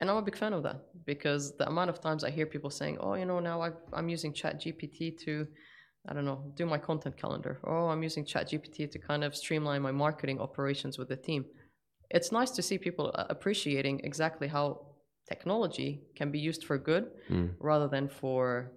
And 0.00 0.10
I'm 0.10 0.18
a 0.18 0.26
big 0.28 0.36
fan 0.42 0.52
of 0.52 0.62
that 0.62 0.78
because 1.12 1.56
the 1.60 1.66
amount 1.72 1.90
of 1.90 2.00
times 2.06 2.22
I 2.22 2.30
hear 2.30 2.46
people 2.54 2.70
saying, 2.80 2.96
"Oh, 3.04 3.14
you 3.20 3.26
know, 3.30 3.40
now 3.50 3.56
I've, 3.66 3.80
I'm 3.98 4.08
using 4.16 4.32
ChatGPT 4.40 4.98
to, 5.24 5.32
I 6.08 6.10
don't 6.14 6.28
know, 6.30 6.40
do 6.60 6.64
my 6.74 6.80
content 6.88 7.16
calendar. 7.22 7.54
Oh, 7.70 7.86
I'm 7.92 8.02
using 8.08 8.24
ChatGPT 8.32 8.76
to 8.92 8.98
kind 9.10 9.22
of 9.24 9.34
streamline 9.42 9.82
my 9.88 9.92
marketing 10.04 10.38
operations 10.46 10.94
with 10.98 11.08
the 11.08 11.20
team." 11.28 11.42
It's 12.16 12.30
nice 12.40 12.52
to 12.56 12.62
see 12.62 12.78
people 12.78 13.06
uh, 13.14 13.24
appreciating 13.34 13.96
exactly 14.10 14.48
how 14.56 14.66
technology 15.28 16.02
can 16.14 16.30
be 16.30 16.38
used 16.38 16.64
for 16.64 16.78
good 16.78 17.10
hmm. 17.28 17.46
rather 17.58 17.88
than 17.88 18.08
for 18.08 18.72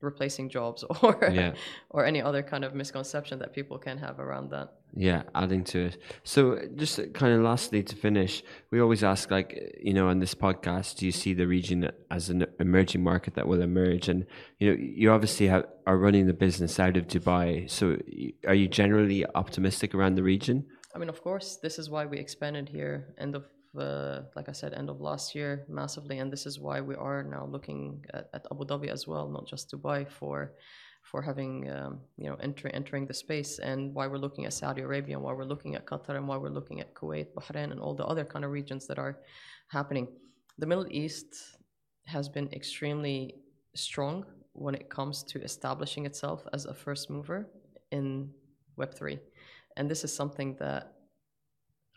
replacing 0.00 0.48
jobs 0.50 0.84
or 1.02 1.18
Yeah. 1.32 1.54
or 1.90 2.04
any 2.04 2.20
other 2.22 2.42
kind 2.42 2.64
of 2.64 2.74
misconception 2.74 3.38
that 3.38 3.52
people 3.52 3.78
can 3.78 3.98
have 3.98 4.20
around 4.20 4.50
that. 4.50 4.68
Yeah, 4.96 5.22
adding 5.34 5.64
to 5.64 5.86
it. 5.86 5.98
So, 6.22 6.52
uh, 6.52 6.66
just 6.76 7.00
uh, 7.00 7.06
kind 7.06 7.34
of 7.34 7.40
lastly 7.40 7.82
to 7.82 7.96
finish, 7.96 8.44
we 8.70 8.80
always 8.80 9.02
ask, 9.02 9.28
like, 9.28 9.50
uh, 9.60 9.66
you 9.82 9.92
know, 9.92 10.06
on 10.08 10.20
this 10.20 10.36
podcast, 10.36 10.98
do 10.98 11.06
you 11.06 11.10
see 11.10 11.34
the 11.34 11.48
region 11.48 11.90
as 12.12 12.30
an 12.30 12.46
emerging 12.60 13.02
market 13.02 13.34
that 13.34 13.48
will 13.48 13.60
emerge? 13.60 14.08
And 14.08 14.24
you 14.60 14.70
know, 14.70 14.76
you 14.78 15.10
obviously 15.10 15.48
have, 15.48 15.64
are 15.88 15.98
running 15.98 16.26
the 16.26 16.32
business 16.32 16.78
out 16.78 16.96
of 16.96 17.08
Dubai. 17.08 17.68
So, 17.68 17.98
are 18.46 18.54
you 18.54 18.68
generally 18.68 19.26
optimistic 19.34 19.94
around 19.96 20.14
the 20.14 20.22
region? 20.22 20.64
I 20.94 20.98
mean, 20.98 21.08
of 21.08 21.20
course, 21.22 21.56
this 21.56 21.80
is 21.80 21.90
why 21.90 22.06
we 22.06 22.18
expanded 22.18 22.68
here 22.68 23.14
end 23.18 23.34
of, 23.34 23.46
uh, 23.78 24.22
like 24.36 24.48
I 24.48 24.52
said, 24.52 24.74
end 24.74 24.90
of 24.90 25.00
last 25.00 25.34
year 25.34 25.64
massively, 25.68 26.18
and 26.18 26.32
this 26.32 26.46
is 26.46 26.60
why 26.60 26.80
we 26.80 26.94
are 26.94 27.22
now 27.22 27.44
looking 27.46 28.04
at, 28.12 28.28
at 28.34 28.46
Abu 28.50 28.64
Dhabi 28.64 28.88
as 28.88 29.06
well, 29.06 29.28
not 29.28 29.46
just 29.46 29.70
Dubai 29.70 30.08
for 30.08 30.52
for 31.02 31.20
having 31.20 31.70
um, 31.70 32.00
you 32.16 32.28
know 32.28 32.36
enter, 32.40 32.68
entering 32.68 33.06
the 33.06 33.14
space, 33.14 33.58
and 33.58 33.94
why 33.94 34.06
we're 34.06 34.24
looking 34.26 34.46
at 34.46 34.52
Saudi 34.52 34.82
Arabia, 34.82 35.16
and 35.16 35.24
why 35.24 35.32
we're 35.32 35.44
looking 35.44 35.74
at 35.74 35.86
Qatar, 35.86 36.16
and 36.16 36.26
why 36.26 36.36
we're 36.36 36.56
looking 36.58 36.80
at 36.80 36.94
Kuwait, 36.94 37.28
Bahrain, 37.34 37.72
and 37.72 37.80
all 37.80 37.94
the 37.94 38.06
other 38.06 38.24
kind 38.24 38.44
of 38.44 38.50
regions 38.50 38.86
that 38.86 38.98
are 38.98 39.18
happening. 39.68 40.08
The 40.58 40.66
Middle 40.66 40.86
East 40.90 41.34
has 42.06 42.28
been 42.28 42.48
extremely 42.52 43.36
strong 43.74 44.24
when 44.52 44.74
it 44.74 44.88
comes 44.88 45.22
to 45.24 45.42
establishing 45.42 46.06
itself 46.06 46.46
as 46.52 46.64
a 46.64 46.74
first 46.74 47.10
mover 47.10 47.48
in 47.90 48.30
Web3. 48.78 49.18
And 49.76 49.90
this 49.90 50.04
is 50.04 50.14
something 50.14 50.56
that, 50.60 50.93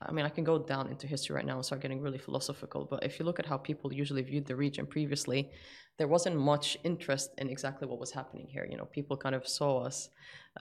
I 0.01 0.11
mean, 0.11 0.25
I 0.25 0.29
can 0.29 0.43
go 0.43 0.59
down 0.59 0.87
into 0.89 1.07
history 1.07 1.35
right 1.35 1.45
now 1.45 1.55
and 1.55 1.65
start 1.65 1.81
getting 1.81 2.01
really 2.01 2.19
philosophical, 2.19 2.85
but 2.85 3.03
if 3.03 3.17
you 3.17 3.25
look 3.25 3.39
at 3.39 3.45
how 3.47 3.57
people 3.57 3.91
usually 3.91 4.21
viewed 4.21 4.45
the 4.45 4.55
region 4.55 4.85
previously, 4.85 5.49
there 5.97 6.07
wasn't 6.07 6.37
much 6.37 6.77
interest 6.83 7.31
in 7.39 7.49
exactly 7.49 7.87
what 7.87 7.99
was 7.99 8.11
happening 8.11 8.47
here. 8.47 8.67
You 8.69 8.77
know, 8.77 8.85
people 8.85 9.17
kind 9.17 9.33
of 9.33 9.47
saw 9.47 9.79
us, 9.79 10.09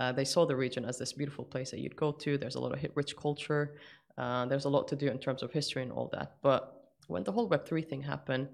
uh, 0.01 0.13
they 0.13 0.25
saw 0.25 0.47
the 0.47 0.57
region 0.57 0.87
as 0.87 0.99
this 0.99 1.13
beautiful 1.13 1.45
place 1.45 1.71
that 1.71 1.81
you'd 1.81 1.97
go 1.97 2.13
to. 2.13 2.39
There's 2.39 2.55
a 2.55 2.61
lot 2.61 2.73
of 2.73 2.85
rich 2.95 3.15
culture, 3.17 3.77
uh, 4.17 4.47
there's 4.47 4.65
a 4.65 4.71
lot 4.71 4.89
to 4.89 4.97
do 4.97 5.09
in 5.09 5.19
terms 5.19 5.43
of 5.43 5.53
history 5.53 5.83
and 5.83 5.93
all 5.93 6.09
that. 6.15 6.37
But 6.43 6.73
when 7.09 7.23
the 7.23 7.33
whole 7.33 7.49
Web3 7.49 7.87
thing 7.87 8.03
happened, 8.03 8.49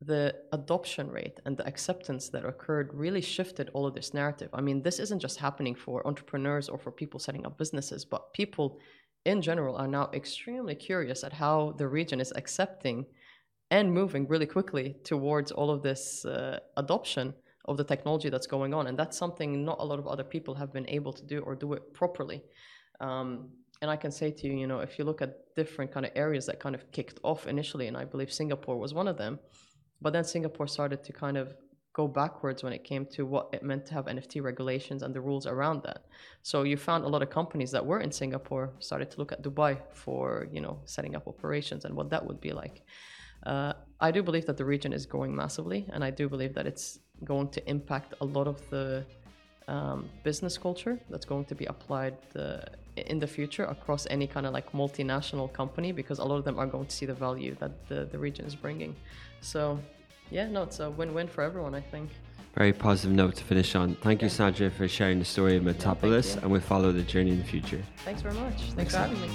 the 0.00 0.34
adoption 0.52 1.10
rate 1.10 1.40
and 1.44 1.56
the 1.56 1.66
acceptance 1.66 2.28
that 2.28 2.44
occurred 2.44 2.92
really 2.92 3.20
shifted 3.20 3.70
all 3.72 3.86
of 3.86 3.94
this 3.94 4.12
narrative. 4.12 4.50
I 4.52 4.60
mean, 4.60 4.82
this 4.82 4.98
isn't 4.98 5.20
just 5.20 5.38
happening 5.38 5.74
for 5.74 6.06
entrepreneurs 6.06 6.68
or 6.68 6.78
for 6.78 6.90
people 6.90 7.18
setting 7.18 7.46
up 7.46 7.58
businesses, 7.58 8.04
but 8.04 8.32
people 8.32 8.78
in 9.24 9.40
general 9.42 9.76
are 9.76 9.88
now 9.88 10.10
extremely 10.12 10.74
curious 10.74 11.24
at 11.24 11.32
how 11.32 11.74
the 11.78 11.88
region 11.88 12.20
is 12.20 12.32
accepting 12.36 13.06
and 13.70 13.92
moving 13.92 14.28
really 14.28 14.46
quickly 14.46 14.96
towards 15.04 15.50
all 15.50 15.70
of 15.70 15.82
this 15.82 16.24
uh, 16.24 16.58
adoption 16.76 17.34
of 17.64 17.76
the 17.76 17.84
technology 17.84 18.28
that's 18.28 18.46
going 18.46 18.74
on. 18.74 18.86
And 18.86 18.98
that's 18.98 19.16
something 19.16 19.64
not 19.64 19.78
a 19.80 19.84
lot 19.84 19.98
of 19.98 20.06
other 20.06 20.24
people 20.24 20.54
have 20.54 20.72
been 20.72 20.88
able 20.88 21.12
to 21.12 21.24
do 21.24 21.40
or 21.40 21.54
do 21.54 21.72
it 21.72 21.94
properly. 21.94 22.42
Um, 23.00 23.48
and 23.80 23.90
I 23.90 23.96
can 23.96 24.10
say 24.10 24.30
to 24.30 24.46
you, 24.46 24.54
you 24.54 24.66
know, 24.66 24.80
if 24.80 24.98
you 24.98 25.04
look 25.04 25.22
at 25.22 25.54
different 25.56 25.90
kind 25.92 26.06
of 26.06 26.12
areas 26.14 26.46
that 26.46 26.60
kind 26.60 26.74
of 26.74 26.90
kicked 26.92 27.18
off 27.22 27.46
initially, 27.46 27.86
and 27.86 27.96
I 27.96 28.04
believe 28.04 28.32
Singapore 28.32 28.78
was 28.78 28.94
one 28.94 29.08
of 29.08 29.16
them, 29.16 29.38
but 30.00 30.12
then 30.12 30.24
Singapore 30.24 30.66
started 30.66 31.02
to 31.04 31.12
kind 31.12 31.36
of 31.36 31.54
go 31.94 32.06
backwards 32.08 32.62
when 32.64 32.72
it 32.72 32.82
came 32.84 33.06
to 33.06 33.24
what 33.24 33.48
it 33.52 33.62
meant 33.62 33.86
to 33.86 33.94
have 33.94 34.04
NFT 34.06 34.42
regulations 34.42 35.02
and 35.04 35.14
the 35.14 35.20
rules 35.20 35.46
around 35.46 35.82
that. 35.84 36.00
So 36.42 36.64
you 36.64 36.76
found 36.76 37.04
a 37.04 37.08
lot 37.08 37.22
of 37.22 37.30
companies 37.30 37.70
that 37.70 37.86
were 37.86 38.00
in 38.00 38.10
Singapore 38.10 38.72
started 38.80 39.10
to 39.12 39.18
look 39.20 39.32
at 39.32 39.42
Dubai 39.42 39.78
for, 39.92 40.48
you 40.52 40.60
know, 40.60 40.78
setting 40.84 41.14
up 41.14 41.26
operations 41.26 41.84
and 41.86 41.94
what 41.94 42.10
that 42.10 42.22
would 42.26 42.40
be 42.40 42.52
like. 42.52 42.82
Uh, 43.46 43.72
I 44.00 44.10
do 44.10 44.22
believe 44.22 44.44
that 44.46 44.56
the 44.56 44.64
region 44.64 44.92
is 44.92 45.06
growing 45.06 45.34
massively, 45.34 45.86
and 45.92 46.02
I 46.02 46.10
do 46.10 46.28
believe 46.28 46.52
that 46.54 46.66
it's 46.66 46.98
going 47.24 47.48
to 47.50 47.60
impact 47.70 48.14
a 48.20 48.24
lot 48.24 48.48
of 48.48 48.58
the 48.70 49.04
um, 49.68 50.10
business 50.24 50.58
culture 50.58 50.98
that's 51.10 51.24
going 51.24 51.44
to 51.46 51.54
be 51.54 51.66
applied 51.66 52.16
in 52.96 53.18
the 53.18 53.26
future 53.26 53.64
across 53.64 54.06
any 54.10 54.26
kind 54.26 54.46
of 54.46 54.52
like 54.52 54.72
multinational 54.72 55.52
company 55.52 55.92
because 55.92 56.18
a 56.18 56.24
lot 56.24 56.36
of 56.36 56.44
them 56.44 56.58
are 56.58 56.66
going 56.66 56.86
to 56.86 56.94
see 56.94 57.06
the 57.06 57.14
value 57.14 57.54
that 57.60 57.88
the, 57.88 58.06
the 58.12 58.18
region 58.18 58.44
is 58.44 58.54
bringing. 58.54 58.94
So, 59.40 59.78
yeah, 60.30 60.48
no, 60.48 60.62
it's 60.62 60.80
a 60.80 60.90
win-win 60.90 61.28
for 61.28 61.42
everyone, 61.42 61.74
I 61.74 61.80
think. 61.80 62.10
Very 62.54 62.72
positive 62.72 63.12
note 63.12 63.34
to 63.36 63.44
finish 63.44 63.74
on. 63.74 63.96
Thank 63.96 64.22
you, 64.22 64.28
Sandra, 64.28 64.70
for 64.70 64.86
sharing 64.86 65.18
the 65.18 65.24
story 65.24 65.56
of 65.56 65.64
Metapolis, 65.64 66.36
you. 66.36 66.42
and 66.42 66.50
we'll 66.52 66.60
follow 66.60 66.92
the 66.92 67.02
journey 67.02 67.32
in 67.32 67.38
the 67.38 67.44
future. 67.44 67.82
Thanks 68.04 68.22
very 68.22 68.34
much. 68.34 68.72
Thanks 68.72 68.92
for 68.92 69.00
having 69.00 69.20
me. 69.20 69.28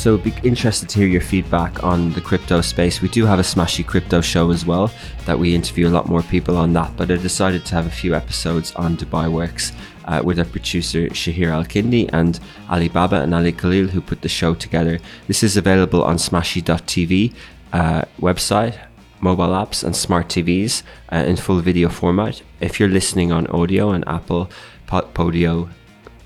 So, 0.00 0.16
be 0.16 0.32
interested 0.42 0.88
to 0.88 0.98
hear 0.98 1.08
your 1.08 1.20
feedback 1.20 1.84
on 1.84 2.12
the 2.14 2.22
crypto 2.22 2.62
space. 2.62 3.02
We 3.02 3.08
do 3.08 3.26
have 3.26 3.38
a 3.38 3.42
Smashi 3.42 3.86
Crypto 3.86 4.22
show 4.22 4.50
as 4.50 4.64
well 4.64 4.90
that 5.26 5.38
we 5.38 5.54
interview 5.54 5.88
a 5.88 5.90
lot 5.90 6.08
more 6.08 6.22
people 6.22 6.56
on 6.56 6.72
that. 6.72 6.96
But 6.96 7.10
I 7.10 7.16
decided 7.16 7.66
to 7.66 7.74
have 7.74 7.86
a 7.86 7.90
few 7.90 8.14
episodes 8.14 8.72
on 8.76 8.96
Dubai 8.96 9.30
Works 9.30 9.72
uh, 10.04 10.22
with 10.24 10.38
our 10.38 10.44
producer 10.44 11.08
Shahir 11.08 11.48
Al 11.48 11.64
Kindi 11.64 12.08
and 12.12 12.40
Ali 12.68 12.88
Baba 12.88 13.20
and 13.22 13.34
Ali 13.34 13.52
Khalil, 13.52 13.88
who 13.88 14.00
put 14.00 14.22
the 14.22 14.28
show 14.28 14.54
together. 14.54 14.98
This 15.26 15.42
is 15.42 15.56
available 15.56 16.02
on 16.02 16.16
Smashi.tv 16.16 17.34
uh, 17.72 18.02
website, 18.20 18.78
mobile 19.20 19.48
apps, 19.48 19.84
and 19.84 19.94
smart 19.94 20.28
TVs 20.28 20.82
uh, 21.12 21.16
in 21.16 21.36
full 21.36 21.60
video 21.60 21.88
format. 21.88 22.42
If 22.60 22.80
you're 22.80 22.88
listening 22.88 23.32
on 23.32 23.46
audio 23.48 23.90
and 23.90 24.04
Apple 24.06 24.50
Pod- 24.86 25.12
Podio 25.14 25.70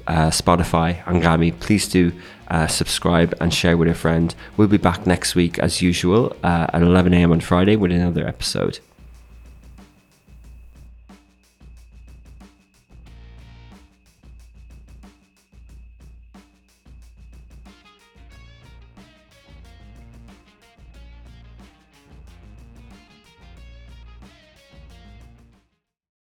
uh, 0.07 0.31
Spotify, 0.31 1.03
Anghami, 1.05 1.59
please 1.61 1.89
do 1.89 2.13
uh, 2.49 2.67
subscribe 2.67 3.35
and 3.41 3.53
share 3.53 3.77
with 3.77 3.89
a 3.89 3.95
friend. 3.95 4.35
We'll 4.57 4.69
be 4.69 4.77
back 4.77 5.07
next 5.07 5.35
week 5.35 5.59
as 5.59 5.83
usual 5.83 6.37
uh, 6.43 6.67
at 6.73 6.83
11 6.83 7.15
a.m. 7.15 7.33
on 7.33 7.41
Friday 7.41 7.77
with 7.77 7.91
another 7.93 8.27
episode. 8.27 8.81